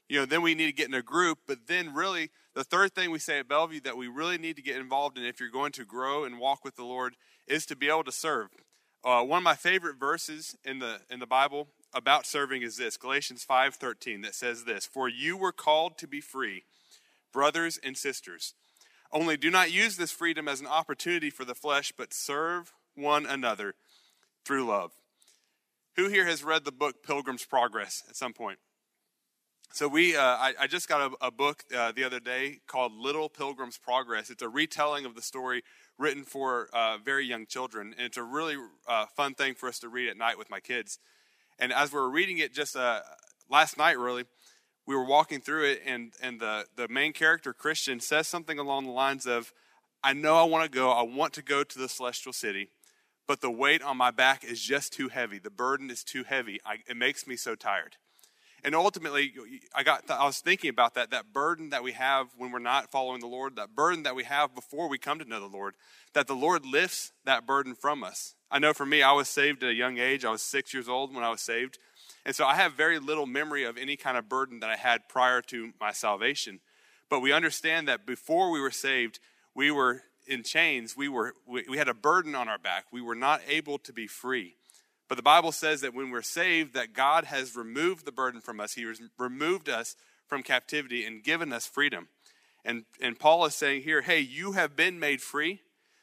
you 0.09 0.19
know, 0.19 0.27
then 0.27 0.43
we 0.43 0.55
need 0.55 0.67
to 0.67 0.73
get 0.73 0.89
in 0.89 0.95
a 0.95 1.03
group. 1.03 1.41
But 1.47 1.67
then, 1.67 1.95
really, 1.95 2.31
the 2.55 2.65
third 2.65 2.95
thing 2.95 3.11
we 3.11 3.19
say 3.19 3.39
at 3.39 3.49
Bellevue 3.49 3.81
that 3.81 3.97
we 3.97 4.09
really 4.09 4.39
need 4.39 4.57
to 4.57 4.63
get 4.63 4.77
involved 4.77 5.19
in 5.19 5.25
if 5.25 5.39
you're 5.39 5.51
going 5.51 5.73
to 5.73 5.85
grow 5.85 6.25
and 6.25 6.39
walk 6.39 6.65
with 6.65 6.77
the 6.77 6.85
Lord 6.85 7.17
is 7.47 7.67
to 7.67 7.77
be 7.77 7.89
able 7.89 8.05
to 8.05 8.13
serve. 8.13 8.49
Uh, 9.05 9.23
one 9.23 9.39
of 9.39 9.45
my 9.45 9.55
favorite 9.55 9.97
verses 9.97 10.57
in 10.65 10.79
the 10.79 11.01
in 11.09 11.21
the 11.21 11.27
Bible 11.27 11.69
about 11.95 12.27
serving 12.27 12.63
is 12.63 12.77
this 12.77 12.97
Galatians 12.97 13.45
5:13 13.45 14.23
that 14.23 14.35
says 14.35 14.65
this, 14.65 14.87
"For 14.87 15.09
you 15.09 15.37
were 15.37 15.53
called 15.53 15.99
to 15.99 16.07
be 16.07 16.21
free, 16.21 16.65
brothers 17.33 17.79
and 17.79 17.97
sisters. 17.97 18.55
Only 19.13 19.37
do 19.37 19.51
not 19.51 19.73
use 19.73 19.97
this 19.97 20.13
freedom 20.13 20.49
as 20.49 20.61
an 20.61 20.67
opportunity 20.67 21.31
for 21.31 21.45
the 21.45 21.55
flesh, 21.55 21.93
but 21.97 22.13
serve 22.13 22.73
one 22.95 23.27
another 23.27 23.75
through 24.45 24.67
love." 24.67 24.93
Who 25.97 26.09
here 26.09 26.27
has 26.27 26.45
read 26.45 26.65
the 26.65 26.73
book 26.73 27.03
Pilgrim's 27.03 27.45
Progress 27.45 28.05
at 28.09 28.15
some 28.15 28.33
point? 28.33 28.59
So 29.73 29.87
we, 29.87 30.17
uh, 30.17 30.23
I, 30.23 30.55
I, 30.61 30.67
just 30.67 30.89
got 30.89 31.13
a, 31.13 31.27
a 31.27 31.31
book 31.31 31.65
uh, 31.77 31.93
the 31.93 32.05
other 32.05 32.21
day 32.21 32.61
called 32.67 32.93
Little 32.93 33.29
Pilgrim's 33.29 33.79
Progress. 33.79 34.31
It's 34.31 34.43
a 34.43 34.49
retelling 34.49 35.05
of 35.05 35.15
the 35.15 35.23
story 35.23 35.63
written 35.99 36.25
for 36.25 36.69
uh, 36.73 36.99
very 36.99 37.27
young 37.27 37.47
children, 37.47 37.95
and 37.97 38.07
it's 38.07 38.17
a 38.17 38.23
really 38.23 38.57
uh, 38.87 39.07
fun 39.15 39.35
thing 39.35 39.55
for 39.55 39.69
us 39.69 39.79
to 39.81 39.89
read 39.89 40.09
at 40.09 40.17
night 40.17 40.39
with 40.39 40.51
my 40.51 40.61
kids. 40.61 40.99
And 41.59 41.73
as 41.73 41.93
we 41.93 41.99
were 41.99 42.11
reading 42.11 42.39
it 42.39 42.55
just 42.55 42.77
uh, 42.77 43.01
last 43.51 43.77
night, 43.77 43.99
really, 43.99 44.25
we 44.89 44.97
were 44.97 45.05
walking 45.05 45.43
through 45.43 45.65
it, 45.67 45.83
and 45.85 46.15
and 46.23 46.41
the 46.41 46.67
the 46.75 46.89
main 46.89 47.13
character 47.13 47.53
Christian 47.53 48.01
says 48.01 48.27
something 48.27 48.59
along 48.59 48.87
the 48.87 48.91
lines 48.91 49.27
of, 49.27 49.53
"I 50.03 50.15
know 50.15 50.37
I 50.37 50.45
want 50.45 50.65
to 50.65 50.75
go. 50.75 50.91
I 50.91 51.03
want 51.03 51.35
to 51.35 51.43
go 51.43 51.63
to 51.63 51.79
the 51.79 51.91
celestial 51.91 52.33
city." 52.33 52.71
But 53.27 53.43
the 53.43 53.51
weight 53.51 53.83
on 53.83 53.99
my 53.99 54.11
back 54.11 54.43
is 54.43 54.63
just 54.63 54.95
too 54.95 55.11
heavy. 55.11 55.39
The 55.39 55.51
burden 55.51 55.91
is 55.91 56.03
too 56.03 56.25
heavy. 56.25 56.59
I, 56.65 56.79
it 56.89 56.97
makes 56.97 57.27
me 57.27 57.37
so 57.37 57.55
tired. 57.55 57.97
And 58.65 58.75
ultimately, 58.75 59.35
I 59.75 59.83
got 59.83 60.11
I 60.11 60.25
was 60.25 60.39
thinking 60.39 60.71
about 60.71 60.95
that 60.95 61.11
that 61.11 61.35
burden 61.35 61.69
that 61.69 61.83
we 61.83 61.93
have 61.93 62.29
when 62.39 62.51
we're 62.51 62.59
not 62.59 62.91
following 62.91 63.21
the 63.21 63.27
Lord, 63.27 63.57
that 63.57 63.75
burden 63.75 64.05
that 64.05 64.17
we 64.17 64.25
have 64.25 64.55
before 64.55 64.89
we 64.89 64.97
come 64.97 65.19
to 65.19 65.27
know 65.27 65.39
the 65.39 65.47
Lord, 65.47 65.75
that 66.15 66.27
the 66.27 66.35
Lord 66.35 66.65
lifts 66.65 67.13
that 67.27 67.47
burden 67.47 67.75
from 67.75 68.03
us. 68.03 68.37
I 68.51 68.59
know 68.59 68.73
for 68.73 68.87
me, 68.87 69.03
I 69.03 69.13
was 69.13 69.29
saved 69.29 69.63
at 69.63 69.69
a 69.69 69.75
young 69.75 69.99
age. 69.99 70.25
I 70.25 70.31
was 70.31 70.41
six 70.41 70.73
years 70.73 70.89
old 70.89 71.15
when 71.15 71.25
I 71.25 71.31
was 71.31 71.43
saved. 71.43 71.79
And 72.29 72.37
so 72.37 72.45
I 72.45 72.57
have 72.57 72.75
very 72.75 72.99
little 72.99 73.25
memory 73.25 73.65
of 73.65 73.79
any 73.79 73.97
kind 73.97 74.19
of 74.19 74.29
burden 74.29 74.61
that 74.61 74.69
I 74.69 74.77
had 74.77 75.09
prior 75.09 75.41
to 75.41 75.73
my 75.81 75.93
salvation. 75.93 76.61
But 77.09 77.21
we 77.21 77.33
understand 77.33 77.89
that 77.89 78.05
before 78.05 78.51
we 78.51 78.61
were 78.61 78.71
saved, 78.71 79.19
we 79.55 79.71
were 79.71 80.03
in 80.27 80.43
chains. 80.43 80.95
We, 80.95 81.09
were, 81.09 81.33
we, 81.47 81.65
we 81.71 81.79
had 81.79 81.89
a 81.89 81.95
burden 81.95 82.35
on 82.35 82.47
our 82.47 82.59
back. 82.59 82.85
We 82.93 83.01
were 83.01 83.15
not 83.15 83.41
able 83.49 83.79
to 83.79 83.95
be 83.95 84.07
free. 84.07 84.57
But 85.09 85.15
the 85.15 85.23
Bible 85.23 85.53
says 85.53 85.81
that 85.81 85.95
when 85.95 86.11
we're 86.11 86.21
saved, 86.21 86.75
that 86.75 86.93
God 86.93 87.25
has 87.25 87.57
removed 87.57 88.05
the 88.05 88.13
burden 88.13 88.43
from 88.43 88.61
us. 88.61 88.75
He 88.75 88.83
has 88.83 89.01
removed 89.17 89.71
us 89.71 89.97
from 90.27 90.43
captivity 90.43 91.07
and 91.07 91.25
given 91.25 91.51
us 91.51 91.67
freedom. 91.67 92.09
And, 92.63 92.85
and 93.01 93.19
Paul 93.19 93.47
is 93.47 93.55
saying 93.55 93.85
here, 93.85 94.03
hey, 94.03 94.21
you 94.21 94.53
have 94.53 94.77
been 94.77 95.01
made 95.01 95.23
free. 95.23 95.63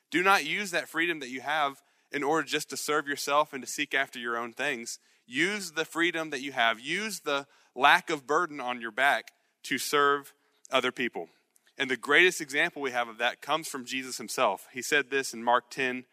Do 0.10 0.24
not 0.24 0.44
use 0.44 0.72
that 0.72 0.90
freedom 0.90 1.20
that 1.20 1.30
you 1.30 1.42
have 1.42 1.84
in 2.12 2.24
order 2.24 2.48
just 2.48 2.72
to 2.72 2.78
serve 2.78 3.08
yourself 3.08 3.54
and 3.54 3.62
to 3.62 3.70
seek 3.70 3.94
after 3.94 4.18
your 4.18 4.38
own 4.38 4.54
things. 4.54 4.98
Use 5.26 5.72
the 5.72 5.86
freedom 5.86 6.30
that 6.30 6.42
you 6.42 6.52
have. 6.52 6.80
Use 6.80 7.22
the 7.22 7.48
lack 7.76 8.10
of 8.10 8.28
burden 8.28 8.60
on 8.60 8.82
your 8.82 8.92
back 8.92 9.32
to 9.64 9.78
serve 9.78 10.34
other 10.72 10.92
people. 10.92 11.30
And 11.78 11.90
the 11.90 11.98
greatest 11.98 12.40
example 12.40 12.82
we 12.82 12.92
have 12.92 13.10
of 13.10 13.18
that 13.18 13.42
comes 13.42 13.68
from 13.68 13.86
Jesus 13.86 14.18
himself. 14.18 14.68
He 14.72 14.82
said 14.82 15.10
this 15.10 15.34
in 15.34 15.44
Mark 15.44 15.70
10 15.70 16.06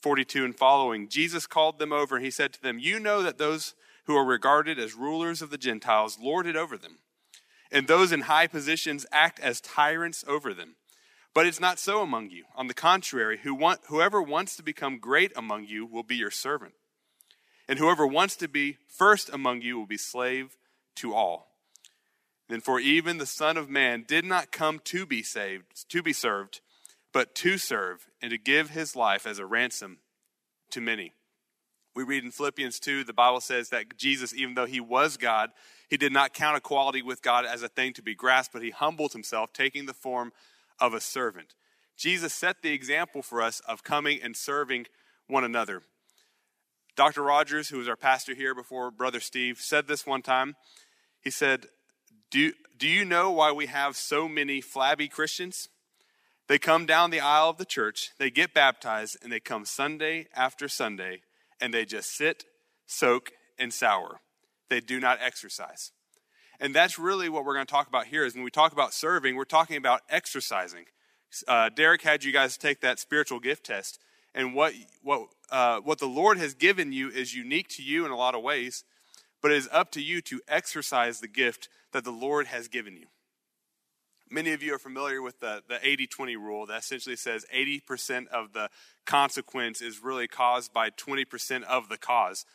42 0.00 0.46
and 0.46 0.56
following, 0.56 1.10
Jesus 1.10 1.46
called 1.46 1.78
them 1.78 1.92
over 1.92 2.16
and 2.16 2.24
he 2.24 2.30
said 2.30 2.54
to 2.54 2.62
them, 2.62 2.78
You 2.78 2.98
know 2.98 3.22
that 3.22 3.36
those 3.36 3.74
who 4.06 4.16
are 4.16 4.24
regarded 4.24 4.78
as 4.78 4.94
rulers 4.94 5.42
of 5.42 5.50
the 5.50 5.58
Gentiles 5.58 6.18
lord 6.18 6.46
it 6.46 6.56
over 6.56 6.78
them, 6.78 7.00
and 7.70 7.86
those 7.86 8.10
in 8.10 8.22
high 8.22 8.46
positions 8.46 9.04
act 9.12 9.38
as 9.40 9.60
tyrants 9.60 10.24
over 10.26 10.54
them. 10.54 10.76
But 11.34 11.46
it's 11.46 11.60
not 11.60 11.78
so 11.78 12.02
among 12.02 12.30
you. 12.30 12.44
On 12.56 12.66
the 12.66 12.74
contrary, 12.74 13.40
whoever 13.42 14.22
wants 14.22 14.56
to 14.56 14.62
become 14.62 14.98
great 14.98 15.32
among 15.36 15.66
you 15.66 15.86
will 15.86 16.02
be 16.02 16.16
your 16.16 16.30
servant. 16.30 16.74
And 17.70 17.78
whoever 17.78 18.04
wants 18.04 18.34
to 18.34 18.48
be 18.48 18.78
first 18.88 19.30
among 19.32 19.62
you 19.62 19.78
will 19.78 19.86
be 19.86 19.96
slave 19.96 20.56
to 20.96 21.14
all. 21.14 21.52
Then 22.48 22.60
for 22.60 22.80
even 22.80 23.18
the 23.18 23.26
Son 23.26 23.56
of 23.56 23.70
Man 23.70 24.04
did 24.08 24.24
not 24.24 24.50
come 24.50 24.80
to 24.86 25.06
be 25.06 25.22
saved, 25.22 25.88
to 25.88 26.02
be 26.02 26.12
served, 26.12 26.62
but 27.12 27.32
to 27.36 27.58
serve 27.58 28.08
and 28.20 28.32
to 28.32 28.38
give 28.38 28.70
his 28.70 28.96
life 28.96 29.24
as 29.24 29.38
a 29.38 29.46
ransom 29.46 29.98
to 30.70 30.80
many. 30.80 31.12
We 31.94 32.02
read 32.02 32.24
in 32.24 32.32
Philippians 32.32 32.80
2, 32.80 33.04
the 33.04 33.12
Bible 33.12 33.40
says 33.40 33.68
that 33.68 33.96
Jesus, 33.96 34.34
even 34.34 34.56
though 34.56 34.66
he 34.66 34.80
was 34.80 35.16
God, 35.16 35.50
he 35.88 35.96
did 35.96 36.12
not 36.12 36.34
count 36.34 36.56
equality 36.56 37.02
with 37.02 37.22
God 37.22 37.44
as 37.44 37.62
a 37.62 37.68
thing 37.68 37.92
to 37.92 38.02
be 38.02 38.16
grasped, 38.16 38.52
but 38.52 38.64
he 38.64 38.70
humbled 38.70 39.12
himself, 39.12 39.52
taking 39.52 39.86
the 39.86 39.94
form 39.94 40.32
of 40.80 40.92
a 40.92 41.00
servant. 41.00 41.54
Jesus 41.96 42.34
set 42.34 42.62
the 42.62 42.72
example 42.72 43.22
for 43.22 43.40
us 43.40 43.60
of 43.60 43.84
coming 43.84 44.18
and 44.20 44.36
serving 44.36 44.86
one 45.28 45.44
another. 45.44 45.82
Dr. 47.00 47.22
Rogers, 47.22 47.70
who 47.70 47.78
was 47.78 47.88
our 47.88 47.96
pastor 47.96 48.34
here 48.34 48.54
before 48.54 48.90
Brother 48.90 49.20
Steve, 49.20 49.56
said 49.58 49.88
this 49.88 50.04
one 50.04 50.20
time. 50.20 50.54
He 51.22 51.30
said, 51.30 51.64
Do, 52.30 52.52
do 52.76 52.86
you 52.86 53.06
know 53.06 53.30
why 53.30 53.52
we 53.52 53.68
have 53.68 53.96
so 53.96 54.28
many 54.28 54.60
flabby 54.60 55.08
Christians? 55.08 55.70
They 56.46 56.58
come 56.58 56.84
down 56.84 57.08
the 57.08 57.20
aisle 57.20 57.48
of 57.48 57.56
the 57.56 57.64
church, 57.64 58.10
they 58.18 58.30
get 58.30 58.52
baptized, 58.52 59.16
and 59.22 59.32
they 59.32 59.40
come 59.40 59.64
Sunday 59.64 60.26
after 60.36 60.68
Sunday, 60.68 61.22
and 61.58 61.72
they 61.72 61.86
just 61.86 62.14
sit, 62.14 62.44
soak, 62.84 63.30
and 63.58 63.72
sour. 63.72 64.20
They 64.68 64.80
do 64.80 65.00
not 65.00 65.20
exercise. 65.22 65.92
And 66.60 66.74
that's 66.74 66.98
really 66.98 67.30
what 67.30 67.46
we're 67.46 67.54
going 67.54 67.64
to 67.64 67.72
talk 67.72 67.88
about 67.88 68.08
here 68.08 68.26
is 68.26 68.34
when 68.34 68.44
we 68.44 68.50
talk 68.50 68.74
about 68.74 68.92
serving, 68.92 69.36
we're 69.36 69.44
talking 69.46 69.78
about 69.78 70.02
exercising. 70.10 70.84
Uh, 71.48 71.70
Derek 71.70 72.02
had 72.02 72.24
you 72.24 72.32
guys 72.32 72.58
take 72.58 72.82
that 72.82 72.98
spiritual 72.98 73.40
gift 73.40 73.64
test. 73.64 73.98
And 74.34 74.54
what, 74.54 74.74
what, 75.02 75.28
uh, 75.50 75.80
what 75.80 75.98
the 75.98 76.06
Lord 76.06 76.38
has 76.38 76.54
given 76.54 76.92
you 76.92 77.08
is 77.08 77.34
unique 77.34 77.68
to 77.70 77.82
you 77.82 78.04
in 78.04 78.12
a 78.12 78.16
lot 78.16 78.34
of 78.34 78.42
ways, 78.42 78.84
but 79.42 79.50
it 79.50 79.56
is 79.56 79.68
up 79.72 79.90
to 79.92 80.02
you 80.02 80.20
to 80.22 80.40
exercise 80.48 81.20
the 81.20 81.28
gift 81.28 81.68
that 81.92 82.04
the 82.04 82.12
Lord 82.12 82.46
has 82.46 82.68
given 82.68 82.96
you. 82.96 83.06
Many 84.32 84.52
of 84.52 84.62
you 84.62 84.74
are 84.74 84.78
familiar 84.78 85.20
with 85.20 85.40
the, 85.40 85.62
the 85.68 85.84
80 85.84 86.06
20 86.06 86.36
rule 86.36 86.66
that 86.66 86.78
essentially 86.78 87.16
says 87.16 87.44
80% 87.52 88.28
of 88.28 88.52
the 88.52 88.68
consequence 89.04 89.80
is 89.80 90.00
really 90.02 90.28
caused 90.28 90.72
by 90.72 90.90
20% 90.90 91.64
of 91.64 91.88
the 91.88 91.98
cause. 91.98 92.46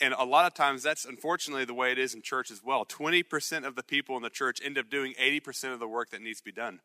And 0.00 0.14
a 0.16 0.24
lot 0.24 0.46
of 0.46 0.54
times 0.54 0.84
that's 0.84 1.04
unfortunately 1.04 1.64
the 1.64 1.74
way 1.74 1.90
it 1.90 1.98
is 1.98 2.14
in 2.14 2.22
church 2.22 2.52
as 2.52 2.62
well. 2.62 2.84
20% 2.84 3.66
of 3.66 3.74
the 3.74 3.82
people 3.82 4.16
in 4.16 4.22
the 4.22 4.30
church 4.30 4.60
end 4.64 4.78
up 4.78 4.88
doing 4.88 5.14
80% 5.20 5.72
of 5.72 5.80
the 5.80 5.88
work 5.88 6.10
that 6.10 6.22
needs 6.22 6.38
to 6.38 6.44
be 6.44 6.52
done. 6.52 6.80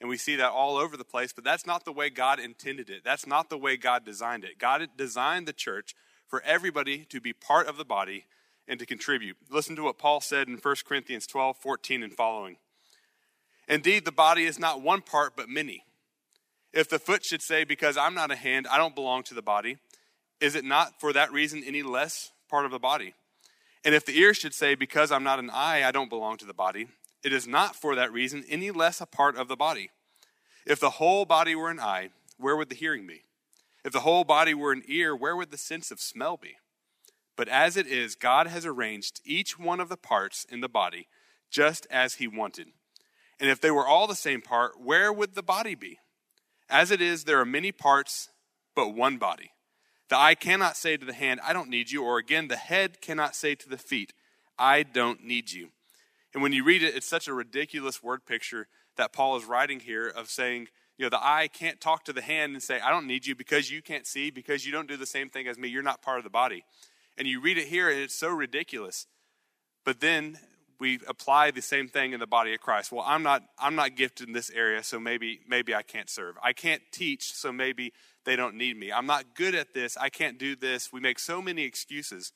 And 0.00 0.08
we 0.08 0.16
see 0.16 0.36
that 0.36 0.50
all 0.50 0.78
over 0.78 0.96
the 0.96 1.04
place, 1.04 1.32
but 1.32 1.44
that's 1.44 1.66
not 1.66 1.84
the 1.84 1.92
way 1.92 2.08
God 2.08 2.40
intended 2.40 2.88
it. 2.88 3.04
That's 3.04 3.26
not 3.26 3.50
the 3.50 3.58
way 3.58 3.76
God 3.76 4.04
designed 4.04 4.44
it. 4.44 4.58
God 4.58 4.88
designed 4.96 5.46
the 5.46 5.52
church 5.52 5.94
for 6.26 6.42
everybody 6.42 7.04
to 7.10 7.20
be 7.20 7.34
part 7.34 7.66
of 7.66 7.76
the 7.76 7.84
body 7.84 8.24
and 8.66 8.78
to 8.78 8.86
contribute. 8.86 9.36
Listen 9.50 9.76
to 9.76 9.82
what 9.82 9.98
Paul 9.98 10.20
said 10.20 10.48
in 10.48 10.56
1 10.56 10.76
Corinthians 10.86 11.26
12 11.26 11.56
14 11.58 12.02
and 12.02 12.14
following. 12.14 12.56
Indeed, 13.68 14.04
the 14.04 14.12
body 14.12 14.44
is 14.44 14.58
not 14.58 14.80
one 14.80 15.02
part, 15.02 15.36
but 15.36 15.48
many. 15.48 15.84
If 16.72 16.88
the 16.88 16.98
foot 16.98 17.24
should 17.24 17.42
say, 17.42 17.64
Because 17.64 17.96
I'm 17.96 18.14
not 18.14 18.30
a 18.30 18.36
hand, 18.36 18.66
I 18.68 18.78
don't 18.78 18.94
belong 18.94 19.22
to 19.24 19.34
the 19.34 19.42
body, 19.42 19.78
is 20.40 20.54
it 20.54 20.64
not 20.64 21.00
for 21.00 21.12
that 21.12 21.32
reason 21.32 21.62
any 21.64 21.82
less 21.82 22.32
part 22.48 22.64
of 22.64 22.70
the 22.70 22.78
body? 22.78 23.14
And 23.84 23.94
if 23.94 24.04
the 24.04 24.18
ear 24.18 24.34
should 24.34 24.54
say, 24.54 24.74
Because 24.74 25.12
I'm 25.12 25.24
not 25.24 25.38
an 25.38 25.50
eye, 25.50 25.84
I 25.84 25.90
don't 25.90 26.08
belong 26.08 26.36
to 26.38 26.46
the 26.46 26.54
body, 26.54 26.88
it 27.22 27.32
is 27.32 27.46
not 27.46 27.76
for 27.76 27.94
that 27.94 28.12
reason 28.12 28.44
any 28.48 28.70
less 28.70 29.00
a 29.00 29.06
part 29.06 29.36
of 29.36 29.48
the 29.48 29.56
body. 29.56 29.90
If 30.66 30.80
the 30.80 30.90
whole 30.90 31.24
body 31.24 31.54
were 31.54 31.70
an 31.70 31.80
eye, 31.80 32.10
where 32.38 32.56
would 32.56 32.68
the 32.68 32.74
hearing 32.74 33.06
be? 33.06 33.24
If 33.84 33.92
the 33.92 34.00
whole 34.00 34.24
body 34.24 34.54
were 34.54 34.72
an 34.72 34.82
ear, 34.86 35.16
where 35.16 35.36
would 35.36 35.50
the 35.50 35.58
sense 35.58 35.90
of 35.90 36.00
smell 36.00 36.36
be? 36.36 36.56
But 37.36 37.48
as 37.48 37.76
it 37.76 37.86
is, 37.86 38.14
God 38.14 38.46
has 38.46 38.66
arranged 38.66 39.20
each 39.24 39.58
one 39.58 39.80
of 39.80 39.88
the 39.88 39.96
parts 39.96 40.44
in 40.50 40.60
the 40.60 40.68
body 40.68 41.08
just 41.50 41.86
as 41.90 42.14
He 42.14 42.28
wanted. 42.28 42.68
And 43.38 43.48
if 43.48 43.60
they 43.60 43.70
were 43.70 43.86
all 43.86 44.06
the 44.06 44.14
same 44.14 44.42
part, 44.42 44.80
where 44.80 45.12
would 45.12 45.34
the 45.34 45.42
body 45.42 45.74
be? 45.74 45.98
As 46.68 46.90
it 46.90 47.00
is, 47.00 47.24
there 47.24 47.40
are 47.40 47.46
many 47.46 47.72
parts, 47.72 48.28
but 48.74 48.94
one 48.94 49.16
body. 49.16 49.52
The 50.10 50.18
eye 50.18 50.34
cannot 50.34 50.76
say 50.76 50.96
to 50.96 51.06
the 51.06 51.14
hand, 51.14 51.40
I 51.42 51.52
don't 51.52 51.70
need 51.70 51.90
you, 51.90 52.04
or 52.04 52.18
again, 52.18 52.48
the 52.48 52.56
head 52.56 53.00
cannot 53.00 53.34
say 53.34 53.54
to 53.54 53.68
the 53.68 53.78
feet, 53.78 54.12
I 54.58 54.82
don't 54.82 55.24
need 55.24 55.52
you. 55.52 55.70
And 56.32 56.42
when 56.42 56.52
you 56.52 56.64
read 56.64 56.82
it, 56.82 56.94
it's 56.94 57.06
such 57.06 57.28
a 57.28 57.34
ridiculous 57.34 58.02
word 58.02 58.24
picture 58.24 58.68
that 58.96 59.12
Paul 59.12 59.36
is 59.36 59.44
writing 59.44 59.80
here 59.80 60.08
of 60.08 60.28
saying, 60.28 60.68
you 60.96 61.06
know, 61.06 61.10
the 61.10 61.24
eye 61.24 61.48
can't 61.52 61.80
talk 61.80 62.04
to 62.04 62.12
the 62.12 62.22
hand 62.22 62.52
and 62.52 62.62
say, 62.62 62.78
I 62.78 62.90
don't 62.90 63.06
need 63.06 63.26
you 63.26 63.34
because 63.34 63.70
you 63.70 63.82
can't 63.82 64.06
see, 64.06 64.30
because 64.30 64.66
you 64.66 64.72
don't 64.72 64.88
do 64.88 64.96
the 64.96 65.06
same 65.06 65.28
thing 65.28 65.48
as 65.48 65.58
me. 65.58 65.68
You're 65.68 65.82
not 65.82 66.02
part 66.02 66.18
of 66.18 66.24
the 66.24 66.30
body. 66.30 66.64
And 67.16 67.26
you 67.26 67.40
read 67.40 67.58
it 67.58 67.68
here, 67.68 67.88
and 67.88 67.98
it's 67.98 68.14
so 68.14 68.28
ridiculous. 68.28 69.06
But 69.84 70.00
then 70.00 70.38
we 70.78 70.98
apply 71.06 71.50
the 71.50 71.62
same 71.62 71.88
thing 71.88 72.12
in 72.12 72.20
the 72.20 72.26
body 72.26 72.54
of 72.54 72.60
Christ. 72.60 72.90
Well, 72.90 73.04
I'm 73.06 73.22
not 73.22 73.42
I'm 73.58 73.74
not 73.74 73.96
gifted 73.96 74.28
in 74.28 74.34
this 74.34 74.50
area, 74.50 74.82
so 74.82 74.98
maybe 74.98 75.40
maybe 75.46 75.74
I 75.74 75.82
can't 75.82 76.08
serve. 76.08 76.36
I 76.42 76.52
can't 76.52 76.82
teach, 76.90 77.34
so 77.34 77.52
maybe 77.52 77.92
they 78.24 78.36
don't 78.36 78.56
need 78.56 78.78
me. 78.78 78.90
I'm 78.90 79.06
not 79.06 79.34
good 79.34 79.54
at 79.54 79.74
this. 79.74 79.96
I 79.96 80.08
can't 80.08 80.38
do 80.38 80.56
this. 80.56 80.92
We 80.92 81.00
make 81.00 81.18
so 81.18 81.42
many 81.42 81.64
excuses. 81.64 82.32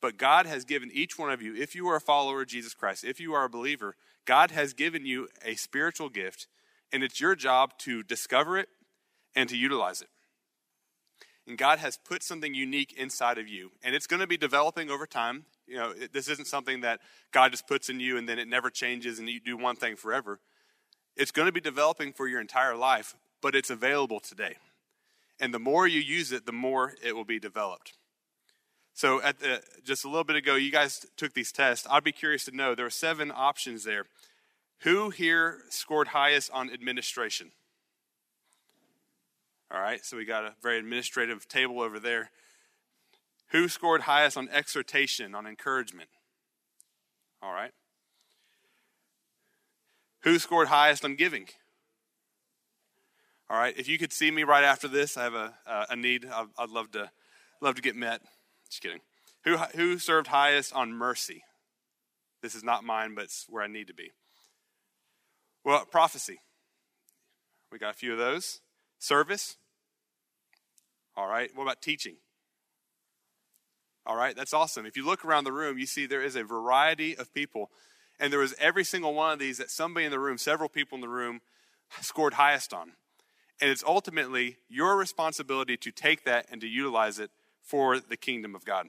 But 0.00 0.18
God 0.18 0.46
has 0.46 0.64
given 0.64 0.90
each 0.92 1.18
one 1.18 1.30
of 1.30 1.40
you, 1.40 1.54
if 1.56 1.74
you 1.74 1.88
are 1.88 1.96
a 1.96 2.00
follower 2.00 2.42
of 2.42 2.48
Jesus 2.48 2.74
Christ, 2.74 3.04
if 3.04 3.18
you 3.18 3.32
are 3.34 3.44
a 3.44 3.48
believer, 3.48 3.96
God 4.24 4.50
has 4.50 4.74
given 4.74 5.06
you 5.06 5.28
a 5.44 5.54
spiritual 5.54 6.08
gift 6.08 6.46
and 6.92 7.02
it's 7.02 7.20
your 7.20 7.34
job 7.34 7.78
to 7.78 8.02
discover 8.02 8.58
it 8.58 8.68
and 9.34 9.48
to 9.48 9.56
utilize 9.56 10.00
it. 10.00 10.08
And 11.46 11.56
God 11.56 11.78
has 11.78 11.96
put 11.96 12.22
something 12.22 12.54
unique 12.54 12.92
inside 12.96 13.38
of 13.38 13.46
you, 13.46 13.70
and 13.84 13.94
it's 13.94 14.08
going 14.08 14.20
to 14.20 14.26
be 14.26 14.36
developing 14.36 14.90
over 14.90 15.06
time. 15.06 15.44
You 15.68 15.76
know, 15.76 15.90
it, 15.90 16.12
this 16.12 16.28
isn't 16.28 16.48
something 16.48 16.80
that 16.80 17.00
God 17.32 17.52
just 17.52 17.68
puts 17.68 17.88
in 17.88 18.00
you 18.00 18.16
and 18.16 18.28
then 18.28 18.38
it 18.38 18.48
never 18.48 18.70
changes 18.70 19.18
and 19.18 19.28
you 19.28 19.40
do 19.40 19.56
one 19.56 19.76
thing 19.76 19.96
forever. 19.96 20.40
It's 21.16 21.30
going 21.30 21.46
to 21.46 21.52
be 21.52 21.60
developing 21.60 22.12
for 22.12 22.28
your 22.28 22.40
entire 22.40 22.76
life, 22.76 23.16
but 23.40 23.54
it's 23.54 23.70
available 23.70 24.20
today. 24.20 24.56
And 25.40 25.52
the 25.52 25.58
more 25.58 25.86
you 25.86 26.00
use 26.00 26.32
it, 26.32 26.46
the 26.46 26.52
more 26.52 26.94
it 27.02 27.14
will 27.14 27.24
be 27.24 27.38
developed. 27.38 27.94
So, 28.96 29.20
at 29.20 29.40
the, 29.40 29.60
just 29.84 30.06
a 30.06 30.08
little 30.08 30.24
bit 30.24 30.36
ago, 30.36 30.54
you 30.54 30.72
guys 30.72 31.04
took 31.18 31.34
these 31.34 31.52
tests. 31.52 31.86
I'd 31.90 32.02
be 32.02 32.12
curious 32.12 32.46
to 32.46 32.56
know 32.56 32.74
there 32.74 32.86
are 32.86 32.90
seven 32.90 33.30
options 33.30 33.84
there. 33.84 34.06
Who 34.84 35.10
here 35.10 35.58
scored 35.68 36.08
highest 36.08 36.50
on 36.50 36.72
administration? 36.72 37.52
All 39.70 39.82
right, 39.82 40.02
so 40.02 40.16
we 40.16 40.24
got 40.24 40.44
a 40.44 40.54
very 40.62 40.78
administrative 40.78 41.46
table 41.46 41.82
over 41.82 42.00
there. 42.00 42.30
Who 43.48 43.68
scored 43.68 44.00
highest 44.00 44.38
on 44.38 44.48
exhortation, 44.48 45.34
on 45.34 45.46
encouragement? 45.46 46.08
All 47.42 47.52
right. 47.52 47.72
Who 50.22 50.38
scored 50.38 50.68
highest 50.68 51.04
on 51.04 51.16
giving? 51.16 51.48
All 53.50 53.58
right. 53.58 53.76
If 53.76 53.88
you 53.88 53.98
could 53.98 54.14
see 54.14 54.30
me 54.30 54.42
right 54.42 54.64
after 54.64 54.88
this, 54.88 55.18
I 55.18 55.24
have 55.24 55.34
a, 55.34 55.52
a 55.90 55.96
need. 55.96 56.24
I'd, 56.24 56.46
I'd 56.58 56.70
love 56.70 56.90
to 56.92 57.10
love 57.60 57.74
to 57.74 57.82
get 57.82 57.94
met. 57.94 58.22
Just 58.70 58.82
kidding. 58.82 59.00
Who 59.44 59.56
who 59.56 59.98
served 59.98 60.28
highest 60.28 60.72
on 60.72 60.92
mercy? 60.92 61.44
This 62.42 62.54
is 62.54 62.64
not 62.64 62.84
mine, 62.84 63.14
but 63.14 63.24
it's 63.24 63.46
where 63.48 63.62
I 63.62 63.66
need 63.66 63.86
to 63.88 63.94
be. 63.94 64.12
Well, 65.64 65.84
prophecy. 65.84 66.38
We 67.72 67.78
got 67.78 67.90
a 67.90 67.98
few 67.98 68.12
of 68.12 68.18
those. 68.18 68.60
Service. 68.98 69.56
All 71.16 71.26
right. 71.26 71.50
What 71.54 71.64
about 71.64 71.82
teaching? 71.82 72.16
All 74.04 74.16
right. 74.16 74.36
That's 74.36 74.54
awesome. 74.54 74.86
If 74.86 74.96
you 74.96 75.04
look 75.04 75.24
around 75.24 75.44
the 75.44 75.52
room, 75.52 75.78
you 75.78 75.86
see 75.86 76.06
there 76.06 76.22
is 76.22 76.36
a 76.36 76.44
variety 76.44 77.16
of 77.16 77.32
people. 77.34 77.70
And 78.20 78.32
there 78.32 78.40
was 78.40 78.54
every 78.58 78.84
single 78.84 79.14
one 79.14 79.32
of 79.32 79.38
these 79.38 79.58
that 79.58 79.70
somebody 79.70 80.06
in 80.06 80.12
the 80.12 80.20
room, 80.20 80.38
several 80.38 80.68
people 80.68 80.96
in 80.96 81.02
the 81.02 81.08
room, 81.08 81.40
scored 82.00 82.34
highest 82.34 82.72
on. 82.72 82.92
And 83.60 83.70
it's 83.70 83.84
ultimately 83.84 84.58
your 84.68 84.96
responsibility 84.96 85.76
to 85.78 85.90
take 85.90 86.24
that 86.24 86.46
and 86.50 86.60
to 86.60 86.68
utilize 86.68 87.18
it 87.18 87.30
for 87.66 88.00
the 88.00 88.16
kingdom 88.16 88.54
of 88.54 88.64
God. 88.64 88.88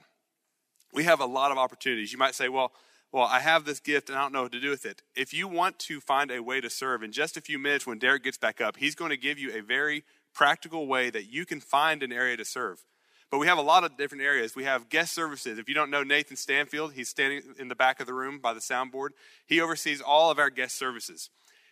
We 0.94 1.04
have 1.04 1.20
a 1.20 1.26
lot 1.26 1.52
of 1.52 1.58
opportunities. 1.58 2.12
You 2.12 2.18
might 2.18 2.34
say, 2.34 2.48
well, 2.48 2.72
well, 3.12 3.24
I 3.24 3.40
have 3.40 3.64
this 3.64 3.80
gift 3.80 4.08
and 4.08 4.18
I 4.18 4.22
don't 4.22 4.32
know 4.32 4.42
what 4.42 4.52
to 4.52 4.60
do 4.60 4.70
with 4.70 4.86
it. 4.86 5.02
If 5.16 5.34
you 5.34 5.48
want 5.48 5.78
to 5.80 6.00
find 6.00 6.30
a 6.30 6.42
way 6.42 6.60
to 6.60 6.70
serve, 6.70 7.02
in 7.02 7.12
just 7.12 7.36
a 7.36 7.40
few 7.40 7.58
minutes 7.58 7.86
when 7.86 7.98
Derek 7.98 8.24
gets 8.24 8.38
back 8.38 8.60
up, 8.60 8.76
he's 8.76 8.94
going 8.94 9.10
to 9.10 9.16
give 9.16 9.38
you 9.38 9.52
a 9.52 9.62
very 9.62 10.04
practical 10.34 10.86
way 10.86 11.10
that 11.10 11.24
you 11.24 11.44
can 11.44 11.60
find 11.60 12.02
an 12.02 12.12
area 12.12 12.36
to 12.36 12.44
serve. 12.44 12.84
But 13.30 13.38
we 13.38 13.46
have 13.46 13.58
a 13.58 13.62
lot 13.62 13.84
of 13.84 13.96
different 13.96 14.24
areas. 14.24 14.54
We 14.54 14.64
have 14.64 14.88
guest 14.88 15.14
services. 15.14 15.58
If 15.58 15.68
you 15.68 15.74
don't 15.74 15.90
know 15.90 16.02
Nathan 16.02 16.36
Stanfield, 16.36 16.94
he's 16.94 17.08
standing 17.08 17.42
in 17.58 17.68
the 17.68 17.74
back 17.74 18.00
of 18.00 18.06
the 18.06 18.14
room 18.14 18.38
by 18.38 18.54
the 18.54 18.60
soundboard. 18.60 19.10
He 19.46 19.60
oversees 19.60 20.00
all 20.00 20.30
of 20.30 20.38
our 20.38 20.48
guest 20.48 20.78
services. 20.78 21.28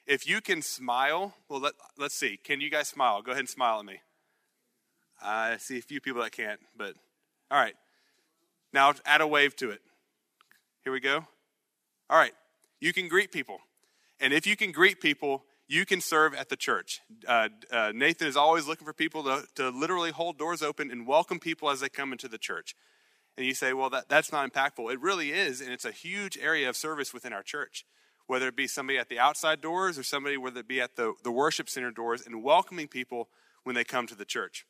If 0.06 0.28
you 0.28 0.40
can 0.40 0.62
smile, 0.62 1.34
well, 1.48 1.60
let, 1.60 1.74
let's 1.98 2.14
see. 2.14 2.38
Can 2.42 2.60
you 2.60 2.70
guys 2.70 2.88
smile? 2.88 3.22
Go 3.22 3.32
ahead 3.32 3.40
and 3.40 3.48
smile 3.48 3.78
at 3.80 3.86
me. 3.86 4.00
I 5.22 5.56
see 5.58 5.78
a 5.78 5.82
few 5.82 6.00
people 6.00 6.22
that 6.22 6.32
can't, 6.32 6.60
but 6.76 6.94
all 7.50 7.58
right. 7.58 7.74
Now 8.72 8.92
add 9.04 9.20
a 9.20 9.26
wave 9.26 9.56
to 9.56 9.70
it. 9.70 9.80
Here 10.84 10.92
we 10.92 11.00
go. 11.00 11.26
All 12.08 12.18
right. 12.18 12.34
You 12.80 12.92
can 12.92 13.08
greet 13.08 13.32
people. 13.32 13.58
And 14.20 14.32
if 14.32 14.46
you 14.46 14.56
can 14.56 14.72
greet 14.72 15.00
people, 15.00 15.44
you 15.68 15.84
can 15.84 16.00
serve 16.00 16.34
at 16.34 16.48
the 16.48 16.56
church. 16.56 17.00
Uh, 17.26 17.48
uh, 17.72 17.92
Nathan 17.94 18.28
is 18.28 18.36
always 18.36 18.66
looking 18.66 18.86
for 18.86 18.92
people 18.92 19.24
to, 19.24 19.44
to 19.56 19.70
literally 19.70 20.10
hold 20.10 20.38
doors 20.38 20.62
open 20.62 20.90
and 20.90 21.06
welcome 21.06 21.38
people 21.38 21.70
as 21.70 21.80
they 21.80 21.88
come 21.88 22.12
into 22.12 22.28
the 22.28 22.38
church. 22.38 22.74
And 23.36 23.46
you 23.46 23.54
say, 23.54 23.72
well, 23.72 23.90
that, 23.90 24.08
that's 24.08 24.32
not 24.32 24.50
impactful. 24.50 24.92
It 24.92 25.00
really 25.00 25.32
is, 25.32 25.60
and 25.60 25.70
it's 25.70 25.84
a 25.84 25.90
huge 25.90 26.38
area 26.38 26.68
of 26.68 26.76
service 26.76 27.12
within 27.12 27.32
our 27.32 27.42
church, 27.42 27.84
whether 28.26 28.48
it 28.48 28.56
be 28.56 28.66
somebody 28.66 28.98
at 28.98 29.08
the 29.08 29.18
outside 29.18 29.60
doors 29.60 29.98
or 29.98 30.02
somebody, 30.02 30.36
whether 30.36 30.60
it 30.60 30.68
be 30.68 30.80
at 30.80 30.96
the, 30.96 31.14
the 31.22 31.32
worship 31.32 31.68
center 31.68 31.90
doors, 31.90 32.22
and 32.24 32.42
welcoming 32.42 32.88
people 32.88 33.28
when 33.64 33.74
they 33.74 33.84
come 33.84 34.06
to 34.06 34.14
the 34.14 34.24
church. 34.24 34.64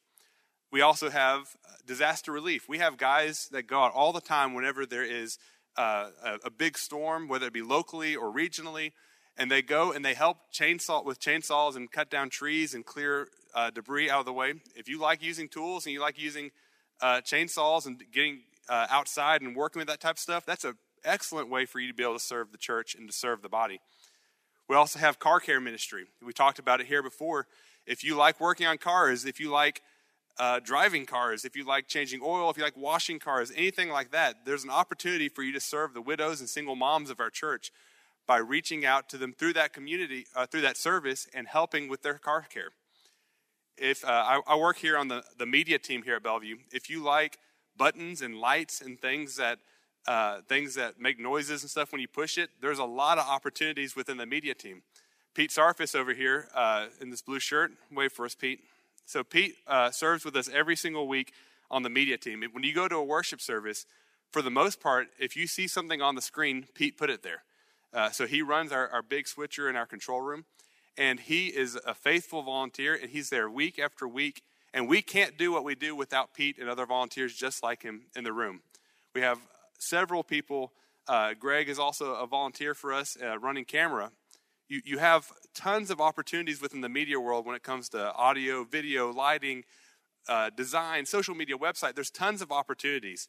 We 0.77 0.83
also 0.83 1.09
have 1.09 1.57
uh, 1.65 1.73
disaster 1.87 2.31
relief. 2.31 2.69
We 2.69 2.81
have 2.81 2.99
guys 2.99 3.49
that 3.51 3.63
go 3.63 3.83
out 3.83 3.95
all 3.95 4.13
the 4.13 4.21
time 4.21 4.53
whenever 4.53 4.85
there 4.85 5.05
is 5.05 5.39
uh, 5.79 6.11
a, 6.23 6.35
a, 6.45 6.51
big 6.51 6.77
storm, 6.77 7.29
whether 7.29 7.47
it 7.47 7.55
be 7.55 7.63
locally 7.63 8.15
or 8.15 8.31
regionally, 8.31 8.93
and 9.39 9.51
they 9.51 9.63
go 9.63 9.93
and 9.93 10.05
they 10.05 10.13
help 10.13 10.37
chainsaw 10.53 11.03
with 11.03 11.19
chainsaws 11.19 11.77
and 11.77 11.91
cut 11.91 12.11
down 12.11 12.29
trees 12.29 12.75
and 12.75 12.85
clear 12.85 13.29
uh, 13.55 13.71
debris 13.71 14.11
out 14.11 14.21
of 14.21 14.27
the 14.27 14.35
way. 14.35 14.53
If 14.75 14.87
you 14.87 15.01
like 15.01 15.23
using 15.23 15.49
tools 15.49 15.87
and 15.87 15.95
you 15.95 16.01
like 16.03 16.21
using 16.21 16.51
uh, 17.01 17.23
chainsaws 17.23 17.87
and 17.87 18.05
getting 18.13 18.41
uh, 18.69 18.87
outside 18.91 19.41
and 19.41 19.57
working 19.57 19.81
with 19.81 19.89
that 19.89 20.01
type 20.01 20.17
of 20.17 20.21
stuff, 20.21 20.45
that's 20.45 20.67
an 20.67 20.75
excellent 21.07 21.49
way 21.49 21.65
for 21.65 21.81
you 21.81 21.89
to 21.89 21.95
be 21.95 22.03
able 22.03 22.19
to 22.19 22.21
serve 22.21 22.53
the 22.53 22.59
church 22.59 22.95
and 22.95 23.09
to 23.09 23.17
serve 23.17 23.41
the 23.41 23.49
body. 23.49 23.81
We 24.69 24.77
also 24.77 24.99
have 24.99 25.19
car 25.19 25.41
care 25.41 25.59
ministry. 25.59 26.05
We 26.23 26.35
talked 26.35 26.59
about 26.59 26.83
it 26.83 26.87
here 26.87 27.03
before. 27.03 27.47
If 27.87 28.05
you 28.05 28.15
like 28.15 28.39
working 28.41 28.67
on 28.67 28.77
cars, 28.77 29.25
if 29.25 29.41
you 29.41 29.51
like 29.51 29.81
uh, 30.39 30.61
driving 30.61 31.07
cars, 31.07 31.45
if 31.45 31.57
you 31.57 31.65
like 31.65 31.89
changing 31.89 32.21
oil, 32.23 32.51
if 32.51 32.57
you 32.57 32.63
like 32.63 32.77
washing 32.77 33.19
cars, 33.19 33.53
anything 33.57 33.89
like 33.89 34.11
that, 34.11 34.45
there's 34.45 34.65
an 34.65 34.71
opportunity 34.71 35.29
for 35.29 35.43
you 35.43 35.53
to 35.53 35.61
serve 35.61 35.95
the 35.95 36.03
widows 36.03 36.41
and 36.41 36.49
single 36.49 36.77
moms 36.77 37.11
of 37.11 37.21
our 37.21 37.31
church 37.31 37.73
by 38.27 38.39
reaching 38.39 38.85
out 38.85 39.09
to 39.09 39.19
them 39.19 39.33
through 39.33 39.53
that 39.55 39.73
community, 39.73 40.27
uh, 40.35 40.47
through 40.47 40.61
that 40.61 40.77
service, 40.77 41.27
and 41.33 41.47
helping 41.47 41.89
with 41.89 42.03
their 42.03 42.19
car 42.19 42.47
care. 42.53 42.71
If 43.79 44.05
uh, 44.05 44.09
I, 44.09 44.41
I, 44.47 44.57
work 44.57 44.79
here 44.79 44.97
on 44.97 45.09
the, 45.09 45.23
the 45.39 45.47
media 45.47 45.79
team 45.79 46.03
here 46.03 46.17
at 46.17 46.23
Bellevue, 46.23 46.57
if 46.73 46.89
you 46.91 47.03
like 47.03 47.39
buttons 47.77 48.23
and 48.23 48.39
lights 48.39 48.81
and 48.81 48.99
things 48.99 49.37
that 49.37 49.59
uh, 50.07 50.41
things 50.49 50.75
that 50.77 51.01
make 51.01 51.19
noises 51.19 51.63
and 51.63 51.71
stuff 51.71 51.91
when 51.91 52.01
you 52.01 52.07
push 52.07 52.39
it, 52.39 52.51
there's 52.61 52.79
a 52.79 52.85
lot 52.85 53.19
of 53.19 53.27
opportunities 53.27 53.97
within 53.97 54.17
the 54.17 54.27
media 54.27 54.55
team. 54.55 54.83
Pete 55.35 55.51
Sarfis 55.51 55.97
over 55.97 56.15
here 56.15 56.49
uh, 56.55 56.87
in 57.01 57.11
this 57.11 57.23
blue 57.23 57.41
shirt, 57.41 57.73
wave 57.91 58.13
for 58.13 58.25
us, 58.25 58.35
Pete. 58.35 58.61
So 59.07 59.23
Pete 59.23 59.55
uh, 59.67 59.91
serves 59.93 60.25
with 60.25 60.37
us 60.37 60.51
every 60.53 60.77
single 60.77 61.07
week 61.07 61.33
on 61.71 61.83
the 61.83 61.89
media 61.89 62.19
team. 62.19 62.45
When 62.53 62.65
you 62.65 62.75
go 62.75 62.89
to 62.89 62.97
a 62.97 63.05
worship 63.05 63.41
service, 63.41 63.87
for 64.33 64.43
the 64.43 64.51
most 64.51 64.81
part, 64.81 65.09
if 65.19 65.37
you 65.37 65.47
see 65.47 65.69
something 65.69 66.03
on 66.03 66.17
the 66.17 66.21
screen, 66.21 66.67
Pete 66.75 66.99
put 66.99 67.09
it 67.09 67.23
there. 67.23 67.45
Uh, 67.95 68.11
so 68.11 68.27
he 68.27 68.43
runs 68.43 68.73
our, 68.73 68.89
our 68.89 69.03
big 69.03 69.29
switcher 69.29 69.71
in 69.71 69.77
our 69.77 69.87
control 69.87 70.21
room, 70.21 70.45
and 70.99 71.21
he 71.21 71.47
is 71.47 71.79
a 71.87 71.95
faithful 71.95 72.43
volunteer, 72.43 72.99
and 73.01 73.11
he's 73.11 73.31
there 73.31 73.49
week 73.49 73.79
after 73.79 74.07
week. 74.09 74.43
And 74.75 74.89
we 74.89 75.01
can't 75.01 75.39
do 75.39 75.53
what 75.53 75.65
we 75.65 75.75
do 75.75 75.95
without 75.95 76.35
Pete 76.35 76.59
and 76.59 76.69
other 76.69 76.85
volunteers 76.85 77.35
just 77.35 77.63
like 77.63 77.83
him 77.83 78.03
in 78.15 78.25
the 78.25 78.33
room. 78.33 78.61
We 79.15 79.23
have 79.23 79.39
several 79.79 80.23
people. 80.23 80.73
Uh, 81.09 81.33
Greg 81.39 81.69
is 81.69 81.79
also 81.79 82.15
a 82.15 82.27
volunteer 82.27 82.75
for 82.75 82.93
us 82.93 83.17
uh, 83.23 83.39
running 83.39 83.65
camera, 83.65 84.11
you, 84.69 84.81
you 84.85 84.99
have 84.99 85.33
tons 85.55 85.91
of 85.91 86.01
opportunities 86.01 86.61
within 86.61 86.81
the 86.81 86.89
media 86.89 87.21
world 87.21 87.47
when 87.47 87.55
it 87.55 87.63
comes 87.63 87.89
to 87.91 88.13
audio, 88.15 88.65
video, 88.65 89.13
lighting, 89.13 89.65
uh, 90.29 90.51
design, 90.51 91.07
social 91.07 91.35
media, 91.35 91.57
website. 91.57 91.95
There's 91.95 92.11
tons 92.11 92.43
of 92.43 92.51
opportunities. 92.51 93.29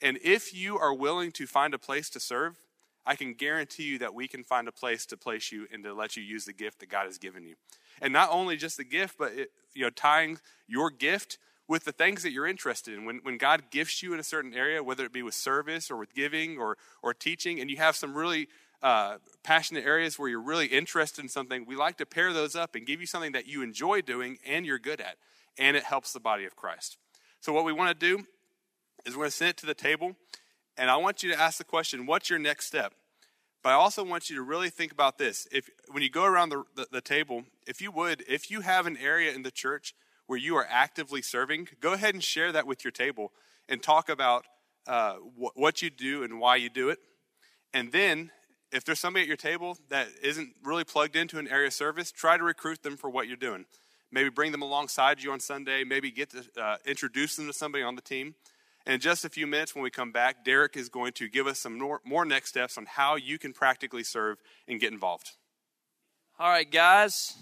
And 0.00 0.18
if 0.22 0.54
you 0.54 0.78
are 0.78 0.94
willing 0.94 1.32
to 1.32 1.46
find 1.46 1.74
a 1.74 1.78
place 1.78 2.08
to 2.10 2.20
serve, 2.20 2.58
I 3.04 3.16
can 3.16 3.34
guarantee 3.34 3.84
you 3.84 3.98
that 3.98 4.14
we 4.14 4.28
can 4.28 4.44
find 4.44 4.68
a 4.68 4.72
place 4.72 5.06
to 5.06 5.16
place 5.16 5.50
you 5.50 5.66
and 5.72 5.82
to 5.84 5.94
let 5.94 6.16
you 6.16 6.22
use 6.22 6.44
the 6.44 6.52
gift 6.52 6.80
that 6.80 6.90
God 6.90 7.06
has 7.06 7.18
given 7.18 7.46
you. 7.46 7.54
And 8.00 8.12
not 8.12 8.30
only 8.30 8.56
just 8.56 8.76
the 8.76 8.84
gift, 8.84 9.16
but 9.18 9.32
it, 9.32 9.50
you 9.74 9.82
know, 9.82 9.90
tying 9.90 10.38
your 10.66 10.90
gift 10.90 11.38
with 11.66 11.84
the 11.84 11.92
things 11.92 12.22
that 12.22 12.32
you're 12.32 12.46
interested 12.46 12.94
in. 12.94 13.04
When, 13.04 13.20
when 13.22 13.36
God 13.36 13.64
gifts 13.70 14.02
you 14.02 14.14
in 14.14 14.20
a 14.20 14.24
certain 14.24 14.54
area, 14.54 14.82
whether 14.82 15.04
it 15.04 15.12
be 15.12 15.22
with 15.22 15.34
service 15.34 15.90
or 15.90 15.96
with 15.96 16.14
giving 16.14 16.58
or, 16.58 16.76
or 17.02 17.12
teaching, 17.12 17.60
and 17.60 17.70
you 17.70 17.76
have 17.76 17.96
some 17.96 18.14
really 18.14 18.48
uh, 18.82 19.16
passionate 19.42 19.84
areas 19.84 20.18
where 20.18 20.28
you're 20.28 20.40
really 20.40 20.66
interested 20.66 21.22
in 21.22 21.28
something, 21.28 21.64
we 21.66 21.76
like 21.76 21.96
to 21.98 22.06
pair 22.06 22.32
those 22.32 22.54
up 22.54 22.74
and 22.74 22.86
give 22.86 23.00
you 23.00 23.06
something 23.06 23.32
that 23.32 23.46
you 23.46 23.62
enjoy 23.62 24.00
doing 24.00 24.38
and 24.46 24.64
you're 24.64 24.78
good 24.78 25.00
at, 25.00 25.16
and 25.58 25.76
it 25.76 25.84
helps 25.84 26.12
the 26.12 26.20
body 26.20 26.44
of 26.44 26.54
Christ. 26.56 26.96
So, 27.40 27.52
what 27.52 27.64
we 27.64 27.72
want 27.72 27.98
to 27.98 28.06
do 28.06 28.24
is 29.04 29.14
we're 29.14 29.22
going 29.22 29.30
to 29.30 29.36
send 29.36 29.50
it 29.50 29.56
to 29.58 29.66
the 29.66 29.74
table, 29.74 30.16
and 30.76 30.90
I 30.90 30.96
want 30.96 31.22
you 31.22 31.32
to 31.32 31.40
ask 31.40 31.58
the 31.58 31.64
question 31.64 32.06
what's 32.06 32.30
your 32.30 32.38
next 32.38 32.66
step? 32.66 32.94
But 33.62 33.70
I 33.70 33.74
also 33.74 34.04
want 34.04 34.30
you 34.30 34.36
to 34.36 34.42
really 34.42 34.70
think 34.70 34.92
about 34.92 35.18
this. 35.18 35.48
If 35.50 35.68
when 35.90 36.02
you 36.02 36.10
go 36.10 36.24
around 36.24 36.50
the, 36.50 36.64
the, 36.76 36.86
the 36.92 37.00
table, 37.00 37.44
if 37.66 37.80
you 37.80 37.90
would, 37.90 38.24
if 38.28 38.50
you 38.50 38.60
have 38.60 38.86
an 38.86 38.96
area 38.96 39.32
in 39.32 39.42
the 39.42 39.50
church 39.50 39.94
where 40.26 40.38
you 40.38 40.56
are 40.56 40.66
actively 40.70 41.22
serving, 41.22 41.68
go 41.80 41.94
ahead 41.94 42.14
and 42.14 42.22
share 42.22 42.52
that 42.52 42.66
with 42.66 42.84
your 42.84 42.92
table 42.92 43.32
and 43.68 43.82
talk 43.82 44.08
about 44.08 44.44
uh, 44.86 45.14
wh- 45.14 45.56
what 45.56 45.82
you 45.82 45.90
do 45.90 46.22
and 46.22 46.38
why 46.38 46.56
you 46.56 46.70
do 46.70 46.88
it. 46.88 46.98
And 47.74 47.92
then, 47.92 48.30
if 48.72 48.84
there's 48.84 49.00
somebody 49.00 49.22
at 49.22 49.28
your 49.28 49.36
table 49.36 49.78
that 49.88 50.08
isn't 50.22 50.54
really 50.62 50.84
plugged 50.84 51.16
into 51.16 51.38
an 51.38 51.48
area 51.48 51.68
of 51.68 51.72
service, 51.72 52.12
try 52.12 52.36
to 52.36 52.44
recruit 52.44 52.82
them 52.82 52.96
for 52.96 53.08
what 53.08 53.26
you're 53.26 53.36
doing. 53.36 53.64
Maybe 54.10 54.30
bring 54.30 54.52
them 54.52 54.62
alongside 54.62 55.22
you 55.22 55.32
on 55.32 55.40
Sunday. 55.40 55.84
Maybe 55.84 56.10
get 56.10 56.30
to 56.30 56.44
uh, 56.60 56.76
introduce 56.86 57.36
them 57.36 57.46
to 57.46 57.52
somebody 57.52 57.84
on 57.84 57.94
the 57.94 58.02
team. 58.02 58.34
And 58.86 58.94
in 58.94 59.00
just 59.00 59.24
a 59.24 59.28
few 59.28 59.46
minutes, 59.46 59.74
when 59.74 59.84
we 59.84 59.90
come 59.90 60.12
back, 60.12 60.44
Derek 60.44 60.76
is 60.76 60.88
going 60.88 61.12
to 61.14 61.28
give 61.28 61.46
us 61.46 61.58
some 61.58 61.78
more, 61.78 62.00
more 62.04 62.24
next 62.24 62.50
steps 62.50 62.78
on 62.78 62.86
how 62.86 63.16
you 63.16 63.38
can 63.38 63.52
practically 63.52 64.02
serve 64.02 64.38
and 64.66 64.80
get 64.80 64.92
involved. 64.92 65.32
All 66.38 66.48
right, 66.48 66.70
guys. 66.70 67.36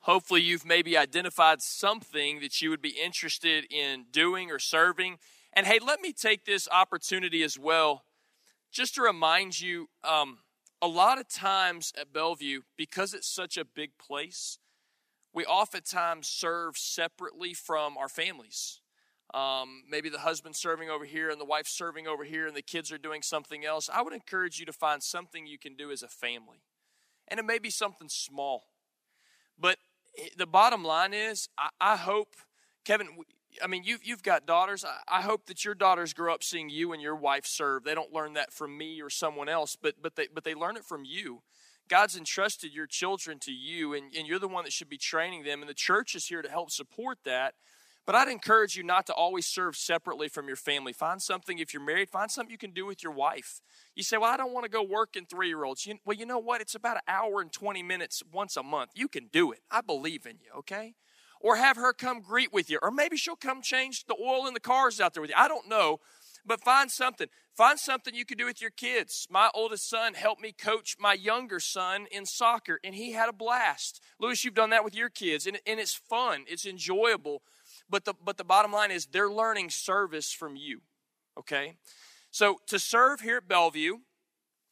Hopefully, 0.00 0.42
you've 0.42 0.66
maybe 0.66 0.96
identified 0.96 1.62
something 1.62 2.40
that 2.40 2.60
you 2.60 2.70
would 2.70 2.82
be 2.82 2.94
interested 3.02 3.64
in 3.72 4.04
doing 4.12 4.50
or 4.50 4.58
serving. 4.58 5.18
And 5.52 5.66
hey, 5.66 5.78
let 5.84 6.00
me 6.00 6.12
take 6.12 6.44
this 6.44 6.68
opportunity 6.70 7.42
as 7.42 7.58
well 7.58 8.02
just 8.72 8.94
to 8.96 9.02
remind 9.02 9.60
you 9.60 9.88
um, 10.04 10.38
a 10.82 10.88
lot 10.88 11.18
of 11.18 11.28
times 11.28 11.92
at 11.98 12.12
Bellevue, 12.12 12.62
because 12.76 13.14
it's 13.14 13.28
such 13.28 13.56
a 13.56 13.64
big 13.64 13.92
place, 13.98 14.58
we 15.32 15.44
oftentimes 15.44 16.28
serve 16.28 16.76
separately 16.76 17.54
from 17.54 17.96
our 17.96 18.08
families. 18.08 18.80
Um, 19.34 19.82
maybe 19.90 20.08
the 20.08 20.20
husband's 20.20 20.58
serving 20.58 20.88
over 20.88 21.04
here 21.04 21.30
and 21.30 21.40
the 21.40 21.44
wife's 21.44 21.72
serving 21.72 22.06
over 22.06 22.24
here 22.24 22.46
and 22.46 22.56
the 22.56 22.62
kids 22.62 22.92
are 22.92 22.98
doing 22.98 23.22
something 23.22 23.64
else. 23.64 23.90
I 23.92 24.02
would 24.02 24.12
encourage 24.12 24.60
you 24.60 24.66
to 24.66 24.72
find 24.72 25.02
something 25.02 25.46
you 25.46 25.58
can 25.58 25.74
do 25.74 25.90
as 25.90 26.02
a 26.02 26.08
family. 26.08 26.62
And 27.28 27.40
it 27.40 27.44
may 27.44 27.58
be 27.58 27.70
something 27.70 28.08
small. 28.08 28.68
But 29.58 29.78
the 30.36 30.46
bottom 30.46 30.84
line 30.84 31.12
is, 31.12 31.48
I, 31.58 31.68
I 31.80 31.96
hope, 31.96 32.36
Kevin, 32.84 33.08
I 33.62 33.66
mean, 33.66 33.82
you've, 33.84 34.04
you've 34.04 34.22
got 34.22 34.46
daughters. 34.46 34.84
I, 34.84 35.18
I, 35.18 35.22
hope 35.22 35.46
that 35.46 35.64
your 35.64 35.74
daughters 35.74 36.12
grow 36.12 36.32
up 36.34 36.42
seeing 36.42 36.68
you 36.68 36.92
and 36.92 37.02
your 37.02 37.16
wife 37.16 37.46
serve. 37.46 37.84
They 37.84 37.94
don't 37.94 38.12
learn 38.12 38.34
that 38.34 38.52
from 38.52 38.76
me 38.76 39.00
or 39.00 39.10
someone 39.10 39.48
else, 39.48 39.76
but, 39.80 39.94
but, 40.02 40.16
they, 40.16 40.28
but 40.32 40.44
they 40.44 40.54
learn 40.54 40.76
it 40.76 40.84
from 40.84 41.04
you. 41.04 41.42
God's 41.88 42.16
entrusted 42.16 42.74
your 42.74 42.86
children 42.86 43.38
to 43.40 43.52
you, 43.52 43.94
and, 43.94 44.14
and 44.14 44.26
you're 44.26 44.38
the 44.38 44.48
one 44.48 44.64
that 44.64 44.72
should 44.72 44.88
be 44.88 44.98
training 44.98 45.44
them, 45.44 45.60
and 45.60 45.68
the 45.68 45.74
church 45.74 46.14
is 46.14 46.26
here 46.26 46.42
to 46.42 46.48
help 46.48 46.70
support 46.70 47.18
that. 47.24 47.54
But 48.06 48.14
I'd 48.14 48.28
encourage 48.28 48.76
you 48.76 48.84
not 48.84 49.06
to 49.06 49.12
always 49.12 49.46
serve 49.46 49.76
separately 49.76 50.28
from 50.28 50.46
your 50.46 50.56
family. 50.56 50.92
Find 50.92 51.20
something, 51.20 51.58
if 51.58 51.74
you're 51.74 51.84
married, 51.84 52.08
find 52.08 52.30
something 52.30 52.52
you 52.52 52.58
can 52.58 52.70
do 52.70 52.86
with 52.86 53.02
your 53.02 53.12
wife. 53.12 53.60
You 53.96 54.04
say, 54.04 54.16
Well, 54.16 54.30
I 54.30 54.36
don't 54.36 54.52
want 54.52 54.62
to 54.64 54.70
go 54.70 54.82
work 54.82 55.16
in 55.16 55.26
three 55.26 55.48
year 55.48 55.64
olds. 55.64 55.88
Well, 56.04 56.16
you 56.16 56.24
know 56.24 56.38
what? 56.38 56.60
It's 56.60 56.76
about 56.76 56.98
an 56.98 57.02
hour 57.08 57.40
and 57.40 57.52
20 57.52 57.82
minutes 57.82 58.22
once 58.32 58.56
a 58.56 58.62
month. 58.62 58.92
You 58.94 59.08
can 59.08 59.26
do 59.32 59.50
it. 59.50 59.58
I 59.72 59.80
believe 59.80 60.24
in 60.24 60.36
you, 60.40 60.56
okay? 60.58 60.94
Or 61.40 61.56
have 61.56 61.76
her 61.76 61.92
come 61.92 62.20
greet 62.20 62.52
with 62.52 62.70
you. 62.70 62.78
Or 62.82 62.90
maybe 62.90 63.16
she'll 63.16 63.36
come 63.36 63.62
change 63.62 64.04
the 64.06 64.16
oil 64.20 64.46
in 64.46 64.54
the 64.54 64.60
cars 64.60 65.00
out 65.00 65.14
there 65.14 65.20
with 65.20 65.30
you. 65.30 65.36
I 65.36 65.48
don't 65.48 65.68
know. 65.68 66.00
But 66.44 66.60
find 66.60 66.90
something. 66.90 67.26
Find 67.56 67.78
something 67.78 68.14
you 68.14 68.24
can 68.24 68.38
do 68.38 68.46
with 68.46 68.60
your 68.60 68.70
kids. 68.70 69.26
My 69.30 69.50
oldest 69.54 69.88
son 69.88 70.14
helped 70.14 70.40
me 70.40 70.52
coach 70.52 70.96
my 70.98 71.14
younger 71.14 71.58
son 71.58 72.06
in 72.10 72.24
soccer, 72.24 72.78
and 72.84 72.94
he 72.94 73.12
had 73.12 73.28
a 73.28 73.32
blast. 73.32 74.00
Lewis, 74.20 74.44
you've 74.44 74.54
done 74.54 74.70
that 74.70 74.84
with 74.84 74.94
your 74.94 75.08
kids, 75.08 75.46
and, 75.46 75.58
and 75.66 75.80
it's 75.80 75.94
fun, 75.94 76.44
it's 76.46 76.66
enjoyable. 76.66 77.42
But 77.88 78.04
the, 78.04 78.14
but 78.22 78.36
the 78.36 78.44
bottom 78.44 78.72
line 78.72 78.90
is 78.90 79.06
they're 79.06 79.30
learning 79.30 79.70
service 79.70 80.32
from 80.32 80.54
you, 80.54 80.82
okay? 81.38 81.76
So 82.30 82.58
to 82.66 82.78
serve 82.78 83.22
here 83.22 83.38
at 83.38 83.48
Bellevue, 83.48 83.96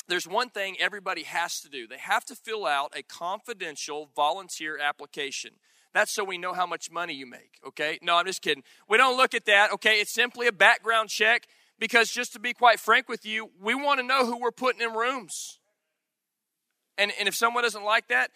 there's 0.06 0.28
one 0.28 0.50
thing 0.50 0.76
everybody 0.78 1.22
has 1.22 1.60
to 1.62 1.68
do. 1.68 1.86
They 1.86 1.98
have 1.98 2.24
to 2.26 2.34
fill 2.34 2.66
out 2.66 2.92
a 2.94 3.02
confidential 3.02 4.10
volunteer 4.14 4.78
application. 4.78 5.52
That's 5.94 6.12
so 6.12 6.24
we 6.24 6.38
know 6.38 6.52
how 6.52 6.66
much 6.66 6.90
money 6.90 7.14
you 7.14 7.24
make, 7.24 7.60
okay? 7.66 8.00
No, 8.02 8.16
I'm 8.16 8.26
just 8.26 8.42
kidding. 8.42 8.64
We 8.88 8.98
don't 8.98 9.16
look 9.16 9.32
at 9.32 9.44
that, 9.46 9.72
okay? 9.74 10.00
It's 10.00 10.12
simply 10.12 10.48
a 10.48 10.52
background 10.52 11.08
check 11.08 11.46
because 11.78 12.10
just 12.10 12.32
to 12.32 12.40
be 12.40 12.52
quite 12.52 12.80
frank 12.80 13.08
with 13.08 13.24
you, 13.24 13.50
we 13.62 13.76
want 13.76 14.00
to 14.00 14.06
know 14.06 14.26
who 14.26 14.40
we're 14.40 14.50
putting 14.50 14.82
in 14.82 14.92
rooms. 14.92 15.60
And, 16.98 17.12
and 17.18 17.28
if 17.28 17.34
someone 17.36 17.62
doesn't 17.62 17.84
like 17.84 18.08
that, 18.08 18.32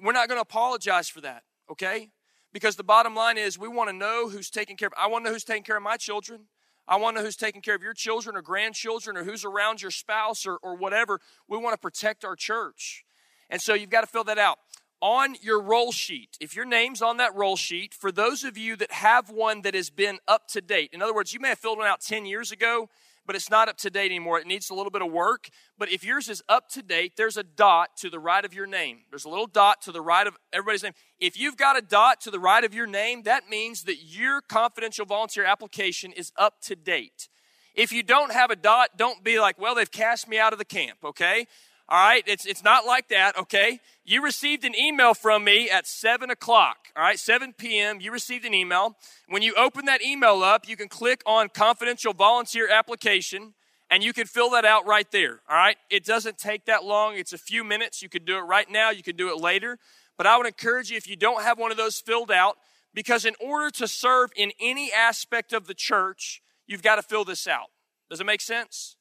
we're 0.00 0.12
not 0.12 0.28
going 0.28 0.36
to 0.36 0.42
apologize 0.42 1.08
for 1.08 1.20
that, 1.22 1.42
okay? 1.68 2.10
Because 2.52 2.76
the 2.76 2.84
bottom 2.84 3.16
line 3.16 3.38
is 3.38 3.58
we 3.58 3.68
want 3.68 3.90
to 3.90 3.96
know 3.96 4.28
who's 4.28 4.48
taking 4.48 4.76
care 4.76 4.86
of 4.86 4.94
I 4.96 5.08
want 5.08 5.24
to 5.24 5.30
know 5.30 5.34
who's 5.34 5.44
taking 5.44 5.64
care 5.64 5.76
of 5.76 5.82
my 5.82 5.96
children. 5.96 6.42
I 6.86 6.96
want 6.96 7.16
to 7.16 7.20
know 7.20 7.26
who's 7.26 7.36
taking 7.36 7.60
care 7.60 7.74
of 7.74 7.82
your 7.82 7.94
children 7.94 8.36
or 8.36 8.42
grandchildren 8.42 9.16
or 9.16 9.24
who's 9.24 9.44
around 9.44 9.82
your 9.82 9.90
spouse 9.90 10.46
or, 10.46 10.58
or 10.62 10.76
whatever. 10.76 11.20
We 11.48 11.58
want 11.58 11.74
to 11.74 11.78
protect 11.78 12.24
our 12.24 12.36
church. 12.36 13.04
And 13.48 13.60
so 13.60 13.74
you've 13.74 13.90
got 13.90 14.02
to 14.02 14.06
fill 14.06 14.24
that 14.24 14.38
out. 14.38 14.58
On 15.02 15.34
your 15.40 15.62
roll 15.62 15.92
sheet, 15.92 16.36
if 16.40 16.54
your 16.54 16.66
name's 16.66 17.00
on 17.00 17.16
that 17.16 17.34
roll 17.34 17.56
sheet, 17.56 17.94
for 17.94 18.12
those 18.12 18.44
of 18.44 18.58
you 18.58 18.76
that 18.76 18.92
have 18.92 19.30
one 19.30 19.62
that 19.62 19.74
has 19.74 19.88
been 19.88 20.18
up 20.28 20.46
to 20.48 20.60
date, 20.60 20.90
in 20.92 21.00
other 21.00 21.14
words, 21.14 21.32
you 21.32 21.40
may 21.40 21.48
have 21.48 21.58
filled 21.58 21.78
one 21.78 21.86
out 21.86 22.02
10 22.02 22.26
years 22.26 22.52
ago, 22.52 22.88
but 23.26 23.36
it's 23.36 23.48
not 23.48 23.68
up 23.68 23.76
to 23.78 23.90
date 23.90 24.06
anymore. 24.06 24.40
It 24.40 24.46
needs 24.46 24.70
a 24.70 24.74
little 24.74 24.90
bit 24.90 25.02
of 25.02 25.12
work. 25.12 25.48
But 25.78 25.90
if 25.92 26.04
yours 26.04 26.28
is 26.28 26.42
up 26.48 26.68
to 26.70 26.82
date, 26.82 27.12
there's 27.16 27.36
a 27.36 27.42
dot 27.42 27.90
to 27.98 28.10
the 28.10 28.18
right 28.18 28.44
of 28.44 28.52
your 28.52 28.66
name. 28.66 29.00
There's 29.08 29.24
a 29.24 29.28
little 29.28 29.46
dot 29.46 29.82
to 29.82 29.92
the 29.92 30.00
right 30.00 30.26
of 30.26 30.36
everybody's 30.52 30.82
name. 30.82 30.94
If 31.18 31.38
you've 31.38 31.56
got 31.56 31.78
a 31.78 31.82
dot 31.82 32.20
to 32.22 32.30
the 32.30 32.40
right 32.40 32.64
of 32.64 32.74
your 32.74 32.86
name, 32.86 33.22
that 33.22 33.48
means 33.48 33.84
that 33.84 34.02
your 34.02 34.40
confidential 34.40 35.06
volunteer 35.06 35.44
application 35.44 36.12
is 36.12 36.32
up 36.36 36.60
to 36.62 36.74
date. 36.74 37.28
If 37.74 37.92
you 37.92 38.02
don't 38.02 38.32
have 38.32 38.50
a 38.50 38.56
dot, 38.56 38.90
don't 38.96 39.22
be 39.22 39.38
like, 39.38 39.58
well, 39.58 39.74
they've 39.74 39.90
cast 39.90 40.28
me 40.28 40.38
out 40.38 40.52
of 40.52 40.58
the 40.58 40.64
camp, 40.64 40.98
okay? 41.04 41.46
All 41.90 41.98
right, 41.98 42.22
it's, 42.24 42.46
it's 42.46 42.62
not 42.62 42.86
like 42.86 43.08
that, 43.08 43.36
okay? 43.36 43.80
You 44.04 44.22
received 44.22 44.64
an 44.64 44.78
email 44.78 45.12
from 45.12 45.42
me 45.42 45.68
at 45.68 45.88
7 45.88 46.30
o'clock, 46.30 46.76
all 46.94 47.02
right, 47.02 47.18
7 47.18 47.52
p.m. 47.54 48.00
You 48.00 48.12
received 48.12 48.44
an 48.44 48.54
email. 48.54 48.96
When 49.28 49.42
you 49.42 49.54
open 49.56 49.86
that 49.86 50.00
email 50.00 50.44
up, 50.44 50.68
you 50.68 50.76
can 50.76 50.86
click 50.86 51.20
on 51.26 51.48
confidential 51.48 52.12
volunteer 52.12 52.68
application 52.70 53.54
and 53.90 54.04
you 54.04 54.12
can 54.12 54.28
fill 54.28 54.50
that 54.50 54.64
out 54.64 54.86
right 54.86 55.10
there, 55.10 55.40
all 55.50 55.56
right? 55.56 55.76
It 55.90 56.04
doesn't 56.04 56.38
take 56.38 56.66
that 56.66 56.84
long, 56.84 57.16
it's 57.16 57.32
a 57.32 57.38
few 57.38 57.64
minutes. 57.64 58.02
You 58.02 58.08
can 58.08 58.24
do 58.24 58.36
it 58.36 58.42
right 58.42 58.70
now, 58.70 58.90
you 58.90 59.02
can 59.02 59.16
do 59.16 59.28
it 59.30 59.40
later. 59.40 59.76
But 60.16 60.28
I 60.28 60.36
would 60.36 60.46
encourage 60.46 60.90
you, 60.90 60.96
if 60.96 61.08
you 61.08 61.16
don't 61.16 61.42
have 61.42 61.58
one 61.58 61.72
of 61.72 61.76
those 61.76 61.98
filled 61.98 62.30
out, 62.30 62.56
because 62.94 63.24
in 63.24 63.34
order 63.40 63.68
to 63.70 63.88
serve 63.88 64.30
in 64.36 64.52
any 64.60 64.92
aspect 64.92 65.52
of 65.52 65.66
the 65.66 65.74
church, 65.74 66.40
you've 66.68 66.82
got 66.82 66.96
to 66.96 67.02
fill 67.02 67.24
this 67.24 67.48
out. 67.48 67.66
Does 68.08 68.20
it 68.20 68.26
make 68.26 68.40
sense? 68.40 68.96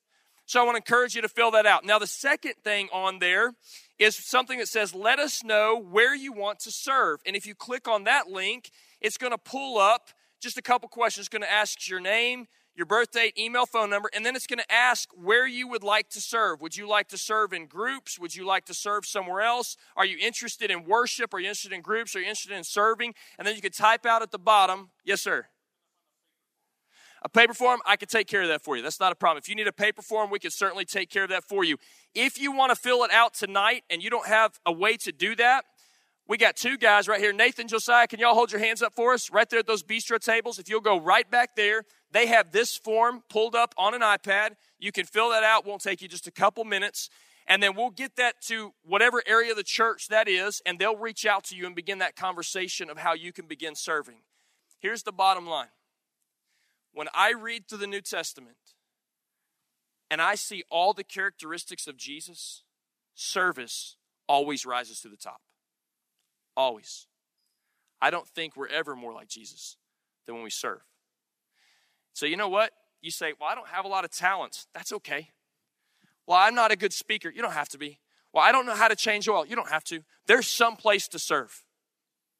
So 0.49 0.59
I 0.59 0.63
want 0.63 0.77
to 0.77 0.79
encourage 0.79 1.13
you 1.13 1.21
to 1.21 1.29
fill 1.29 1.51
that 1.51 1.67
out. 1.67 1.85
Now, 1.85 1.99
the 1.99 2.07
second 2.07 2.55
thing 2.63 2.89
on 2.91 3.19
there 3.19 3.53
is 3.99 4.15
something 4.15 4.57
that 4.57 4.67
says, 4.67 4.95
let 4.95 5.19
us 5.19 5.43
know 5.43 5.79
where 5.79 6.15
you 6.15 6.33
want 6.33 6.57
to 6.61 6.71
serve. 6.71 7.19
And 7.27 7.35
if 7.35 7.45
you 7.45 7.53
click 7.53 7.87
on 7.87 8.05
that 8.05 8.29
link, 8.31 8.71
it's 8.99 9.15
going 9.15 9.29
to 9.29 9.37
pull 9.37 9.77
up 9.77 10.09
just 10.41 10.57
a 10.57 10.63
couple 10.63 10.89
questions. 10.89 11.27
It's 11.27 11.29
going 11.29 11.43
to 11.43 11.51
ask 11.51 11.87
your 11.87 11.99
name, 11.99 12.47
your 12.75 12.87
birthday, 12.87 13.31
email, 13.37 13.67
phone 13.67 13.91
number, 13.91 14.09
and 14.11 14.25
then 14.25 14.35
it's 14.35 14.47
going 14.47 14.57
to 14.57 14.71
ask 14.71 15.07
where 15.13 15.45
you 15.45 15.67
would 15.67 15.83
like 15.83 16.09
to 16.09 16.19
serve. 16.19 16.61
Would 16.61 16.75
you 16.75 16.87
like 16.87 17.09
to 17.09 17.17
serve 17.19 17.53
in 17.53 17.67
groups? 17.67 18.17
Would 18.17 18.35
you 18.35 18.43
like 18.43 18.65
to 18.65 18.73
serve 18.73 19.05
somewhere 19.05 19.41
else? 19.41 19.77
Are 19.95 20.05
you 20.05 20.17
interested 20.19 20.71
in 20.71 20.83
worship? 20.85 21.31
Are 21.35 21.39
you 21.39 21.45
interested 21.45 21.73
in 21.73 21.81
groups? 21.81 22.15
Are 22.15 22.21
you 22.21 22.25
interested 22.25 22.57
in 22.57 22.63
serving? 22.63 23.13
And 23.37 23.47
then 23.47 23.55
you 23.55 23.61
could 23.61 23.75
type 23.75 24.03
out 24.03 24.23
at 24.23 24.31
the 24.31 24.39
bottom, 24.39 24.89
yes, 25.05 25.21
sir. 25.21 25.45
A 27.21 27.29
paper 27.29 27.53
form, 27.53 27.81
I 27.85 27.97
can 27.97 28.07
take 28.07 28.27
care 28.27 28.41
of 28.41 28.47
that 28.47 28.63
for 28.63 28.77
you. 28.77 28.83
That's 28.83 28.99
not 28.99 29.11
a 29.11 29.15
problem. 29.15 29.39
If 29.39 29.49
you 29.49 29.55
need 29.55 29.67
a 29.67 29.73
paper 29.73 30.01
form, 30.01 30.29
we 30.29 30.39
can 30.39 30.51
certainly 30.51 30.85
take 30.85 31.09
care 31.09 31.23
of 31.23 31.29
that 31.29 31.43
for 31.43 31.63
you. 31.63 31.77
If 32.15 32.39
you 32.39 32.51
want 32.51 32.71
to 32.71 32.75
fill 32.75 33.03
it 33.03 33.11
out 33.11 33.33
tonight 33.33 33.83
and 33.89 34.01
you 34.01 34.09
don't 34.09 34.27
have 34.27 34.59
a 34.65 34.71
way 34.71 34.95
to 34.97 35.11
do 35.11 35.35
that, 35.35 35.65
we 36.27 36.37
got 36.37 36.55
two 36.55 36.77
guys 36.77 37.07
right 37.07 37.19
here. 37.19 37.33
Nathan, 37.33 37.67
Josiah, 37.67 38.07
can 38.07 38.19
y'all 38.19 38.35
hold 38.35 38.51
your 38.51 38.61
hands 38.61 38.81
up 38.83 38.93
for 38.93 39.13
us 39.13 39.31
right 39.31 39.49
there 39.49 39.59
at 39.59 39.67
those 39.67 39.81
bistro 39.83 40.19
tables? 40.19 40.59
If 40.59 40.69
you'll 40.69 40.79
go 40.79 40.99
right 40.99 41.29
back 41.29 41.55
there, 41.55 41.83
they 42.11 42.27
have 42.27 42.51
this 42.51 42.77
form 42.77 43.23
pulled 43.29 43.55
up 43.55 43.73
on 43.77 43.95
an 43.95 44.01
iPad. 44.01 44.51
You 44.77 44.91
can 44.91 45.05
fill 45.05 45.31
that 45.31 45.43
out, 45.43 45.65
won't 45.65 45.81
take 45.81 46.01
you 46.01 46.07
just 46.07 46.27
a 46.27 46.31
couple 46.31 46.63
minutes. 46.63 47.09
And 47.47 47.63
then 47.63 47.75
we'll 47.75 47.89
get 47.89 48.15
that 48.17 48.41
to 48.43 48.73
whatever 48.83 49.23
area 49.25 49.51
of 49.51 49.57
the 49.57 49.63
church 49.63 50.07
that 50.09 50.27
is, 50.27 50.61
and 50.67 50.77
they'll 50.77 50.95
reach 50.95 51.25
out 51.25 51.45
to 51.45 51.55
you 51.55 51.65
and 51.65 51.75
begin 51.75 51.97
that 51.97 52.15
conversation 52.15 52.91
of 52.91 52.99
how 52.99 53.15
you 53.15 53.33
can 53.33 53.47
begin 53.47 53.73
serving. 53.73 54.17
Here's 54.79 55.01
the 55.01 55.11
bottom 55.11 55.47
line 55.47 55.69
when 56.93 57.07
I 57.13 57.33
read 57.33 57.67
through 57.67 57.79
the 57.79 57.87
New 57.87 58.01
Testament 58.01 58.57
and 60.09 60.21
I 60.21 60.35
see 60.35 60.63
all 60.69 60.93
the 60.93 61.03
characteristics 61.03 61.87
of 61.87 61.97
Jesus, 61.97 62.63
service 63.13 63.95
always 64.27 64.65
rises 64.65 64.99
to 65.01 65.09
the 65.09 65.17
top. 65.17 65.41
Always. 66.55 67.07
I 68.01 68.09
don't 68.09 68.27
think 68.27 68.55
we're 68.55 68.67
ever 68.67 68.95
more 68.95 69.13
like 69.13 69.27
Jesus 69.27 69.77
than 70.25 70.35
when 70.35 70.43
we 70.43 70.49
serve. 70.49 70.81
So, 72.13 72.25
you 72.25 72.37
know 72.37 72.49
what? 72.49 72.71
You 73.01 73.11
say, 73.11 73.33
Well, 73.39 73.49
I 73.49 73.55
don't 73.55 73.67
have 73.67 73.85
a 73.85 73.89
lot 73.89 74.05
of 74.05 74.11
talents. 74.11 74.67
That's 74.73 74.91
okay. 74.93 75.29
Well, 76.27 76.37
I'm 76.37 76.55
not 76.55 76.71
a 76.71 76.75
good 76.75 76.93
speaker. 76.93 77.29
You 77.29 77.41
don't 77.41 77.53
have 77.53 77.69
to 77.69 77.77
be. 77.77 77.99
Well, 78.33 78.43
I 78.43 78.51
don't 78.51 78.65
know 78.65 78.75
how 78.75 78.87
to 78.87 78.95
change 78.95 79.27
oil. 79.27 79.45
You 79.45 79.55
don't 79.55 79.69
have 79.69 79.83
to. 79.85 80.01
There's 80.27 80.47
some 80.47 80.75
place 80.75 81.07
to 81.09 81.19
serve. 81.19 81.63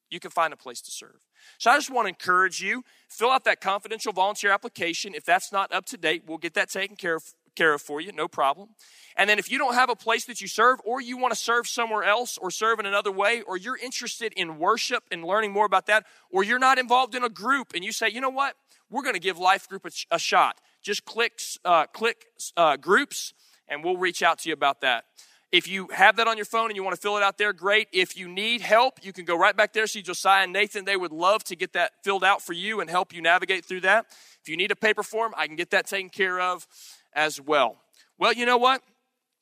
You 0.10 0.20
can 0.20 0.32
find 0.32 0.54
a 0.54 0.58
place 0.58 0.82
to 0.82 0.92
serve. 0.92 1.20
So 1.58 1.72
I 1.72 1.78
just 1.78 1.90
want 1.90 2.06
to 2.06 2.10
encourage 2.10 2.62
you 2.62 2.84
fill 3.08 3.30
out 3.30 3.44
that 3.46 3.62
confidential 3.62 4.12
volunteer 4.12 4.52
application. 4.52 5.14
If 5.14 5.24
that's 5.24 5.52
not 5.52 5.72
up 5.72 5.86
to 5.88 5.98
date, 5.98 6.24
we'll 6.28 6.38
get 6.38 6.54
that 6.56 6.70
taken 6.70 6.96
care 6.96 7.16
of, 7.16 7.24
care 7.56 7.74
of 7.74 7.82
for 7.82 8.02
you, 8.02 8.12
no 8.12 8.28
problem. 8.28 8.70
And 9.16 9.30
then 9.30 9.40
if 9.40 9.52
you 9.52 9.58
don't 9.58 9.74
have 9.74 9.90
a 9.90 9.96
place 9.96 10.26
that 10.26 10.42
you 10.42 10.48
serve, 10.48 10.80
or 10.86 11.02
you 11.02 11.18
want 11.18 11.34
to 11.34 11.40
serve 11.40 11.68
somewhere 11.68 12.04
else, 12.04 12.38
or 12.38 12.52
serve 12.52 12.80
in 12.80 12.86
another 12.86 13.12
way, 13.12 13.42
or 13.42 13.58
you're 13.58 13.78
interested 13.78 14.34
in 14.36 14.58
worship 14.58 15.04
and 15.12 15.24
learning 15.24 15.52
more 15.52 15.66
about 15.66 15.86
that, 15.88 16.06
or 16.32 16.44
you're 16.44 16.60
not 16.60 16.80
involved 16.80 17.16
in 17.16 17.24
a 17.24 17.30
group 17.30 17.74
and 17.76 17.84
you 17.84 17.92
say, 17.92 18.10
you 18.10 18.22
know 18.22 18.30
what, 18.30 18.56
we're 18.90 19.04
going 19.04 19.16
to 19.16 19.20
give 19.20 19.38
Life 19.38 19.68
Group 19.68 19.86
a, 19.86 19.92
a 20.12 20.20
shot. 20.20 20.60
Just 20.82 21.06
click, 21.06 21.40
uh, 21.66 21.86
click 21.88 22.26
uh, 22.56 22.78
groups, 22.78 23.34
and 23.68 23.84
we'll 23.84 23.98
reach 23.98 24.24
out 24.24 24.40
to 24.40 24.50
you 24.50 24.54
about 24.54 24.82
that. 24.82 25.06
If 25.52 25.68
you 25.68 25.88
have 25.92 26.18
that 26.18 26.28
on 26.28 26.38
your 26.38 26.46
phone 26.46 26.68
and 26.68 26.76
you 26.76 26.84
want 26.84 26.96
to 26.96 27.02
fill 27.02 27.18
it 27.18 27.24
out 27.24 27.40
there, 27.40 27.54
great. 27.54 27.88
If 27.92 28.16
you 28.16 28.28
need 28.28 28.62
help, 28.62 29.00
you 29.04 29.12
can 29.12 29.26
go 29.26 29.36
right 29.36 29.56
back 29.56 29.74
there. 29.74 29.88
See 29.88 30.04
Josiah 30.04 30.44
and 30.44 30.54
Nathan. 30.54 30.86
They 30.86 30.96
would 30.96 31.12
love 31.12 31.44
to 31.46 31.56
get 31.56 31.74
that 31.74 31.92
filled 32.04 32.24
out 32.24 32.44
for 32.44 32.54
you 32.54 32.82
and 32.82 32.90
help 32.90 33.14
you 33.14 33.22
navigate 33.22 33.66
through 33.66 33.82
that. 33.82 34.06
If 34.42 34.48
you 34.48 34.58
need 34.58 34.70
a 34.72 34.76
paper 34.76 35.02
form, 35.02 35.34
I 35.36 35.48
can 35.48 35.56
get 35.56 35.72
that 35.72 35.88
taken 35.88 36.10
care 36.10 36.40
of 36.40 36.68
as 37.14 37.42
well. 37.42 37.78
Well, 38.20 38.34
you 38.34 38.46
know 38.46 38.58
what? 38.58 38.84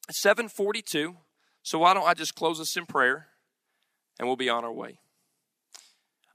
It's 0.08 0.20
742. 0.20 1.18
So 1.64 1.80
why 1.80 1.94
don't 1.94 2.08
I 2.08 2.14
just 2.14 2.36
close 2.36 2.62
us 2.62 2.78
in 2.78 2.86
prayer 2.86 3.28
and 4.18 4.28
we'll 4.28 4.38
be 4.38 4.50
on 4.50 4.64
our 4.64 4.72
way. 4.72 5.00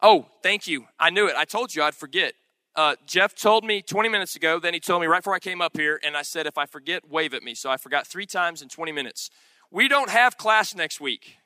Oh, 0.02 0.26
thank 0.42 0.66
you. 0.66 0.86
I 0.98 1.10
knew 1.10 1.28
it. 1.28 1.34
I 1.36 1.44
told 1.44 1.74
you 1.74 1.82
I'd 1.82 1.94
forget. 1.94 2.34
Uh, 2.74 2.96
Jeff 3.06 3.34
told 3.34 3.64
me 3.64 3.82
20 3.82 4.08
minutes 4.08 4.34
ago, 4.34 4.58
then 4.58 4.74
he 4.74 4.80
told 4.80 5.00
me 5.00 5.06
right 5.06 5.20
before 5.20 5.34
I 5.34 5.38
came 5.38 5.60
up 5.60 5.76
here, 5.76 6.00
and 6.02 6.16
I 6.16 6.22
said, 6.22 6.46
if 6.46 6.56
I 6.56 6.64
forget, 6.64 7.08
wave 7.08 7.34
at 7.34 7.42
me. 7.42 7.54
So 7.54 7.70
I 7.70 7.76
forgot 7.76 8.06
three 8.06 8.24
times 8.24 8.62
in 8.62 8.68
20 8.68 8.92
minutes. 8.92 9.30
We 9.72 9.88
don't 9.88 10.10
have 10.10 10.36
class 10.36 10.74
next 10.74 11.00
week. 11.00 11.38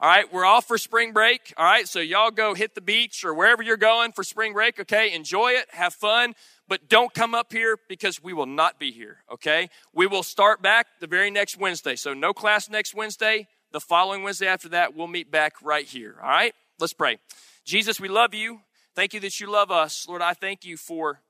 All 0.00 0.08
right, 0.08 0.32
we're 0.32 0.46
off 0.46 0.66
for 0.66 0.78
spring 0.78 1.12
break. 1.12 1.52
All 1.58 1.66
right, 1.66 1.86
so 1.86 2.00
y'all 2.00 2.30
go 2.30 2.54
hit 2.54 2.74
the 2.74 2.80
beach 2.80 3.26
or 3.26 3.34
wherever 3.34 3.62
you're 3.62 3.76
going 3.76 4.12
for 4.12 4.24
spring 4.24 4.54
break. 4.54 4.80
Okay, 4.80 5.12
enjoy 5.12 5.48
it, 5.48 5.66
have 5.72 5.92
fun, 5.92 6.34
but 6.66 6.88
don't 6.88 7.12
come 7.12 7.34
up 7.34 7.52
here 7.52 7.76
because 7.86 8.22
we 8.22 8.32
will 8.32 8.46
not 8.46 8.78
be 8.78 8.90
here. 8.90 9.18
Okay, 9.30 9.68
we 9.92 10.06
will 10.06 10.22
start 10.22 10.62
back 10.62 10.86
the 11.00 11.06
very 11.06 11.30
next 11.30 11.58
Wednesday. 11.58 11.94
So 11.94 12.14
no 12.14 12.32
class 12.32 12.70
next 12.70 12.94
Wednesday. 12.94 13.48
The 13.70 13.80
following 13.80 14.22
Wednesday 14.22 14.46
after 14.46 14.70
that, 14.70 14.96
we'll 14.96 15.06
meet 15.06 15.30
back 15.30 15.60
right 15.60 15.84
here. 15.84 16.16
All 16.22 16.30
right, 16.30 16.54
let's 16.80 16.94
pray. 16.94 17.18
Jesus, 17.66 18.00
we 18.00 18.08
love 18.08 18.32
you. 18.32 18.60
Thank 18.94 19.12
you 19.12 19.20
that 19.20 19.40
you 19.40 19.50
love 19.50 19.70
us. 19.70 20.06
Lord, 20.08 20.22
I 20.22 20.32
thank 20.32 20.64
you 20.64 20.78
for, 20.78 21.20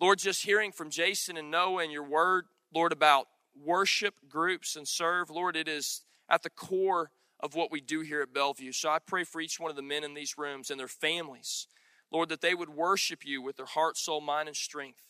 Lord, 0.00 0.18
just 0.18 0.44
hearing 0.44 0.72
from 0.72 0.90
Jason 0.90 1.36
and 1.36 1.52
Noah 1.52 1.84
and 1.84 1.92
your 1.92 2.02
word, 2.02 2.46
Lord, 2.74 2.90
about 2.90 3.28
worship 3.54 4.14
groups 4.28 4.76
and 4.76 4.86
serve. 4.86 5.30
Lord, 5.30 5.56
it 5.56 5.68
is 5.68 6.02
at 6.28 6.42
the 6.42 6.50
core 6.50 7.10
of 7.40 7.54
what 7.54 7.72
we 7.72 7.80
do 7.80 8.00
here 8.00 8.22
at 8.22 8.32
Bellevue. 8.32 8.72
So 8.72 8.88
I 8.88 8.98
pray 8.98 9.24
for 9.24 9.40
each 9.40 9.58
one 9.58 9.70
of 9.70 9.76
the 9.76 9.82
men 9.82 10.04
in 10.04 10.14
these 10.14 10.38
rooms 10.38 10.70
and 10.70 10.78
their 10.78 10.88
families, 10.88 11.66
Lord, 12.10 12.28
that 12.28 12.40
they 12.40 12.54
would 12.54 12.70
worship 12.70 13.24
you 13.24 13.42
with 13.42 13.56
their 13.56 13.66
heart, 13.66 13.96
soul, 13.96 14.20
mind, 14.20 14.48
and 14.48 14.56
strength. 14.56 15.02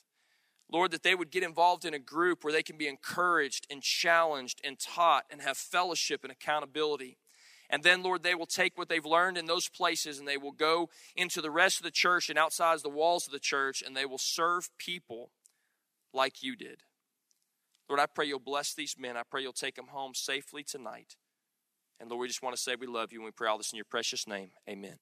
Lord, 0.70 0.90
that 0.92 1.02
they 1.02 1.14
would 1.14 1.30
get 1.30 1.42
involved 1.42 1.84
in 1.84 1.92
a 1.92 1.98
group 1.98 2.42
where 2.42 2.52
they 2.52 2.62
can 2.62 2.78
be 2.78 2.88
encouraged 2.88 3.66
and 3.70 3.82
challenged 3.82 4.60
and 4.64 4.78
taught 4.78 5.24
and 5.30 5.42
have 5.42 5.58
fellowship 5.58 6.22
and 6.22 6.32
accountability. 6.32 7.18
And 7.68 7.82
then, 7.82 8.02
Lord, 8.02 8.22
they 8.22 8.34
will 8.34 8.46
take 8.46 8.78
what 8.78 8.88
they've 8.88 9.04
learned 9.04 9.36
in 9.36 9.46
those 9.46 9.68
places 9.68 10.18
and 10.18 10.26
they 10.26 10.38
will 10.38 10.52
go 10.52 10.88
into 11.14 11.42
the 11.42 11.50
rest 11.50 11.78
of 11.78 11.84
the 11.84 11.90
church 11.90 12.30
and 12.30 12.38
outside 12.38 12.78
the 12.80 12.88
walls 12.88 13.26
of 13.26 13.32
the 13.32 13.38
church 13.38 13.82
and 13.84 13.94
they 13.94 14.06
will 14.06 14.18
serve 14.18 14.70
people 14.78 15.30
like 16.12 16.42
you 16.42 16.56
did. 16.56 16.82
Lord, 17.88 18.00
I 18.00 18.06
pray 18.06 18.26
you'll 18.26 18.38
bless 18.38 18.74
these 18.74 18.96
men. 18.98 19.16
I 19.16 19.22
pray 19.28 19.42
you'll 19.42 19.52
take 19.52 19.76
them 19.76 19.88
home 19.88 20.14
safely 20.14 20.62
tonight. 20.62 21.16
And 22.00 22.10
Lord, 22.10 22.22
we 22.22 22.28
just 22.28 22.42
want 22.42 22.56
to 22.56 22.60
say 22.62 22.74
we 22.74 22.86
love 22.86 23.12
you 23.12 23.20
and 23.20 23.24
we 23.24 23.30
pray 23.30 23.48
all 23.48 23.58
this 23.58 23.72
in 23.72 23.76
your 23.76 23.84
precious 23.84 24.26
name. 24.26 24.50
Amen. 24.68 24.98